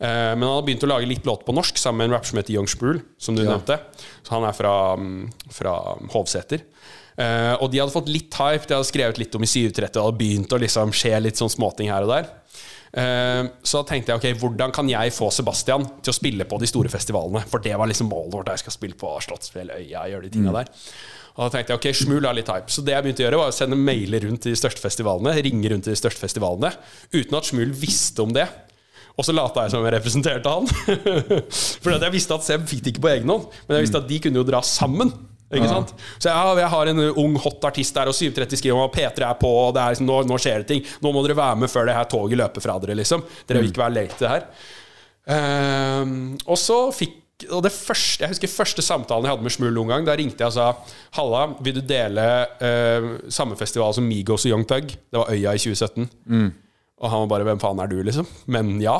[0.00, 2.32] Uh, men han hadde begynt å lage litt låt på norsk sammen med en rapper
[2.32, 3.78] som heter Young Spool, som du nevnte.
[4.26, 5.76] Så han er fra, mm, fra
[6.14, 6.64] Hovseter.
[7.20, 10.04] Uh, og de hadde fått litt hype, de hadde skrevet litt om i 730, det
[10.04, 12.30] hadde begynt å liksom skje litt sånn småting her og der.
[12.90, 16.68] Eh, så tenkte jeg ok, hvordan kan jeg få Sebastian til å spille på de
[16.70, 17.44] store festivalene?
[17.50, 18.52] For det var liksom målet vårt.
[18.54, 20.72] Jeg skal spille på Slottsfjell, Øya, gjøre de tinga der.
[21.36, 22.72] Og da tenkte jeg ok, Smul er litt hype.
[22.72, 25.36] Så det jeg begynte å gjøre, var å sende mailer rundt til de største festivalene.
[25.46, 26.72] Ringe rundt til de største festivalene
[27.14, 28.48] uten at Smul visste om det.
[29.18, 30.68] Og så lata jeg som jeg representerte han.
[31.82, 34.08] For jeg visste at Seb fikk det ikke på egen hånd, men jeg visste at
[34.10, 35.12] de kunne jo dra sammen.
[35.50, 35.94] Ikke sant?
[36.22, 39.26] Så ja, jeg har en ung, hot artist der, og 730 skriver om at P3
[39.26, 40.84] er på, og det er liksom, nå, nå skjer det ting.
[41.02, 43.24] Nå må dere være med før det her toget løper fra dere, liksom.
[43.48, 44.46] Dere vil ikke være late her.
[45.30, 46.12] Um,
[46.46, 49.88] og så fikk og det første, Jeg husker første samtalen jeg hadde med Smul noen
[49.88, 50.04] gang.
[50.04, 50.66] Da ringte jeg og sa
[51.16, 52.24] Halla, vil du dele
[52.60, 54.92] uh, samme festival som Migos og Young Thug?
[54.92, 56.10] Det var Øya i 2017.
[57.00, 58.26] Og han var bare 'Hvem faen er du?' liksom.
[58.46, 58.98] Men ja.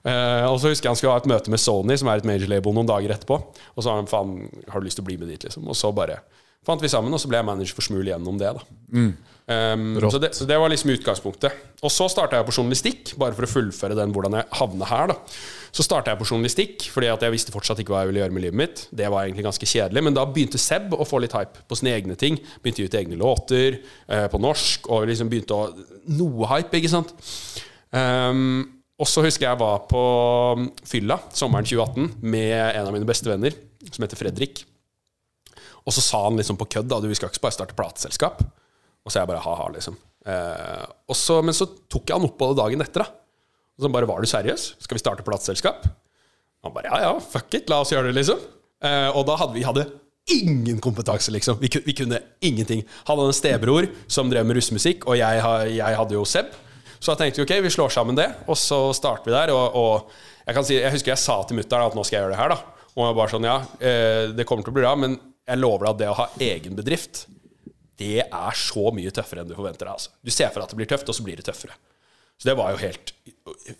[0.00, 2.28] Eh, og så husker jeg han skulle ha et møte med Sony, som er et
[2.28, 3.40] major label, noen dager etterpå.
[3.74, 5.68] Og så sa han 'Faen, har du lyst til å bli med dit?' liksom.
[5.68, 6.20] Og så bare
[6.64, 8.54] fant vi sammen, og så ble jeg manager for Smul gjennom det.
[8.54, 8.62] da
[9.50, 11.50] Um, så, det, så det var liksom utgangspunktet.
[11.82, 15.10] Og så starta jeg på journalistikk, bare for å fullføre den hvordan jeg havna her.
[15.10, 15.16] da
[15.74, 18.36] Så starta jeg på journalistikk fordi at jeg visste fortsatt ikke hva jeg ville gjøre
[18.36, 18.84] med livet mitt.
[18.94, 21.96] Det var egentlig ganske kjedelig, men da begynte Seb å få litt hype på sine
[21.96, 22.38] egne ting.
[22.62, 25.72] Begynte å gi ut egne låter uh, på norsk, og liksom begynte å
[26.10, 27.10] Noe hype, ikke sant.
[27.90, 30.00] Um, og så husker jeg jeg var på
[30.84, 33.54] fylla sommeren 2018 med en av mine beste venner,
[33.88, 34.64] som heter Fredrik.
[35.86, 38.42] Og så sa han liksom på kødd da, du, vi skal ikke bare starte plateselskap.
[39.00, 39.96] Og så jeg bare ha-ha, liksom.
[40.28, 43.06] Eh, og så, men så tok jeg han opp på det dagen etter.
[43.06, 43.08] da
[43.78, 44.74] Og så bare var du seriøs?
[44.84, 45.88] Skal vi starte plateselskap?
[46.66, 48.40] Han bare ja, ja, fuck it, la oss gjøre det, liksom.
[48.84, 49.88] Eh, og da hadde vi hadde
[50.30, 51.56] ingen kompetanse, liksom.
[51.62, 52.84] Vi, vi kunne ingenting.
[53.08, 55.40] Han hadde en stebror som drev med russemusikk, og jeg,
[55.78, 56.52] jeg hadde jo Seb.
[57.00, 59.52] Så da tenkte vi ok, vi slår sammen det, og så starter vi der.
[59.56, 62.34] Og, og jeg si, jeg husker jeg sa til mutter'n at nå skal jeg gjøre
[62.36, 62.86] det her, da.
[62.90, 65.16] Og jeg bare sånn, ja, eh, det kommer til å bli bra, men
[65.48, 67.24] jeg lover deg at det å ha egen bedrift,
[68.00, 69.96] det er så mye tøffere enn du forventer deg.
[69.96, 70.12] Altså.
[70.24, 71.76] Du ser for deg at det blir tøft, og så blir det tøffere.
[72.40, 73.12] Så det var jo helt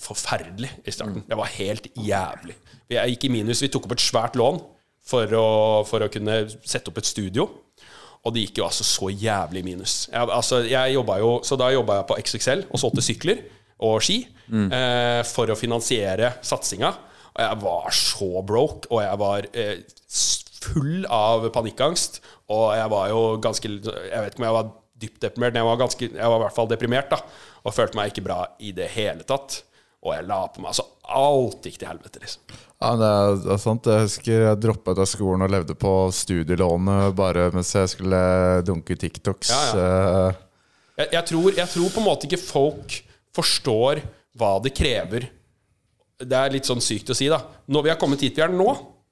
[0.04, 1.24] forferdelig i starten.
[1.28, 2.56] Det var helt jævlig.
[2.92, 3.62] Jeg gikk i minus.
[3.64, 4.60] Vi tok opp et svært lån
[5.10, 5.46] for å,
[5.88, 7.46] for å kunne sette opp et studio.
[8.26, 9.94] Og det gikk jo altså så jævlig minus.
[10.12, 13.40] Jeg, altså, jeg jo, så da jobba jeg på XXL og solgte sykler
[13.80, 14.18] og ski
[14.76, 16.90] eh, for å finansiere satsinga.
[17.30, 19.78] Og jeg var så broke, og jeg var eh,
[20.60, 22.20] full av panikkangst.
[22.52, 25.70] Og jeg var jo ganske Jeg vet ikke om jeg var dypt deprimert, men jeg
[25.70, 27.12] var, ganske, jeg var i hvert fall deprimert.
[27.12, 27.22] da
[27.64, 29.62] Og følte meg ikke bra i det hele tatt.
[30.00, 32.54] Og jeg la på meg Altså, alt gikk til helvete, liksom.
[32.80, 33.88] Ja, det er, det er sant.
[33.90, 38.20] Jeg husker jeg droppa ut av skolen og levde på studielånet bare mens jeg skulle
[38.64, 39.50] dunke TikToks.
[39.52, 40.30] Ja, ja.
[41.00, 42.96] Jeg, jeg, tror, jeg tror på en måte ikke folk
[43.36, 44.02] forstår
[44.40, 45.28] hva det krever.
[46.20, 47.40] Det er litt sånn sykt å si, da.
[47.72, 48.68] Når vi har kommet hit vi er nå,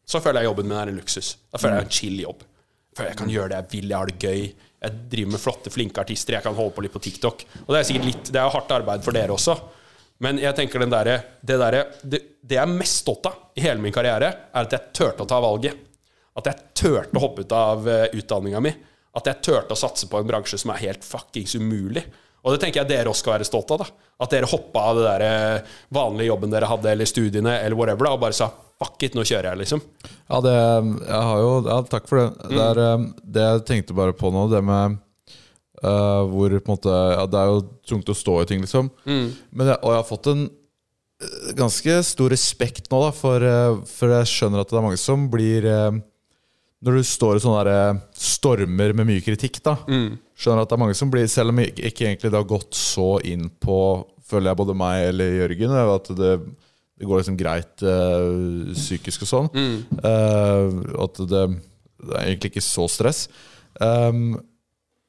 [0.08, 1.34] så føler jeg jobben min er en luksus.
[1.52, 2.44] Da føler jeg en chill jobb.
[2.96, 4.44] Føler jeg kan gjøre det jeg vil, jeg har det gøy.
[4.78, 6.36] Jeg driver med flotte, flinke artister.
[6.38, 7.44] Jeg kan holde på litt på TikTok.
[7.66, 9.56] Og det er sikkert litt Det er hardt arbeid for dere også.
[10.24, 13.82] Men jeg tenker derre det, der, det, det jeg er mest stolt av i hele
[13.82, 15.84] min karriere, er at jeg turte å ta valget.
[16.38, 18.72] At jeg turte å hoppe ut av uh, utdanninga mi.
[19.18, 22.04] At jeg turte å satse på en bransje som er helt fuckings umulig.
[22.44, 23.82] Og det tenker jeg dere også skal være stolt av.
[23.82, 27.78] da At dere hoppa av det der eh, vanlige jobben dere hadde, eller studiene, eller
[27.78, 29.82] whatever, da og bare sa fuck it, nå kjører jeg, liksom.
[30.30, 32.28] Ja, det, jeg har jo Ja, takk for det.
[32.52, 35.00] Det, er, eh, det jeg tenkte bare på nå, det med
[35.82, 38.90] eh, hvor på en måte Ja, det er jo tungt å stå i ting, liksom.
[39.06, 43.80] Men jeg, og jeg har fått en eh, ganske stor respekt nå, da, for, eh,
[43.86, 45.98] for jeg skjønner at det er mange som blir eh,
[46.84, 49.76] Når du står i sånne der, stormer med mye kritikk, da
[50.38, 52.74] Skjønner at det er mange som blir Selv om ikke, ikke egentlig det har gått
[52.78, 53.78] så inn på
[54.28, 56.34] Føler jeg både meg eller Jørgen At det,
[56.98, 59.48] det går liksom greit eh, psykisk og sånn.
[60.02, 61.42] Eh, at det,
[62.02, 63.28] det er egentlig ikke så stress.
[63.80, 64.36] Um,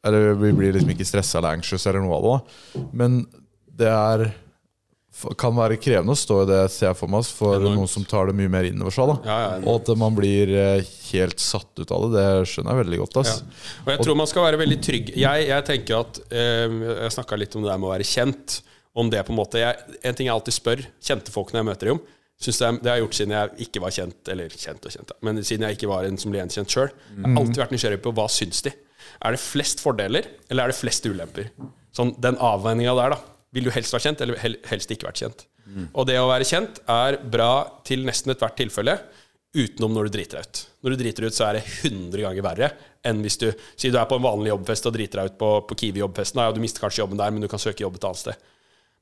[0.06, 2.84] eller vi blir liksom ikke stressa eller anxious eller noe av det.
[2.96, 3.24] Men
[3.80, 4.30] det er
[5.40, 8.30] kan være krevende å stå i det, ser jeg for meg, for noen som tar
[8.30, 9.10] det mye mer innover seg.
[9.28, 12.84] Ja, ja, og at man blir eh, helt satt ut av det, det skjønner jeg
[12.86, 13.18] veldig godt.
[13.28, 13.34] Ja.
[13.84, 15.10] Og jeg tror man skal være veldig trygg.
[15.20, 18.60] Jeg, jeg tenker at øh, Jeg snakka litt om det der med å være kjent.
[19.00, 21.68] Om det på En måte jeg, En ting jeg alltid spør kjente folk når jeg
[21.74, 22.06] møter dem om,
[22.40, 25.10] det, er- det har jeg gjort siden jeg ikke var kjent, eller kjent og kjent,
[25.28, 26.94] men siden jeg ikke var en som ble gjenkjent sjøl.
[27.18, 28.72] Jeg har alltid vært nysgjerrig på hva syns de.
[29.26, 31.52] Er det flest fordeler, eller er det flest ulemper?
[31.96, 33.38] Sånn, Den avveininga der, da.
[33.56, 34.38] Vil du helst være kjent, eller
[34.70, 35.46] helst ikke vært kjent?
[35.94, 37.52] Og det å være kjent er bra
[37.86, 38.96] til nesten ethvert tilfelle,
[39.54, 40.62] utenom når du driter deg ut.
[40.86, 42.70] Når du driter ut, så er det 100 ganger verre
[43.08, 43.48] enn hvis du
[43.80, 46.42] Si du er på en vanlig jobbfest og driter deg ut på, på Kiwi-jobbfesten.
[46.44, 48.50] Ja, du mister kanskje jobben der, men du kan søke jobb et annet sted.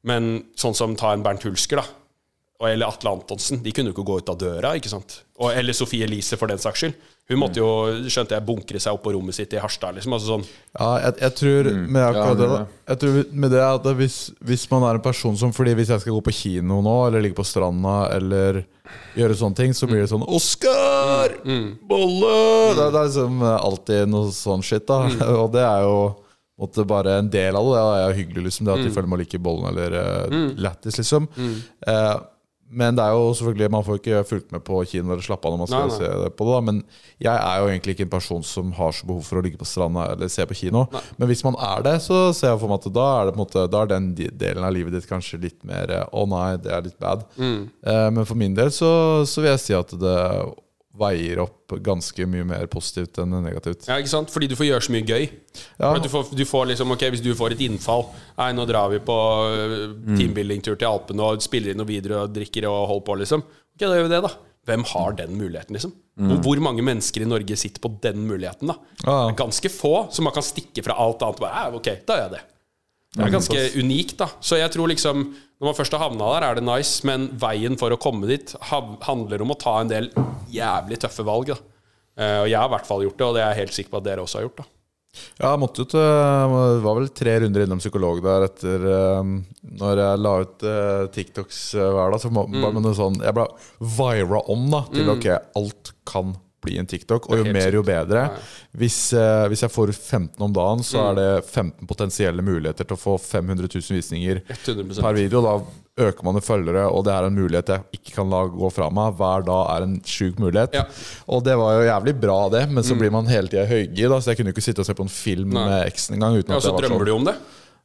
[0.08, 0.30] Men
[0.60, 2.68] sånn som ta en Bernt Hulsker, da.
[2.70, 3.60] Eller Atle Antonsen.
[3.66, 4.76] De kunne jo ikke gå ut av døra.
[4.78, 5.20] ikke sant?
[5.38, 6.96] Og, eller Sofie Elise, for den saks skyld.
[7.28, 7.68] Hun måtte jo,
[8.08, 9.98] skjønte jeg, bunkre seg opp på rommet sitt i Harstad.
[9.98, 10.46] liksom, altså sånn.
[10.78, 14.18] Ja, jeg, jeg tror med akkurat Ja, det, da Jeg tror med det at hvis,
[14.48, 17.26] hvis man er en person som Fordi hvis jeg skal gå på kino nå, eller
[17.26, 18.62] ligge på stranda, eller
[19.18, 21.36] gjøre sånne ting, så blir det sånn Oskar!
[21.90, 22.38] Bolle!
[22.78, 25.04] Det, det er liksom alltid noe sånn shit, da.
[25.42, 26.00] Og det er jo
[26.58, 27.76] måtte bare en del av det.
[27.78, 28.66] Det er jo hyggelig, liksom.
[28.66, 31.28] Det at de føler man liker bollen eller uh, lættis, liksom.
[31.38, 32.16] Eh,
[32.70, 35.54] men det er jo selvfølgelig man får ikke fulgt med på kino eller slappe av
[35.56, 36.00] når man skal Nei, nei.
[36.02, 36.54] se det på det.
[36.58, 36.82] da Men
[37.24, 39.68] jeg er jo egentlig ikke en person som har så behov for å ligge på
[39.70, 40.84] stranda eller se på kino.
[41.16, 43.64] Men hvis man er det, så ser jeg for meg at da er, det måte,
[43.72, 46.84] da er den delen av livet ditt kanskje litt mer Å oh nei, det er
[46.90, 47.24] litt bad.
[47.40, 48.92] Eh, men for min del så,
[49.24, 50.18] så vil jeg si at det
[50.98, 53.88] veier opp ganske mye mer positivt enn negativt.
[53.90, 54.32] Ja, ikke sant?
[54.34, 55.28] Fordi du får gjøre så mye gøy.
[55.82, 55.92] Ja.
[56.02, 58.04] Du, får, du får liksom, ok, Hvis du får et innfall
[58.38, 59.16] Nei, nå drar vi på
[59.50, 63.46] øh, teambuilding-tur til Alpene og spiller inn noen videoer og drikker og holder på, liksom.
[63.48, 64.34] Ok, da gjør vi det, da.
[64.68, 65.96] Hvem har den muligheten, liksom?
[66.18, 66.32] Mm.
[66.42, 68.78] hvor mange mennesker i Norge sitter på den muligheten, da?
[69.06, 69.18] Ja.
[69.38, 71.42] Ganske få, så man kan stikke fra alt annet.
[71.44, 72.44] Bare, ok, da gjør jeg det.
[73.16, 74.28] Det er ganske unikt, da.
[74.44, 75.22] Så jeg tror liksom
[75.58, 78.52] Når man først har havna der, er det nice, men veien for å komme dit
[78.70, 80.12] handler om å ta en del
[80.54, 81.56] jævlig tøffe valg, da.
[82.18, 83.90] Eh, og jeg har i hvert fall gjort det, og det er jeg helt sikker
[83.96, 84.68] på at dere også har gjort, da.
[85.40, 89.30] Ja, jeg måtte ut Det var vel tre runder innom psykolog der etter eh,
[89.80, 92.22] Når jeg la ut eh, TikToks hver dag.
[92.22, 92.62] Så var Mm.
[92.62, 93.48] bare med noe sånn Jeg ble
[93.82, 95.26] vira om da til ok,
[95.58, 96.36] alt kan
[96.68, 97.30] bli en TikTok.
[97.32, 98.28] Og jo mer, jo bedre.
[98.78, 101.10] Hvis, uh, hvis jeg får 15 om dagen, så Mm.
[101.10, 105.02] er det 15 potensielle muligheter til å få 500 000 visninger 100%.
[105.02, 105.42] per video.
[105.42, 105.58] Da
[105.98, 108.90] øker man i følgere, og det er en mulighet jeg ikke kan la gå fra
[108.94, 109.16] meg.
[109.18, 110.76] Hver dag er en sjuk mulighet.
[110.78, 110.84] Ja.
[111.34, 114.14] Og det var jo jævlig bra, det, men så blir man hele tida høygir.
[114.22, 115.64] Så jeg kunne jo ikke sitte og se på en film Nei.
[115.72, 116.38] med eksen engang.
[116.44, 117.06] Ja, så drømmer sånn.
[117.10, 117.36] du om det.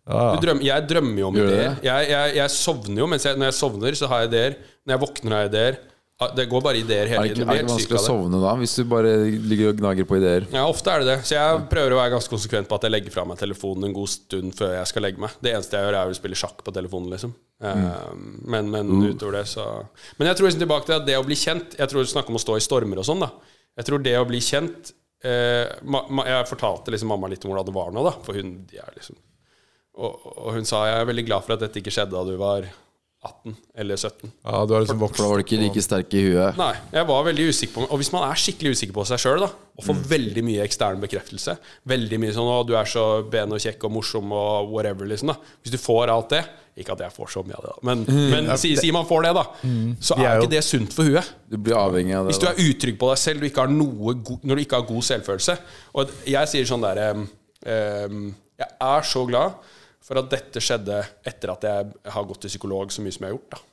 [0.03, 1.77] Ja, Du drømmer, jeg drømmer jo om ideer.
[1.87, 4.57] Jeg, jeg, jeg sovner jo, mens jeg, når jeg sovner, så har jeg ideer.
[4.85, 5.77] Når jeg våkner, har jeg ideer.
[6.23, 7.45] Ah, Det går bare ideer Er hele tiden.
[7.49, 9.13] Er det ikke vanskelig å sovne da, hvis du bare
[9.53, 10.47] ligger og gnager på ideer?
[10.55, 11.17] Ja, ofte er det det.
[11.29, 13.97] Så jeg prøver å være ganske konsekvent på at jeg legger fra meg telefonen en
[13.97, 15.35] god stund før jeg skal legge meg.
[15.43, 17.35] Det eneste jeg gjør, er å spille sjakk på telefonen, liksom.
[17.63, 18.31] Mm.
[18.51, 19.65] Men, men utover det, så
[20.19, 22.35] Men jeg tror liksom tilbake til at det å bli kjent Jeg tror det snakker
[22.35, 23.29] om å stå i stormer og sånn, da.
[23.79, 24.91] Jeg tror det å bli kjent
[25.23, 28.17] eh, ma, ma, Jeg fortalte liksom mamma litt om hvordan det var nå, da.
[28.27, 29.21] For hun de er liksom
[29.93, 32.39] og, og hun sa jeg er veldig glad for at dette ikke skjedde da du
[32.41, 32.65] var
[33.23, 34.33] 18 eller 17.
[34.45, 36.57] ja, du har liksom vokst For da var du ikke like sterk i huet.
[36.59, 39.45] Nei, jeg var veldig usikker på Og hvis man er skikkelig usikker på seg sjøl,
[39.47, 41.55] og får veldig mye ekstern bekreftelse
[41.87, 45.31] Veldig mye sånn 'Å, du er så ben og kjekk og morsom og whatever', liksom.
[45.31, 46.43] da Hvis du får alt det
[46.77, 49.23] Ikke at jeg får så mye av det, da, men, men si, si man får
[49.23, 49.43] det, da,
[50.01, 51.27] så er er jo- ikke det sunt for huet.
[51.51, 52.33] Du blir avhengig av det.
[52.33, 54.79] Hvis du er utrygg på deg selv, du ikke har noe go når du ikke
[54.81, 55.59] har god selvfølelse
[55.95, 59.53] Og jeg sier sånn derre um, Jeg er så glad
[60.03, 63.31] for at dette skjedde etter at jeg har gått til psykolog så mye som jeg
[63.33, 63.53] har gjort.
[63.55, 63.69] da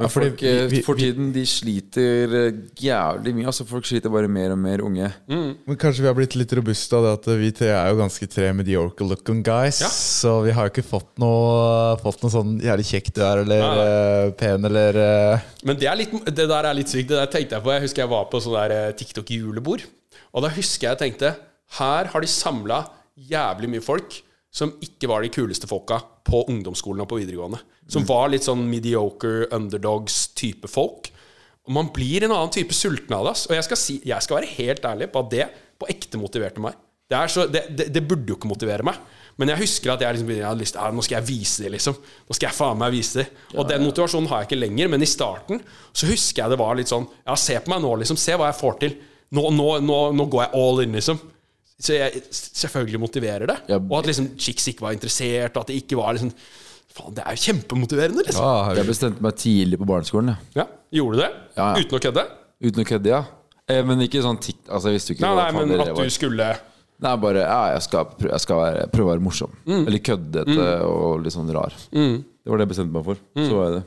[0.00, 3.46] Men fordi folk eh, vi- vi- for tiden de sliter eh, jævlig mye.
[3.46, 5.10] Altså Folk sliter bare mer og mer unge.
[5.28, 8.26] Men kanskje vi har blitt litt robuste av det at vi tre er jo ganske
[8.32, 9.80] tre mediocre looking guys.
[9.84, 9.88] Ja.
[9.92, 13.84] Så vi har jo ikke fått noe, fått noe sånn jævlig kjekk du er, eller
[13.84, 15.38] eh, pen, eller uh...
[15.64, 17.08] Men det, er litt, det der er litt sykt.
[17.12, 17.72] Det der tenkte jeg på.
[17.76, 19.86] Jeg husker jeg var på sånn der TikTok-julebord.
[20.34, 21.34] Og da husker jeg jeg tenkte
[21.78, 22.82] Her har de samla
[23.30, 27.60] jævlig mye folk som ikke var de kuleste folka på ungdomsskolen og på videregående.
[27.90, 31.12] Som var litt sånn mediocre underdogs-type folk.
[31.68, 33.36] Og man blir en annen type sulten av det.
[33.46, 35.48] Og jeg skal, si, jeg skal være helt ærlig på at det
[35.80, 36.78] på ekte motiverte meg.
[37.10, 38.98] Det, er så, det, det, det burde jo ikke motivere meg.
[39.40, 41.64] Men jeg husker at jeg, liksom, jeg hadde lyst til ja, Nå skal jeg vise
[41.64, 41.96] det, liksom.
[42.28, 43.26] Nå skal jeg faen meg vise det.
[43.56, 46.76] Og den motivasjonen har jeg ikke lenger, men i starten så husker jeg det var
[46.78, 48.18] litt sånn Ja, se på meg nå, liksom.
[48.20, 48.96] Se hva jeg får til.
[49.38, 51.22] Nå, nå, nå, nå går jeg all in, liksom.
[51.80, 53.58] Så jeg selvfølgelig motiverer det.
[53.72, 53.78] Ja.
[53.80, 56.34] Og at liksom chicks ikke var interessert, og at det ikke var liksom
[56.90, 58.42] Faen, det er jo kjempemotiverende, liksom.
[58.42, 60.64] Ja, Jeg bestemte meg tidlig på barneskolen, ja.
[60.64, 60.64] Ja,
[60.98, 61.28] Gjorde du det?
[61.56, 61.68] Ja.
[61.78, 62.24] Uten å kødde?
[62.66, 63.12] uten å kødde.
[63.12, 63.20] ja
[63.70, 64.58] eh, Men ikke sånn tikk...
[64.66, 66.02] Altså, jeg visste ikke Nei, nei, men at var.
[66.02, 66.48] du skulle
[67.00, 69.54] Nei, bare ja, jeg skal, prøve, jeg skal være, prøve å være morsom.
[69.64, 69.86] Mm.
[69.86, 71.72] Eller køddete og litt sånn rar.
[71.94, 73.22] Det var det jeg bestemte meg for.
[73.38, 73.46] Mm.
[73.46, 73.84] Så var jeg det.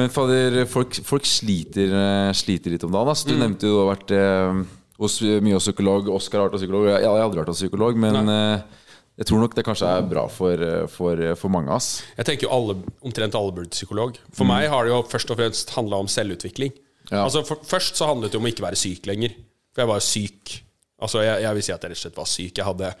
[0.00, 3.12] Men fader, folk, folk sliter, eh, sliter litt om dagen.
[3.12, 3.28] Altså.
[3.28, 3.44] Du Mm.
[3.44, 4.64] nevnte jo du har vært eh,
[5.00, 6.10] hos, mye hos psykolog.
[6.12, 6.86] Oskar har vært hos psykolog.
[6.90, 8.86] Jeg, jeg har aldri vært hos psykolog, men eh,
[9.20, 11.72] jeg tror nok det kanskje er bra for, eh, for, for mange.
[11.76, 12.02] Ass.
[12.16, 14.20] Jeg tenker jo alle, omtrent alle burde psykolog.
[14.36, 16.76] For meg har det jo først og fremst handla om selvutvikling.
[17.10, 17.24] Ja.
[17.24, 19.34] Altså for, Først så handlet det om å ikke være syk lenger.
[19.74, 20.54] For jeg var jo syk.
[21.00, 22.60] Altså jeg, jeg vil si at jeg rett og slett var syk.
[22.60, 22.92] Jeg hadde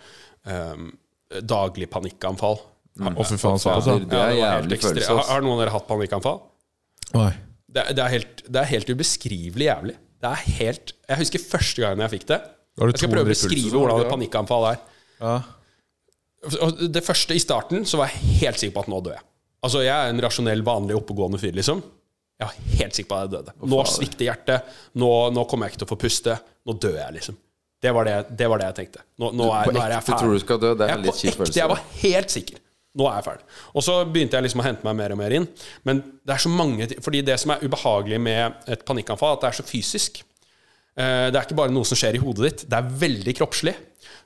[0.50, 0.90] um,
[1.46, 2.60] daglig panikkanfall.
[3.00, 3.96] Og for faen, altså.
[4.02, 5.14] det, det er ja, jævlig følelse.
[5.14, 6.40] Har, har noen av dere hatt panikkanfall?
[7.14, 7.30] Nei.
[7.70, 9.96] Det, det, er helt, det er helt ubeskrivelig jævlig.
[10.20, 12.40] Det er helt Jeg husker første gangen jeg fikk det.
[12.80, 14.82] Har Jeg skal prøve å beskrive det hvordan et panikkanfall er.
[15.20, 15.34] Ja.
[16.96, 19.26] Det første i starten så var jeg helt sikker på at nå dør jeg.
[19.66, 21.82] Altså Jeg er en rasjonell, vanlig, oppegående fyr, liksom.
[22.40, 23.54] Jeg var helt sikker på at jeg døde.
[23.68, 24.70] Nå svikter hjertet.
[25.00, 26.36] Nå, nå kommer jeg ikke til å få puste.
[26.64, 27.36] Nå dør jeg, liksom.
[27.80, 29.02] Det var det, det, var det jeg tenkte.
[29.20, 30.16] Nå, nå, er, nå er jeg ferdig.
[30.16, 30.72] Du tror du skal dø?
[30.76, 31.58] Det er Jeg litt kjip følelse.
[31.60, 32.59] Jeg var helt sikker.
[32.98, 33.44] Nå er jeg ferdig.
[33.78, 35.46] Og så begynte jeg liksom å hente meg mer og mer inn.
[35.86, 39.50] Men det er så mange Fordi det som er ubehagelig med et panikkanfall, at det
[39.52, 40.22] er så fysisk.
[40.98, 43.76] Eh, Det er ikke bare noe som skjer i hodet ditt, det er veldig kroppslig.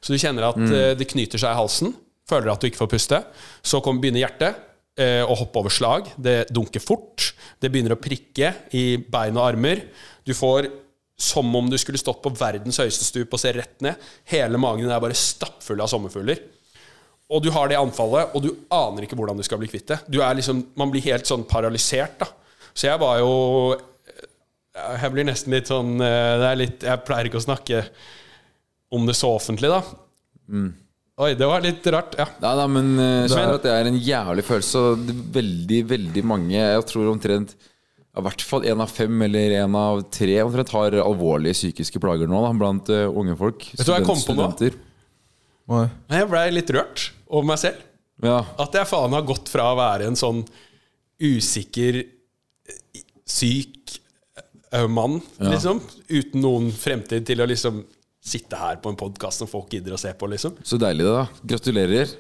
[0.01, 0.97] Så du kjenner at mm.
[1.01, 1.93] det knyter seg i halsen,
[2.29, 3.21] føler at du ikke får puste.
[3.65, 4.63] Så kommer begynner hjertet
[5.01, 6.09] eh, å hoppe over slag.
[6.17, 7.33] Det dunker fort.
[7.61, 9.85] Det begynner å prikke i bein og armer.
[10.25, 10.71] Du får
[11.21, 14.01] som om du skulle stått på verdens høyeste stup og se rett ned.
[14.33, 16.41] Hele magen din er bare stappfull av sommerfugler.
[17.33, 20.01] Og du har det anfallet, og du aner ikke hvordan du skal bli kvitt det.
[20.13, 22.29] Du er liksom, man blir helt sånn paralysert, da.
[22.75, 23.77] Så jeg var jo
[24.75, 27.85] Jeg blir nesten litt sånn eh, det er litt, Jeg pleier ikke å snakke
[28.95, 29.81] om det så offentlig, da.
[31.15, 32.17] Oi, det var litt rart.
[32.19, 32.27] Ja.
[32.43, 34.83] Nei, nei, men uh, Men- skjønner at det er en jævlig følelse.
[34.83, 37.55] Og er veldig, veldig mange Jeg tror omtrent
[38.15, 42.29] i hvert fall én av fem eller én av tre omtrent har alvorlige psykiske plager
[42.31, 43.65] nå da, blant eh, unge folk.
[43.75, 44.51] Vet du hva jeg kom på nå?
[45.73, 45.87] Nei.
[46.11, 47.81] Men jeg blei litt rørt over meg selv.
[48.25, 48.41] Ja.
[48.61, 50.45] At jeg faen har gått fra å være en sånn
[51.25, 52.03] usikker,
[53.25, 53.99] syk
[54.91, 55.79] mann, liksom,
[56.11, 57.85] uten noen fremtid, til å liksom
[58.25, 60.57] sitte her på en podkast som folk gidder å se på, liksom.
[60.67, 61.49] Så deilig, det, da.
[61.55, 62.15] Gratulerer.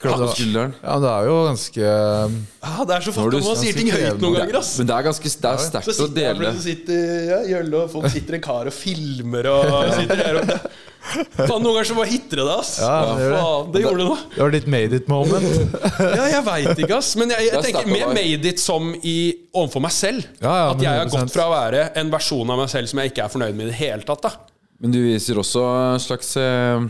[0.00, 0.72] Klapp skulderen.
[0.80, 1.88] Ja, det er jo ganske
[2.64, 4.70] Ah, det er så om man sier ting høyt noen ganger, ass.
[4.80, 6.36] Men det er ganske det er sterkt å jeg dele.
[6.38, 10.54] plutselig sitter ja, Jølle, og folk sitter en kar og filmer og sitter her og
[11.00, 12.72] Faen, noen ganger så bare hitter det deg, ass.
[12.82, 13.40] Ja, det gjør det.
[13.40, 14.16] Faen, det gjorde det nå.
[14.34, 15.76] Det var ditt made it moment.
[16.20, 17.10] Ja, jeg veit ikke, ass.
[17.20, 19.16] Men jeg, jeg er tenker mer made it som i
[19.56, 20.26] overfor meg selv.
[20.42, 23.00] Ja, ja, at jeg har gått fra å være en versjon av meg selv som
[23.02, 24.28] jeg ikke er fornøyd med i det hele tatt.
[24.28, 24.34] da
[24.84, 25.64] Men du viser også
[25.94, 26.84] en slags eh,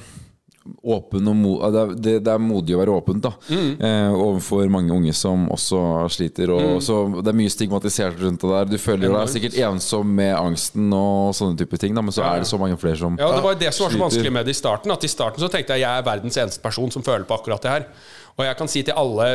[0.84, 4.68] åpen og mo det, er, det, det er modig å være åpent da eh, overfor
[4.72, 5.80] mange unge som også
[6.12, 6.52] sliter.
[6.52, 8.68] Og så Det er mye stigmatisert rundt det der.
[8.74, 12.44] Du føler deg sikkert ensom med angsten og sånne type ting, da, men så er
[12.44, 14.56] det så mange flere som Ja, Det var det som var så vanskelig med det
[14.56, 14.92] i starten.
[14.92, 17.64] At i starten så tenkte jeg jeg er verdens eneste person som føler på akkurat
[17.64, 17.86] det her.
[18.36, 19.28] Og jeg kan si til alle,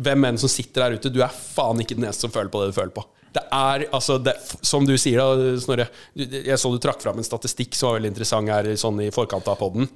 [0.00, 2.62] hvem enn som sitter der ute, du er faen ikke den eneste som føler på
[2.62, 3.04] det du føler på.
[3.36, 4.32] Det er, altså, det,
[4.64, 5.88] Som du sier, da, Snorre.
[6.16, 9.48] Jeg så du trakk fram en statistikk som var veldig interessant her sånn i forkant
[9.52, 9.90] av podden.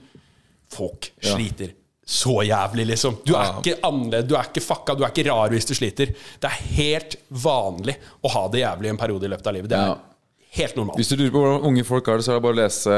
[0.71, 1.77] Folk sliter
[2.11, 3.21] så jævlig, liksom.
[3.27, 6.11] Du er ikke annerledes, du er ikke fucka, du er ikke rar hvis du sliter.
[6.43, 7.95] Det er helt vanlig
[8.27, 9.71] å ha det jævlig en periode i løpet av livet.
[9.71, 10.01] Det er.
[10.57, 10.99] Helt normalt.
[10.99, 12.95] Hvis du lurer på hvordan unge folk har det, så er det bare å lese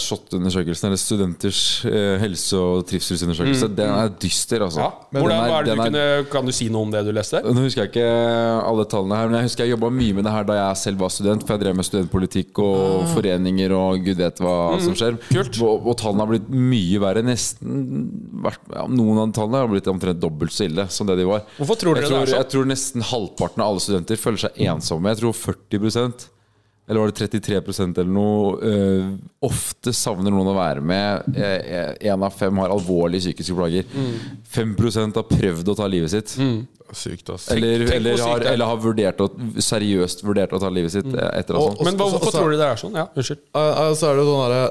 [0.00, 3.68] SHoT-undersøkelsen, eller Studenters eh, helse- og trivselsundersøkelse.
[3.76, 4.80] Den er dyster, altså.
[4.80, 4.84] Mm.
[4.84, 5.20] Ja.
[5.20, 7.42] Hvordan, er- er du er- kunne, kan du si noe om det du leste?
[7.44, 8.08] Nå husker jeg ikke
[8.64, 10.98] alle tallene her, men jeg husker jeg jobba mye med det her da jeg selv
[11.04, 11.44] var student.
[11.46, 15.18] For jeg drev med studentpolitikk og foreninger og gud vet hva som skjer.
[15.18, 15.28] Ah.
[15.28, 15.36] Mm.
[15.36, 15.60] kult.
[15.62, 17.22] Og, og tallene har blitt mye verre.
[17.24, 18.10] Nesten
[18.44, 21.44] vært, ja, Noen av tallene har blitt omtrent dobbelt så ille som det de var.
[21.58, 22.40] Hvorfor tror dere jeg det er sånn?
[22.42, 25.12] Jeg tror nesten halvparten av alle studenter føler seg ensomme.
[25.12, 26.30] Jeg tror 40
[26.88, 28.58] eller var det 33% eller noe?
[28.60, 29.14] uh,
[29.46, 31.24] ofte savner noen å være med.
[31.34, 33.88] Én av fem har alvorlige psykiske plager.
[33.94, 34.14] Mm.
[34.54, 34.74] 5
[35.16, 36.36] har prøvd å ta livet sitt.
[36.94, 37.48] Sykt, ass.
[37.50, 38.52] Eller, eller, sykt har, er.
[38.52, 41.18] eller har vurdert å, seriøst vurdert å ta livet sitt Mm.
[41.40, 42.94] etter Og- og, Men hva, hvorfor også- tror du det er sånn?
[42.94, 43.40] Ja, unnskyld.
[43.54, 44.70] Uh, uh, så er det sånn derre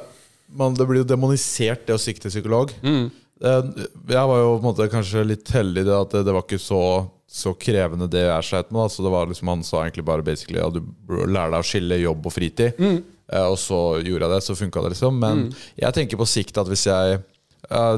[0.56, 2.72] man, Det blir jo demonisert, det å sikte psykolog.
[2.84, 3.11] Mm.
[3.44, 3.61] Eh,
[4.07, 6.45] jeg var jo på en måte kanskje litt heldig i det at det, det var
[6.45, 8.88] ikke så, så krevende det er seg da.
[8.91, 12.01] Så det var liksom Han sa egentlig bare basically at du lærer deg å skille
[12.03, 12.77] jobb og fritid.
[12.77, 12.99] Mm.
[13.34, 15.22] Eh, og så gjorde jeg det, så funka det, liksom.
[15.22, 15.47] Men
[15.80, 17.95] jeg tenker på sikt at hvis jeg eh,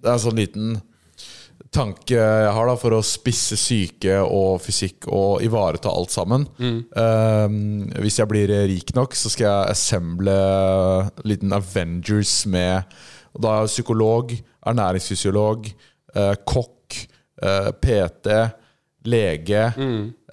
[0.00, 0.78] Det er en sånn liten
[1.70, 6.48] tanke jeg har da for å spisse syke og fysikk og ivareta alt sammen.
[6.58, 7.46] Eh,
[8.02, 10.34] hvis jeg blir rik nok, så skal jeg assemble
[11.28, 12.88] liten Avengers med
[13.30, 14.32] og Da er jeg psykolog,
[14.66, 15.68] ernæringsfysiolog,
[16.16, 16.96] eh, kokk,
[17.42, 18.26] eh, PT,
[19.04, 19.72] lege,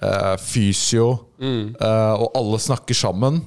[0.02, 1.18] eh, fysio.
[1.40, 3.40] Eh, og alle snakker sammen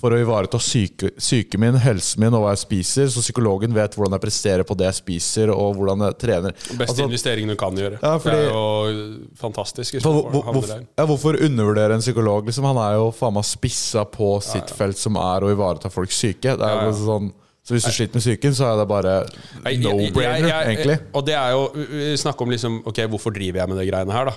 [0.00, 3.06] for å ivareta syke, syke min, helsen min og hva jeg spiser.
[3.12, 6.52] Så psykologen vet hvordan jeg presterer på det jeg spiser, og hvordan jeg trener.
[6.52, 8.00] Beste Altså, investeringen du kan gjøre.
[8.02, 10.00] Ja, fordi- det er jo fantastisk.
[10.02, 10.68] for, hvor, hvor,
[10.98, 12.46] ja, hvorfor undervurdere en psykolog?
[12.46, 16.16] Liksom, han er jo faen meg spissa på sitt felt, som er å ivareta folks
[16.16, 16.56] syke.
[16.56, 17.32] Det er jo sånn
[17.66, 19.26] så hvis du sliter med psyken, så er det bare
[19.74, 21.00] no-brainer, egentlig.
[21.12, 24.24] Og det er jo Snakk om liksom Ok, hvorfor driver jeg med de greiene her,
[24.30, 24.34] da?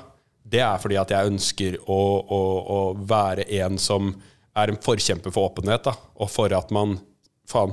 [0.50, 2.42] Det er fordi at jeg ønsker å, å,
[2.76, 4.14] å være en som
[4.58, 5.96] er en forkjemper for åpenhet, da.
[6.20, 6.98] Og for at man
[7.50, 7.72] Faen.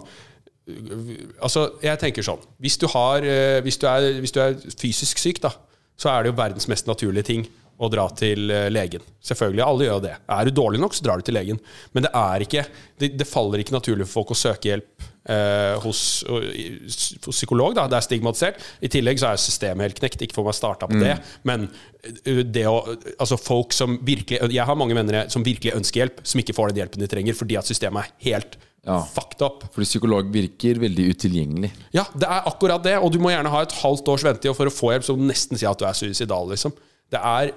[1.44, 5.20] Altså, jeg tenker sånn Hvis du, har, eh, hvis du, er, hvis du er fysisk
[5.20, 5.53] syk, da,
[6.01, 7.44] så er det jo verdens mest naturlige ting
[7.77, 9.05] å dra til eh, legen.
[9.20, 10.15] Selvfølgelig, alle gjør det.
[10.32, 11.61] Er du dårlig nok, så drar du til legen.
[11.93, 12.65] Men det er ikke
[12.97, 17.74] Det, det faller ikke naturlig for folk å søke hjelp eh, hos, hos psykolog.
[17.77, 17.86] Da.
[17.90, 18.61] Det er stigmatisert.
[18.85, 20.23] I tillegg så er systemet helt knekt.
[20.27, 21.16] Ikke få meg starta på det.
[21.48, 21.69] Men
[22.05, 22.78] eh, det å
[23.19, 26.73] Altså folk som virkelig Jeg har mange venner som virkelig ønsker hjelp, som ikke får
[26.73, 29.01] den hjelpen de trenger fordi at systemet er helt Ja.
[29.03, 29.65] fucked up.
[29.74, 31.73] Fordi psykolog virker veldig utilgjengelig.
[31.97, 32.93] Ja, det er akkurat det.
[33.03, 35.24] Og du må gjerne ha et halvt års ventetid for å få hjelp, så du
[35.27, 36.70] nesten si at du er suicidal, liksom.
[37.11, 37.51] Det er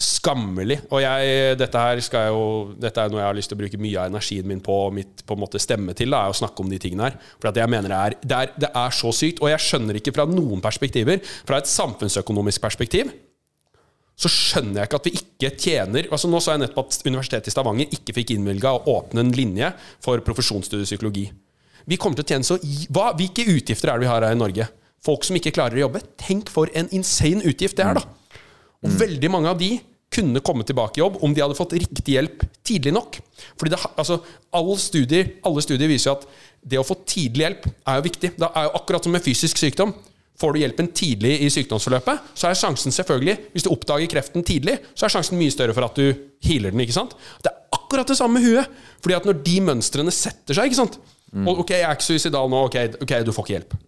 [0.00, 0.80] skammelig.
[0.90, 2.46] Og jeg, dette her skal jeg jo
[2.82, 5.22] Dette er noe jeg har lyst til å bruke mye av energien min på, mitt
[5.26, 7.18] på en måte stemme til, da, er å snakke om de tingene her.
[7.38, 9.42] For jeg mener det er, det, er, det er så sykt.
[9.44, 11.22] Og jeg skjønner ikke fra noen perspektiver.
[11.46, 13.12] Fra et samfunnsøkonomisk perspektiv
[14.14, 17.50] så skjønner jeg ikke at vi ikke tjener altså Nå så jeg nettopp at Universitetet
[17.50, 19.72] i Stavanger ikke fikk innvilga å åpne en linje
[20.04, 21.24] for profesjonsstudie psykologi.
[21.90, 22.60] Vi kommer til å tjene så
[22.94, 24.68] hva, Hvilke utgifter er det vi har her i Norge?
[25.04, 26.00] Folk som ikke klarer å jobbe.
[26.20, 28.23] Tenk for en insane utgift det er, da!
[28.84, 29.72] Og veldig mange av de
[30.14, 33.18] kunne komme tilbake i jobb om de hadde fått riktig hjelp tidlig nok.
[33.58, 34.20] Fordi det, altså,
[34.54, 36.26] alle, studier, alle studier viser jo at
[36.64, 38.30] det å få tidlig hjelp er jo viktig.
[38.38, 39.94] Det er jo akkurat som med fysisk sykdom.
[40.38, 44.80] Får du hjelpen tidlig i sykdomsforløpet, så er sjansen selvfølgelig Hvis du oppdager kreften tidlig,
[44.98, 46.08] så er sjansen mye større for at du
[46.42, 46.82] healer den.
[46.82, 47.14] ikke sant?
[47.42, 48.80] Det er akkurat det samme med huet.
[49.04, 50.98] Fordi at når de mønstrene setter seg ikke sant?
[51.46, 53.78] Og ok, jeg er ikke suicidal nå, ok, okay du får ikke hjelp.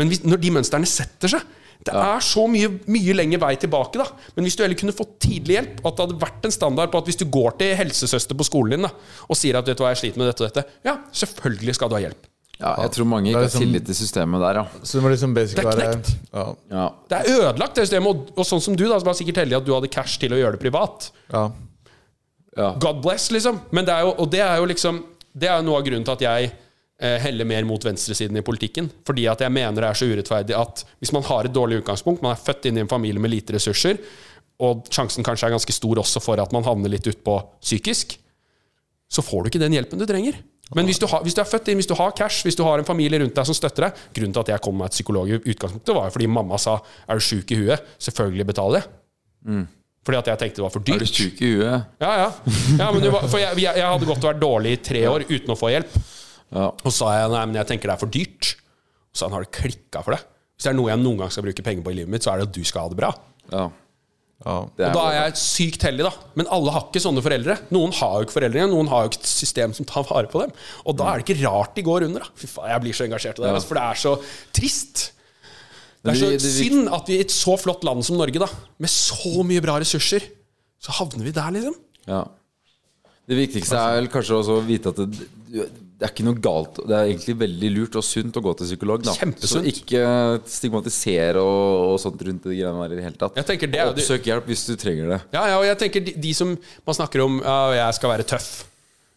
[0.00, 1.48] Men hvis, når de mønstrene setter seg
[1.82, 3.98] Det er så mye, mye lenger vei tilbake.
[3.98, 4.06] da
[4.36, 6.98] Men hvis du heller kunne fått tidlig hjelp, at det hadde vært en standard på
[7.02, 8.90] at hvis du går til helsesøster på skolen din da
[9.28, 11.90] og sier at vet du hva, jeg sliter med dette og dette, ja, selvfølgelig skal
[11.90, 12.28] du ha hjelp.
[12.62, 14.66] Ja, jeg tror mange ikke har liksom- tillit til systemet der, ja.
[14.84, 16.14] Så det må liksom basic Det er være knekt.
[16.32, 16.88] ja, ja.
[17.10, 18.06] Det er ødelagt, det systemet.
[18.06, 20.30] Og, og sånn som du, da, som var sikkert heldig at du hadde cash til
[20.30, 21.10] å gjøre det privat.
[21.32, 21.50] ja.
[22.78, 23.58] God bless, liksom.
[23.72, 25.02] Men det er jo, og det er jo liksom
[25.34, 26.52] Det er jo noe av grunnen til at jeg
[27.02, 28.88] eh, heller mer mot venstresiden i politikken.
[29.06, 32.22] Fordi at jeg mener det er så urettferdig at hvis man har et dårlig utgangspunkt,
[32.24, 33.98] man er født inn i en familie med lite ressurser,
[34.62, 38.16] og sjansen kanskje er ganske stor også for at man havner litt utpå psykisk,
[39.12, 40.38] så får du ikke den hjelpen du trenger.
[40.72, 42.62] Men hvis du, har, hvis du er født inn, hvis du har cash, hvis du
[42.64, 44.94] har en familie rundt deg som støtter deg Grunnen til at jeg kom med et
[44.96, 48.80] psykolog i utgangspunktet, var jo fordi mamma sa 'er du sjuk i huet', selvfølgelig betaler
[48.80, 49.66] jeg.
[50.06, 50.96] Fordi at jeg tenkte det var for dyrt.
[50.96, 51.84] Er du sjuk i huet?
[52.00, 52.30] Ja, ja.
[52.78, 55.58] ja var- for jeg, jeg, jeg hadde godt vært dårlig i tre år uten å
[55.58, 55.98] få hjelp.
[56.52, 56.70] Ja.
[56.70, 58.54] Og så sa jeg nei, men jeg tenker det er for dyrt.
[59.12, 60.22] Og så sa han har det klikka for det?
[60.56, 62.32] Hvis det er noe jeg noen gang skal bruke penger på i livet mitt, så
[62.32, 63.14] er det at du skal ha det bra.
[63.52, 63.64] ja.
[64.44, 64.56] ja.
[64.76, 66.28] Det Og da er jeg sykt heldig, da.
[66.38, 67.56] Men alle har ikke sånne foreldre.
[67.74, 70.42] Noen har jo ikke foreldre, noen har jo ikke et system som tar vare på
[70.42, 70.54] dem.
[70.86, 72.26] Og da er det ikke rart de går under.
[72.26, 73.64] da Fy faen, jeg blir så engasjert i det, ja.
[73.68, 74.14] for det er så
[74.58, 75.04] trist.
[76.02, 78.48] Det er så synd at vi i et så flott land som Norge, da
[78.82, 80.26] med så mye bra ressurser,
[80.82, 81.78] så havner vi der, liksom.
[82.10, 82.24] Ja.
[83.30, 85.68] Det viktigste er vel kanskje også å vite at det,
[86.02, 88.66] det er ikke noe galt Det er egentlig veldig lurt og sunt å gå til
[88.72, 89.04] psykolog.
[89.06, 89.12] Da.
[89.14, 89.52] Kjempesunt.
[89.52, 90.00] Så ikke
[90.50, 93.38] stigmatisere og, og sånt rundt de greiene der i det hele tatt.
[93.38, 95.20] Det Oppsøk hjelp hvis du trenger det.
[95.36, 98.26] Ja, ja, og jeg tenker de, de som man snakker om ja, jeg skal være
[98.34, 98.50] tøff.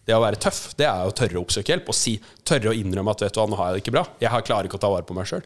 [0.06, 2.78] Det å være tøff, det er å tørre å oppsøke hjelp og si, tørre å
[2.78, 4.06] innrømme at vet du hva, nå har jeg det ikke bra.
[4.22, 5.41] Jeg klarer ikke å ta vare på meg sjøl.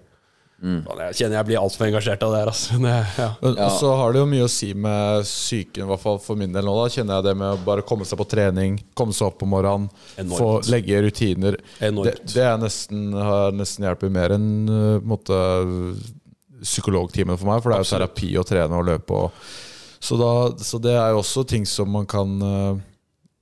[0.59, 2.49] Jeg kjenner jeg blir altfor engasjert av det her.
[2.51, 2.79] Altså.
[2.83, 3.27] Det, ja.
[3.41, 6.35] Men Og så har det jo mye å si med psyken, i hvert fall for
[6.39, 6.73] min del nå.
[6.81, 9.53] da Kjenner jeg det med å bare komme seg på trening, komme seg opp om
[9.55, 9.87] morgenen,
[10.19, 10.39] Enormt.
[10.39, 11.59] få legge rutiner.
[11.79, 15.39] Det, det er nesten, har nesten hjulpet mer enn uh, måte,
[16.59, 19.43] psykologtimene for meg, for det er jo terapi å trene og løpe og
[19.99, 20.31] så, da,
[20.63, 22.77] så det er jo også ting som man kan uh,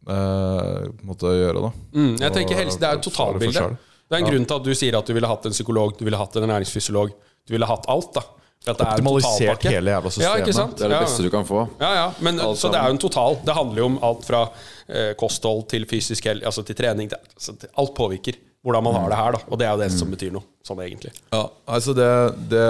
[0.10, 1.70] uh, måtte gjøre, da.
[1.94, 3.54] Mm, jeg tenker helse, Det er jo For- for totalbilde.
[3.62, 3.84] selv.
[4.08, 6.06] Det er en grunn til at du sier at du ville hatt en psykolog, du
[6.08, 7.10] ville hatt en ernæringsfysiolog,
[7.48, 8.14] du ville hatt alt.
[8.14, 10.56] da er Optimalisert hele jævla Ja, systemet.
[10.56, 10.78] sant?
[10.78, 11.06] Det er det Ja, ja.
[11.06, 11.68] beste du kan få.
[11.80, 13.38] Ja, ja, men Så det er jo en total.
[13.46, 14.42] Det handler jo om alt fra
[14.90, 17.10] eh, kosthold til fysisk hel, altså til trening.
[17.10, 19.40] Det, altså, det, alt påvirker hvordan man har det her, da.
[19.52, 21.14] Og det er jo det som betyr noe, sånn egentlig.
[21.32, 22.10] Ja, altså det,
[22.50, 22.66] det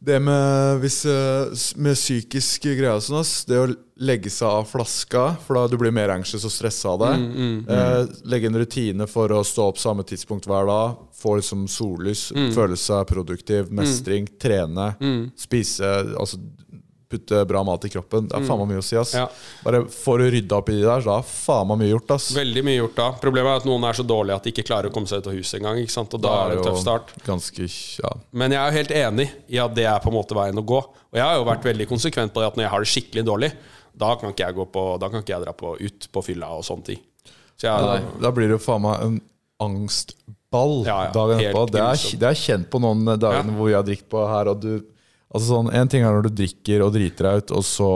[0.00, 1.48] Det med, hvis, eh,
[1.82, 5.90] med psykisk greie og sånn, det å legge seg av flaska, for da du blir
[5.90, 7.14] mer anxious og stressa av det.
[7.18, 10.96] Mm, Eh, legge en rutine for å stå opp samme tidspunkt hver dag.
[11.18, 12.52] Få liksom sollys, Mm.
[12.54, 14.94] føle seg produktiv, mestring, trene,
[15.36, 16.38] spise Altså
[17.08, 18.26] putte bra mat i kroppen.
[18.28, 19.14] Det er faen meg mye å si, ass.
[19.16, 19.26] Ja.
[19.64, 22.26] Bare får du rydda opp i det der, så er faen meg mye gjort, ass.
[22.36, 23.06] Veldig mye gjort da.
[23.22, 25.30] Problemet er at noen er så dårlige at de ikke klarer å komme seg ut
[25.32, 25.80] av huset engang.
[25.80, 26.14] ikke sant?
[26.18, 27.14] Og da er det en tøff start.
[27.24, 27.68] ganske
[28.02, 28.12] ja.
[28.32, 30.66] Men jeg er jo helt enig i at det er på en måte veien å
[30.74, 30.82] gå.
[31.08, 33.24] Og jeg har jo vært veldig konsekvent på det at når jeg har det skikkelig
[33.30, 33.52] dårlig,
[33.98, 36.52] da kan ikke jeg, gå på, da kan ikke jeg dra på, ut på fylla
[36.60, 37.00] og sånne ting.
[37.58, 39.16] Så jeg, Da blir det jo faen meg en
[39.64, 41.64] angstball Ja, ja, dagen etterpå.
[41.72, 43.56] Det det er kjent på noen dager Ja.
[43.56, 44.84] hvor vi har drukket på her, og du
[45.34, 47.90] Altså sånn, En ting er når du drikker og driter deg ut, og så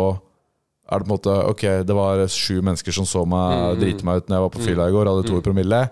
[0.92, 4.04] er det på en måte Ok, det var sju mennesker som så Mm, meg drite
[4.04, 5.86] meg ut når jeg var på fylla i går, hadde to i promille.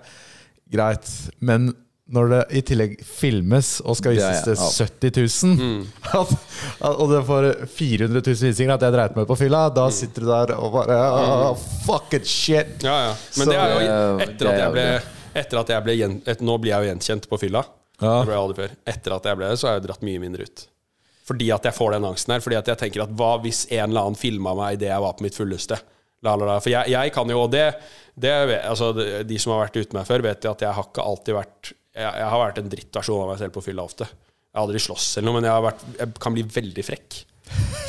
[0.71, 1.09] Greit.
[1.41, 1.71] Men
[2.11, 5.12] når det i tillegg filmes og skal vises til 70
[5.47, 5.83] 000, Mm.
[6.21, 6.33] at,
[6.81, 9.87] at, og det får 400 000 visninger at jeg dreit meg ut på fylla, da
[9.95, 11.55] sitter du der og bare oh,
[12.12, 12.83] it, shit!
[12.83, 13.15] ja, ja.
[13.39, 14.87] Men det er jo etter at jeg ble,
[15.45, 17.65] etter at jeg ble gjen, et, Nå blir jeg jo gjenkjent på fylla.
[18.01, 18.19] Ja.
[18.21, 18.77] Det ble jeg aldri før.
[18.95, 20.67] Etter at jeg ble det, så har jeg dratt mye mindre ut.
[21.31, 22.43] Fordi at jeg får den angsten her.
[22.44, 25.16] Fordi at jeg tenker at hva hvis en eller annen filma meg idet jeg var
[25.16, 25.78] på mitt fulleste?
[26.27, 26.57] La, la, la.
[26.61, 27.69] For jeg, jeg kan jo, og det,
[28.20, 28.90] det altså,
[29.24, 31.39] De som har vært ute med meg før, vet jo at jeg har ikke alltid
[31.39, 34.09] vært Jeg, jeg har vært en drittversjon av meg selv på fylla ofte.
[34.51, 37.20] Jeg har aldri slåss eller noe, men jeg, har vært, jeg kan bli veldig frekk.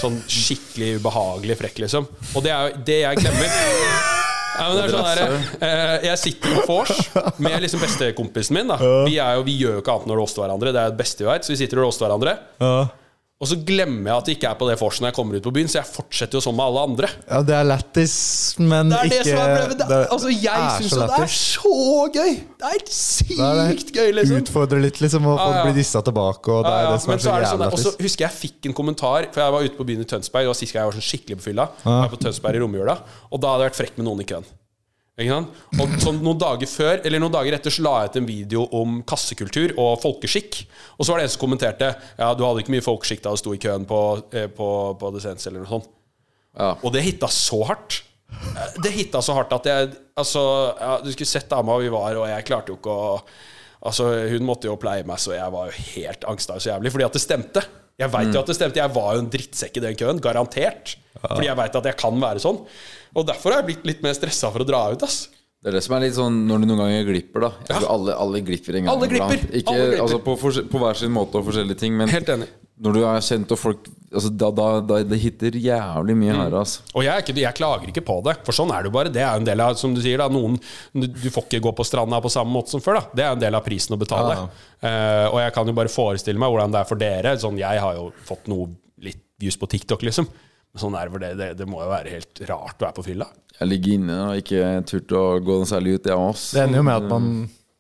[0.02, 2.08] Sånn skikkelig ubehagelig frekk, liksom.
[2.38, 3.52] Og det er jo det jeg glemmer.
[4.52, 5.36] Ja, men det er sånn der,
[5.66, 8.70] eh, jeg sitter på vors med liksom bestekompisen min.
[8.70, 8.78] Da.
[9.08, 10.74] Vi, er jo, vi gjør jo ikke annet enn å roaste hverandre.
[10.76, 12.36] Det er det beste vi vet, så vi sitter og roaster hverandre.
[13.42, 15.46] Og så glemmer jeg at det ikke er på det vorset når jeg kommer ut
[15.48, 17.08] på byen, så jeg fortsetter jo sånn med alle andre.
[17.26, 18.14] Ja, det er lættis,
[18.62, 19.74] men Det er ikke det som er.
[19.82, 21.74] Det er, altså, jeg syns jo det er så
[22.14, 22.36] gøy!
[22.62, 24.44] Det er sykt gøy, liksom.
[24.44, 25.66] Utfordre litt, liksom, og få Ja, ja.
[25.66, 26.54] bli dissa tilbake.
[26.54, 27.96] Og det er ja, det som men er så er det sånn jævla Og så
[28.06, 30.54] husker jeg fikk en kommentar, for jeg var ute på byen i Tønsberg.
[30.54, 31.70] Og sist gang jeg var sånn skikkelig på fylla.
[31.82, 33.00] Jeg på Tønsberg i romjula.
[33.34, 34.46] Og da hadde jeg vært frekk med noen i køen.
[35.80, 38.64] Og sånn noen dager før Eller noen dager etter så la jeg ut en video
[38.78, 40.62] om kassekultur og folkeskikk.
[40.98, 43.42] Og så var det en som kommenterte Ja, du hadde ikke mye folkeskikk da du
[43.42, 44.00] sto i køen på,
[44.34, 44.70] eh, på,
[45.00, 45.90] på Dessens eller noe sånt.
[46.58, 46.74] Ja.
[46.84, 48.02] Og det hitta så hardt.
[48.32, 50.42] Eh, Det hitta så hardt at jeg Altså,
[50.80, 53.20] ja, du skulle sett dama vi var, og jeg klarte jo ikke å
[53.82, 56.92] Altså, Hun måtte jo pleie meg, så jeg var jo helt angsta så jævlig.
[56.94, 57.64] Fordi at det stemte.
[58.00, 58.82] Jeg veit jo at det stemte.
[58.82, 60.22] Jeg var jo en drittsekk i den køen.
[60.24, 60.96] Garantert.
[61.20, 62.62] Fordi jeg veit at jeg kan være sånn.
[63.18, 65.04] Og derfor har jeg blitt litt mer stressa for å dra ut.
[65.06, 65.28] ass
[65.62, 67.52] Det er det som er litt sånn når du noen ganger glipper, da.
[67.70, 67.82] Ja.
[67.94, 68.94] alle, alle glipper en gang.
[68.96, 69.44] Alle glipper.
[69.52, 70.04] Ikke, Alle glipper.
[70.08, 70.38] Altså, på,
[70.72, 72.50] på hver sin måte og forskjellige ting, men Helt enig.
[72.82, 76.56] Når du er kjent og folk altså, da, da, da Det hitter jævlig mye her.
[76.62, 76.82] altså.
[76.96, 79.12] Og jeg, er ikke, jeg klager ikke på det, for sånn er det jo bare.
[79.14, 80.58] Det er en del av, som du sier, da, noen
[80.94, 83.00] Du får ikke gå på stranda på samme måte som før.
[83.00, 84.40] da Det er en del av prisen å betale.
[84.82, 87.36] Eh, og jeg kan jo bare forestille meg hvordan det er for dere.
[87.42, 88.72] Sånn, Jeg har jo fått noe
[89.02, 90.28] litt views på TikTok, liksom.
[90.82, 91.68] Sånn er det det, det.
[91.70, 93.28] Må jo være helt rart å være på fylla.
[93.60, 96.56] Jeg ligger inne og ikke turt å gå noe særlig ut, jeg også.
[96.58, 97.26] Det ender jo med at man,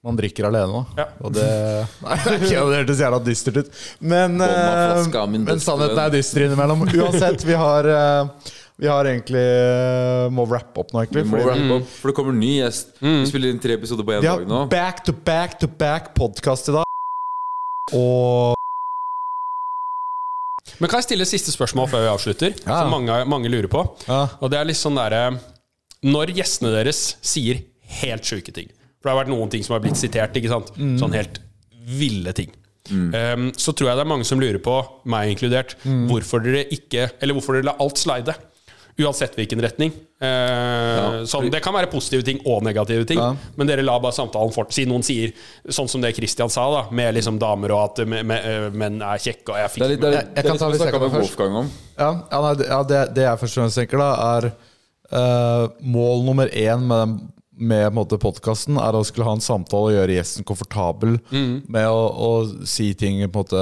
[0.03, 0.71] man drikker alene.
[0.71, 0.81] nå.
[0.97, 1.05] Ja.
[1.21, 1.45] Og det
[2.05, 3.69] Nei, det ikke- det hørtes jævla dystert ut.
[4.01, 6.87] Men, flaska, men sannheten er dyster innimellom.
[6.89, 8.49] Uansett, vi har eh,
[8.81, 11.21] Vi har egentlig eh, må wrappe opp nå, egentlig.
[11.27, 12.95] Vi må fordi wrap opp, for det kommer ny gjest.
[13.03, 14.63] Vi spiller inn tre episoder på én dag nå.
[14.71, 16.87] back to back to back podkast i dag.
[17.93, 18.55] Og
[20.81, 22.53] Men kan jeg stille et siste spørsmål før vi avslutter?
[22.65, 22.81] Ja.
[22.81, 23.83] Som mange, mange lurer på.
[24.07, 24.23] Ja.
[24.41, 25.35] Og det er litt sånn derre
[26.01, 27.61] Når gjestene deres sier
[28.01, 28.69] helt sjuke ting
[29.01, 30.71] For det har vært noen ting som har blitt sitert, ikke sant?
[30.77, 30.97] Mm.
[31.01, 31.39] Sånn helt
[31.85, 32.51] ville ting.
[32.91, 36.07] Um, så tror jeg det er mange som lurer på, meg inkludert, Mm.
[36.09, 38.35] hvorfor dere ikke Eller hvorfor dere lar alt slide.
[38.99, 39.91] Uansett hvilken retning.
[40.21, 43.35] Eh, sånn, det kan være positive ting og negative ting, Ja.
[43.55, 45.31] men dere lar bare samtalen fort Si noen sier
[45.69, 49.49] sånn som det Christian sa, da med liksom damer og at eh, menn er kjekke,
[49.49, 50.81] og jeg fikk Det er litt, det er, Jeg- jeg det er kan ta litt
[50.81, 51.11] snakka med.
[51.11, 51.71] Wolfgang om.
[51.97, 54.51] Ja, ja, nei, det- ja det, det jeg først og fremst tenker, da, er
[55.13, 59.93] uh, Mål nummer én med, den- med podkasten er å skulle ha en samtale og
[59.95, 63.61] gjøre gjesten komfortabel med å, å si ting på en måte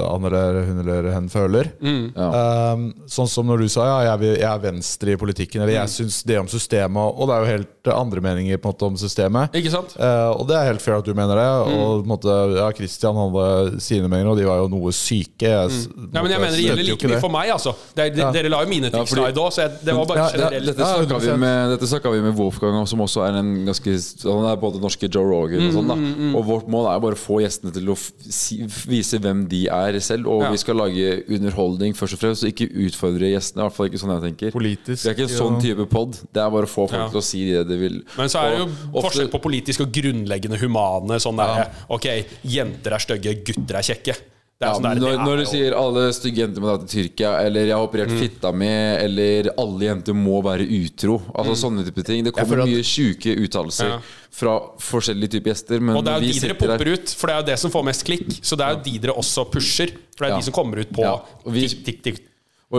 [0.00, 1.70] han eller hun eller hen føler.
[1.84, 2.72] Ja.
[2.74, 5.76] Um, sånn som når du sa ja, jeg, vil- jeg er venstre i politikken, eller
[5.76, 8.88] jeg syns det om systemet, og det er jo helt andre meninger på en måte
[8.88, 9.52] om systemet.
[9.60, 9.92] Ikke sant?
[10.00, 11.48] Eh, og det er helt fair at du mener det.
[11.74, 15.50] Og på en måte, ja, Christian hadde sine meninger, og de var jo noe syke.
[15.50, 15.70] Jeg,
[16.14, 17.74] Ja, men jeg mener det gjelder like mye for meg, altså.
[17.94, 18.30] Det er, Ja.
[18.34, 20.32] Dere la jo mine ting fordi- slide òg, så jeg, det var bare Ja, ja,
[20.38, 20.66] generelt.
[20.70, 23.94] Dette Ja, snakka vi, med- dette vi med Wolfgang om, som også er en ganske
[24.24, 25.88] Han er både norske Joe Rogan og sånn.
[25.88, 28.58] da Og vårt mål er bare å få gjestene til å f si,
[28.88, 30.26] vise hvem de er selv.
[30.26, 30.50] Og Ja.
[30.50, 33.60] vi skal lage underholdning først og fremst, og ikke utfordre gjestene.
[33.62, 34.52] I hvert fall ikke sånn jeg tenker.
[34.52, 36.12] Politisk, Det er ikke en sånn type pod.
[36.32, 37.08] Det er bare å få folk Ja.
[37.08, 38.02] til å si det de vil.
[38.16, 41.18] Men så er det jo ofte- forskjell på politisk og grunnleggende humane.
[41.20, 42.06] Sånn der, Ok,
[42.44, 44.16] jenter er stygge, gutter er kjekke.
[44.64, 47.66] Ja, sånn der, når, når du sier alle stygge jenter må dra til Tyrkia, eller
[47.66, 48.18] 'jeg har operert Mm.
[48.20, 52.24] fitta mi', eller 'alle jenter må være utro', altså sånne type ting.
[52.24, 53.98] Det kommer at- mye sjuke uttalelser Ja.
[54.30, 55.80] fra forskjellige typer gjester.
[55.80, 56.92] Men Og det er jo de dere popper der...
[56.94, 58.28] ut, for det er jo det som får mest klikk.
[58.42, 59.88] Så det er jo de dere også pusher.
[60.16, 60.38] For det er Ja.
[60.38, 61.18] de som kommer ut på Ja,
[61.50, 62.18] tikk, tikk, tikk.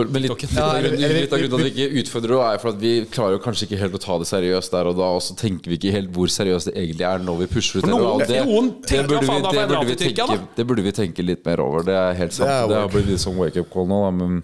[0.04, 2.58] Men litt, Ja, eller- eller- litt av grunnen til at vi ikke utfordrer det, er
[2.58, 5.08] for at vi klarer jo kanskje ikke helt å ta det seriøst der og da,
[5.16, 7.84] og så tenker vi ikke helt hvor seriøst det egentlig er når vi pusher ut
[7.84, 7.88] det.
[7.88, 11.82] det, burde vi, det, burde vi tenke, det burde vi tenke litt mer over.
[11.82, 12.68] Det er helt sant.
[12.68, 14.42] Det har blitt litt sånn wake-up call nå, da, men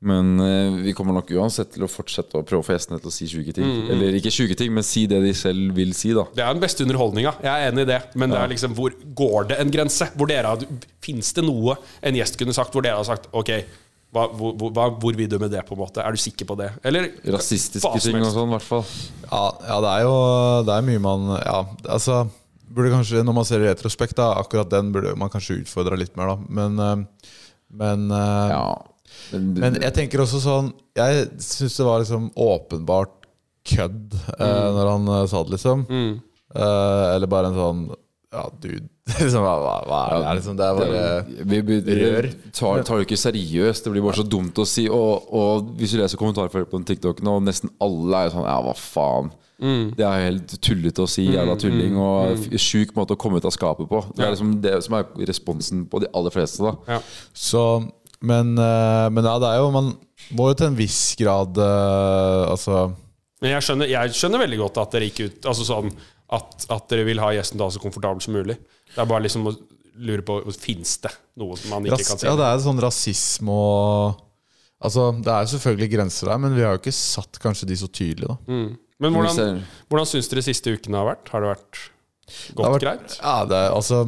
[0.00, 3.10] men eh, vi kommer nok uansett til å fortsette å prøve å få gjestene til
[3.10, 3.66] å si sjuke ting.
[3.66, 6.22] Mm, Eller ikke sjuke ting, men si det de selv vil si, da.
[6.36, 7.32] Det er den beste underholdninga.
[7.42, 7.98] Jeg er enig i det.
[8.14, 10.06] Men det er liksom, hvor går det en grense?
[10.14, 10.54] Hvor dere
[11.02, 13.50] Fins det noe en gjest kunne sagt hvor dere har sagt OK,
[14.14, 15.60] hva, hvor, hvor, hvor vil du med det?
[15.68, 16.00] på en måte?
[16.00, 16.70] Er du sikker på det?
[16.86, 18.84] Eller Rasistiske ting og sånn, i hvert fall.
[19.26, 20.14] Ja, ja, det er jo
[20.64, 21.58] det er mye man Ja,
[21.92, 22.22] altså
[22.68, 26.16] burde kanskje, Når man ser i retrospekt, da, akkurat den burde man kanskje utfordra litt
[26.16, 26.36] mer, da.
[26.60, 27.34] Men, eh,
[27.82, 28.64] men eh, Ja.
[29.32, 33.14] Men, Men jeg tenker også sånn Jeg syns det var liksom åpenbart
[33.68, 35.82] kødd eh, når han eh, sa det, liksom.
[36.56, 37.82] Eh, eller bare en sånn
[38.32, 38.84] Ja, dude.
[39.22, 39.54] liksom, hva,
[39.88, 40.32] hva, er det?
[40.36, 41.02] liksom, det er bare
[41.48, 42.26] vi, vi, rør.
[42.52, 43.86] tar, tar det ikke seriøst.
[43.86, 44.84] Det blir bare så dumt å si.
[44.92, 48.48] Og, og hvis du leser kommentarfeltet på den TikTok nå, nesten alle er jo sånn
[48.50, 49.30] Ja, hva faen.
[49.58, 51.24] Det er helt tullete å si.
[51.32, 51.96] Jævla tulling.
[51.98, 54.04] Og f- sjuk måte å komme ut av skapet på.
[54.14, 56.62] Det er liksom det som er responsen på de aller fleste.
[56.68, 57.00] da Ja.
[57.34, 57.64] Så
[58.20, 59.92] men, eh, men ja, det er jo Man
[60.34, 62.88] må jo til en viss grad eh, Altså
[63.38, 65.92] Men jeg skjønner, jeg skjønner veldig godt at dere gikk ut Altså sånn
[66.30, 68.58] at, at dere vil ha gjesten til å ha så komfortabelt som mulig.
[68.94, 69.54] Det er bare liksom å
[69.98, 71.10] lure på Fins det
[71.40, 72.26] noe som man ikke ras, kan si?
[72.28, 74.24] Ja, det er sånn rasisme og
[74.78, 77.88] Altså, Det er selvfølgelig grenser der, men vi har jo ikke satt kanskje de så
[77.90, 78.28] tydelig.
[78.30, 79.56] da Men hvordan,
[79.90, 81.28] hvordan syns dere siste ukene har vært?
[81.32, 81.80] Har det vært
[82.54, 83.16] Det har vært- greit?
[83.18, 83.98] Ja, det er, altså,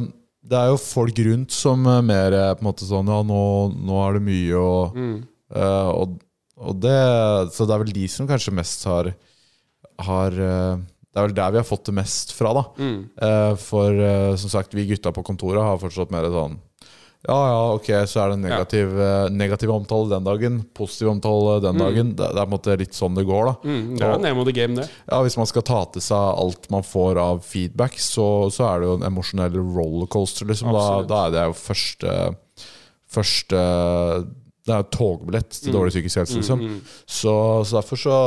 [0.47, 3.41] det er jo folk rundt som eh, mer eh, på en måte sånn Ja, nå,
[3.83, 5.27] nå er det mye, og, Mm.
[5.53, 6.21] uh, og,
[6.57, 9.11] og det Så det er vel de som kanskje mest har,
[9.99, 10.77] har eh,
[11.11, 12.65] Det er vel der vi har fått det mest fra, da.
[12.79, 12.99] Mm.
[13.27, 16.59] Eh, For eh, som sagt, vi gutta på kontoret har fortsatt mer sånn
[17.21, 21.77] ja, ja, ok, så er det negativ, eh, negativ omtale den dagen, positiv omtale den
[21.77, 22.15] dagen.
[22.17, 23.53] Det, det er på en måte litt sånn det går, da.
[23.61, 24.87] Mm, det er jo name of the game, det.
[25.05, 28.81] Ja, Hvis man skal ta til seg alt man får av feedback, så, så er
[28.81, 30.49] det jo en emosjonell rollercoaster.
[30.49, 30.73] Liksom.
[30.73, 32.15] Da, da er det jo første,
[33.19, 33.61] første
[34.71, 36.39] Det er jo togbillett til dårlig psykisk helse.
[36.39, 36.61] Liksom.
[37.03, 37.33] Så,
[37.67, 38.17] så derfor så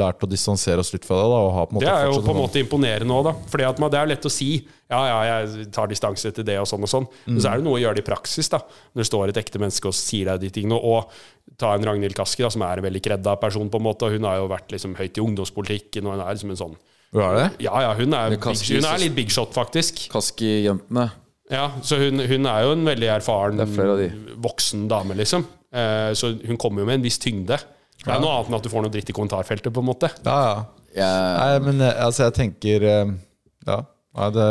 [0.00, 1.26] lært å distansere oss litt fra det.
[1.28, 3.24] Da, og ha på en måte Det er jo på en sånn- måte imponerende òg,
[3.28, 3.34] da.
[3.52, 4.50] Fordi at man, det er lett å si
[4.90, 7.04] ja, ja, jeg tar distanse til det og sånn og sånn.
[7.28, 8.58] Men så er det noe å gjøre det i praksis, da.
[8.96, 10.80] Når det står et ekte menneske og sier deg de tingene.
[10.80, 11.12] Og
[11.60, 14.08] ta en Ragnhild Kaski, da, som er en veldig kredda person, på en måte.
[14.10, 16.76] Hun har jo vært liksom høyt i ungdomspolitikken, og hun er liksom en sånn
[17.12, 17.50] er?
[17.58, 20.08] Ja, ja, hun er, Kaski, big, hun er litt big shot, faktisk.
[20.12, 21.10] Kaski-jentene.
[21.50, 25.44] Ja, Så hun, hun er jo en veldig erfaren, er voksen dame, liksom.
[25.70, 27.58] Eh, så hun kommer jo med en viss tyngde.
[28.00, 30.08] Det er noe annet enn at du får noe dritt i kommentarfeltet, på en måte.
[30.24, 30.66] Ja,
[30.96, 31.10] ja.
[31.38, 33.12] Nei, men eh, altså, jeg tenker eh,
[33.68, 33.80] Ja.
[34.34, 34.46] Det,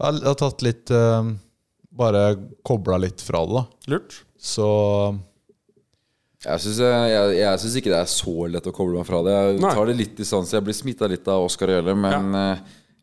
[0.00, 0.88] jeg har- tatt litt
[2.00, 2.20] Bare
[2.64, 3.64] kobla litt fra det, da.
[3.92, 4.14] Lurt.
[4.40, 4.64] Så
[6.46, 9.20] Jeg syns, jeg, jeg, jeg synes ikke det er så lett å koble meg fra
[9.26, 9.34] det.
[9.34, 9.72] Jeg Nei.
[9.76, 10.54] tar det litt distanse.
[10.56, 12.46] Jeg blir smitta litt av Oskar Øhle, men ja.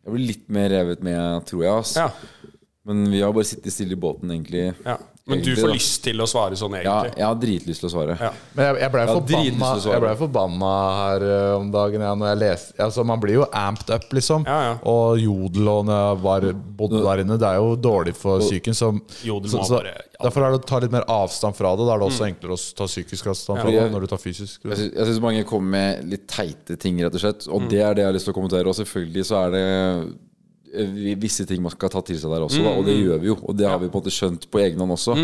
[0.08, 1.76] jeg blir litt mer revet med, tror jeg.
[1.84, 2.08] Altså.
[2.08, 2.56] Ja.
[2.88, 4.72] Men vi har bare sittet stille i båten, egentlig.
[4.88, 4.98] ja.
[5.28, 5.74] Men du får da.
[5.76, 7.18] lyst til å svare sånn, Ja, egentlig.
[7.20, 8.18] jeg har dritlyst til å svare.
[8.20, 8.30] Ja.
[8.56, 12.06] Men jeg, jeg blei forbanna, jeg ble forbanna her eh, om dagen.
[12.08, 14.46] Ja, når jeg leste, altså, man blir jo amped up, liksom.
[14.48, 14.76] Ja, ja.
[14.88, 16.48] Og jodel og når jeg var,
[16.80, 18.78] bodde der inne, det er jo dårlig for psyken.
[18.78, 19.82] Så, så, så,
[20.22, 21.88] derfor er det å ta litt mer avstand fra det.
[21.90, 23.84] Da er det også enklere å ta psykisk avstand fra Ja.
[23.84, 24.62] det når du tar fysisk.
[24.64, 27.44] Jeg synes, jeg syns mange kommer med litt teite ting, rett og slett.
[27.48, 27.54] Mm.
[27.58, 28.72] Og det er det jeg har lyst til å kommentere.
[28.72, 29.66] Og selvfølgelig så er det
[31.20, 33.28] visse ting man skal ta til seg der også, da, og Mm, det gjør vi
[33.32, 33.38] jo.
[33.44, 35.16] Og det har vi på en måte skjønt på egen hånd også.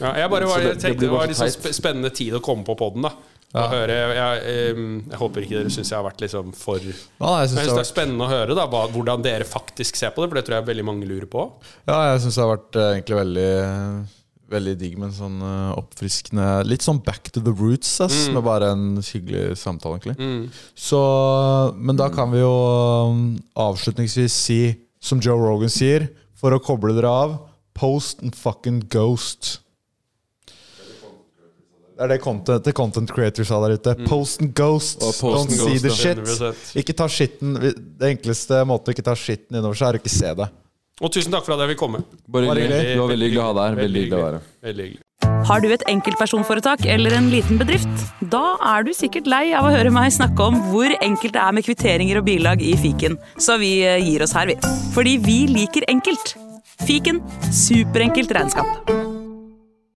[0.00, 2.40] Ja, jeg bare var, det- jeg det tenkte det var litt sånn spennende tid å
[2.42, 3.12] komme på poden, da.
[3.54, 4.74] Å høre, jeg, jeg,
[5.10, 7.84] jeg håper ikke dere syns jeg har vært liksom for Jeg synes, jeg synes det
[7.84, 10.56] er spennende å høre da, hva, hvordan dere faktisk ser på det, for det tror
[10.58, 11.44] jeg veldig mange lurer på.
[11.86, 14.06] ja, jeg synes det har vært eh, egentlig veldig
[14.52, 18.44] Veldig digg med en sånn eh, oppfriskende Litt sånn back to the roots, ass, med
[18.44, 20.50] bare en hyggelig samtale, egentlig.
[20.76, 21.00] Så,
[21.80, 23.24] men da kan vi jo um,
[23.64, 24.60] avslutningsvis si,
[25.00, 27.36] som Joe Rogan sier, for å koble dere av
[27.74, 29.56] Post and fucking ghost.
[31.94, 33.94] Det er det content, det content creators sa der ute.
[34.08, 35.02] Post and ghost.
[35.02, 36.18] Og post Don't and see ghost, the shit.
[36.18, 36.76] 100%.
[36.82, 40.14] Ikke ta skitten Det enkleste måten å ikke ta skitten innover seg, er å ikke
[40.14, 40.48] se det.
[41.02, 42.04] Og tusen takk for at jeg fikk komme.
[42.30, 42.84] Bare hyggelig.
[42.92, 43.80] Det var veldig hyggelig å ha deg her.
[43.82, 44.94] Veldig hyggelig å være her.
[45.44, 48.04] Har du et enkeltpersonforetak eller en liten bedrift?
[48.32, 51.56] Da er du sikkert lei av å høre meg snakke om hvor enkelt det er
[51.56, 54.56] med kvitteringer og bilag i fiken, så vi eh, gir oss her, vi.
[54.96, 56.36] Fordi vi liker enkelt.
[56.86, 57.20] Fiken
[57.52, 59.13] superenkelt regnskap.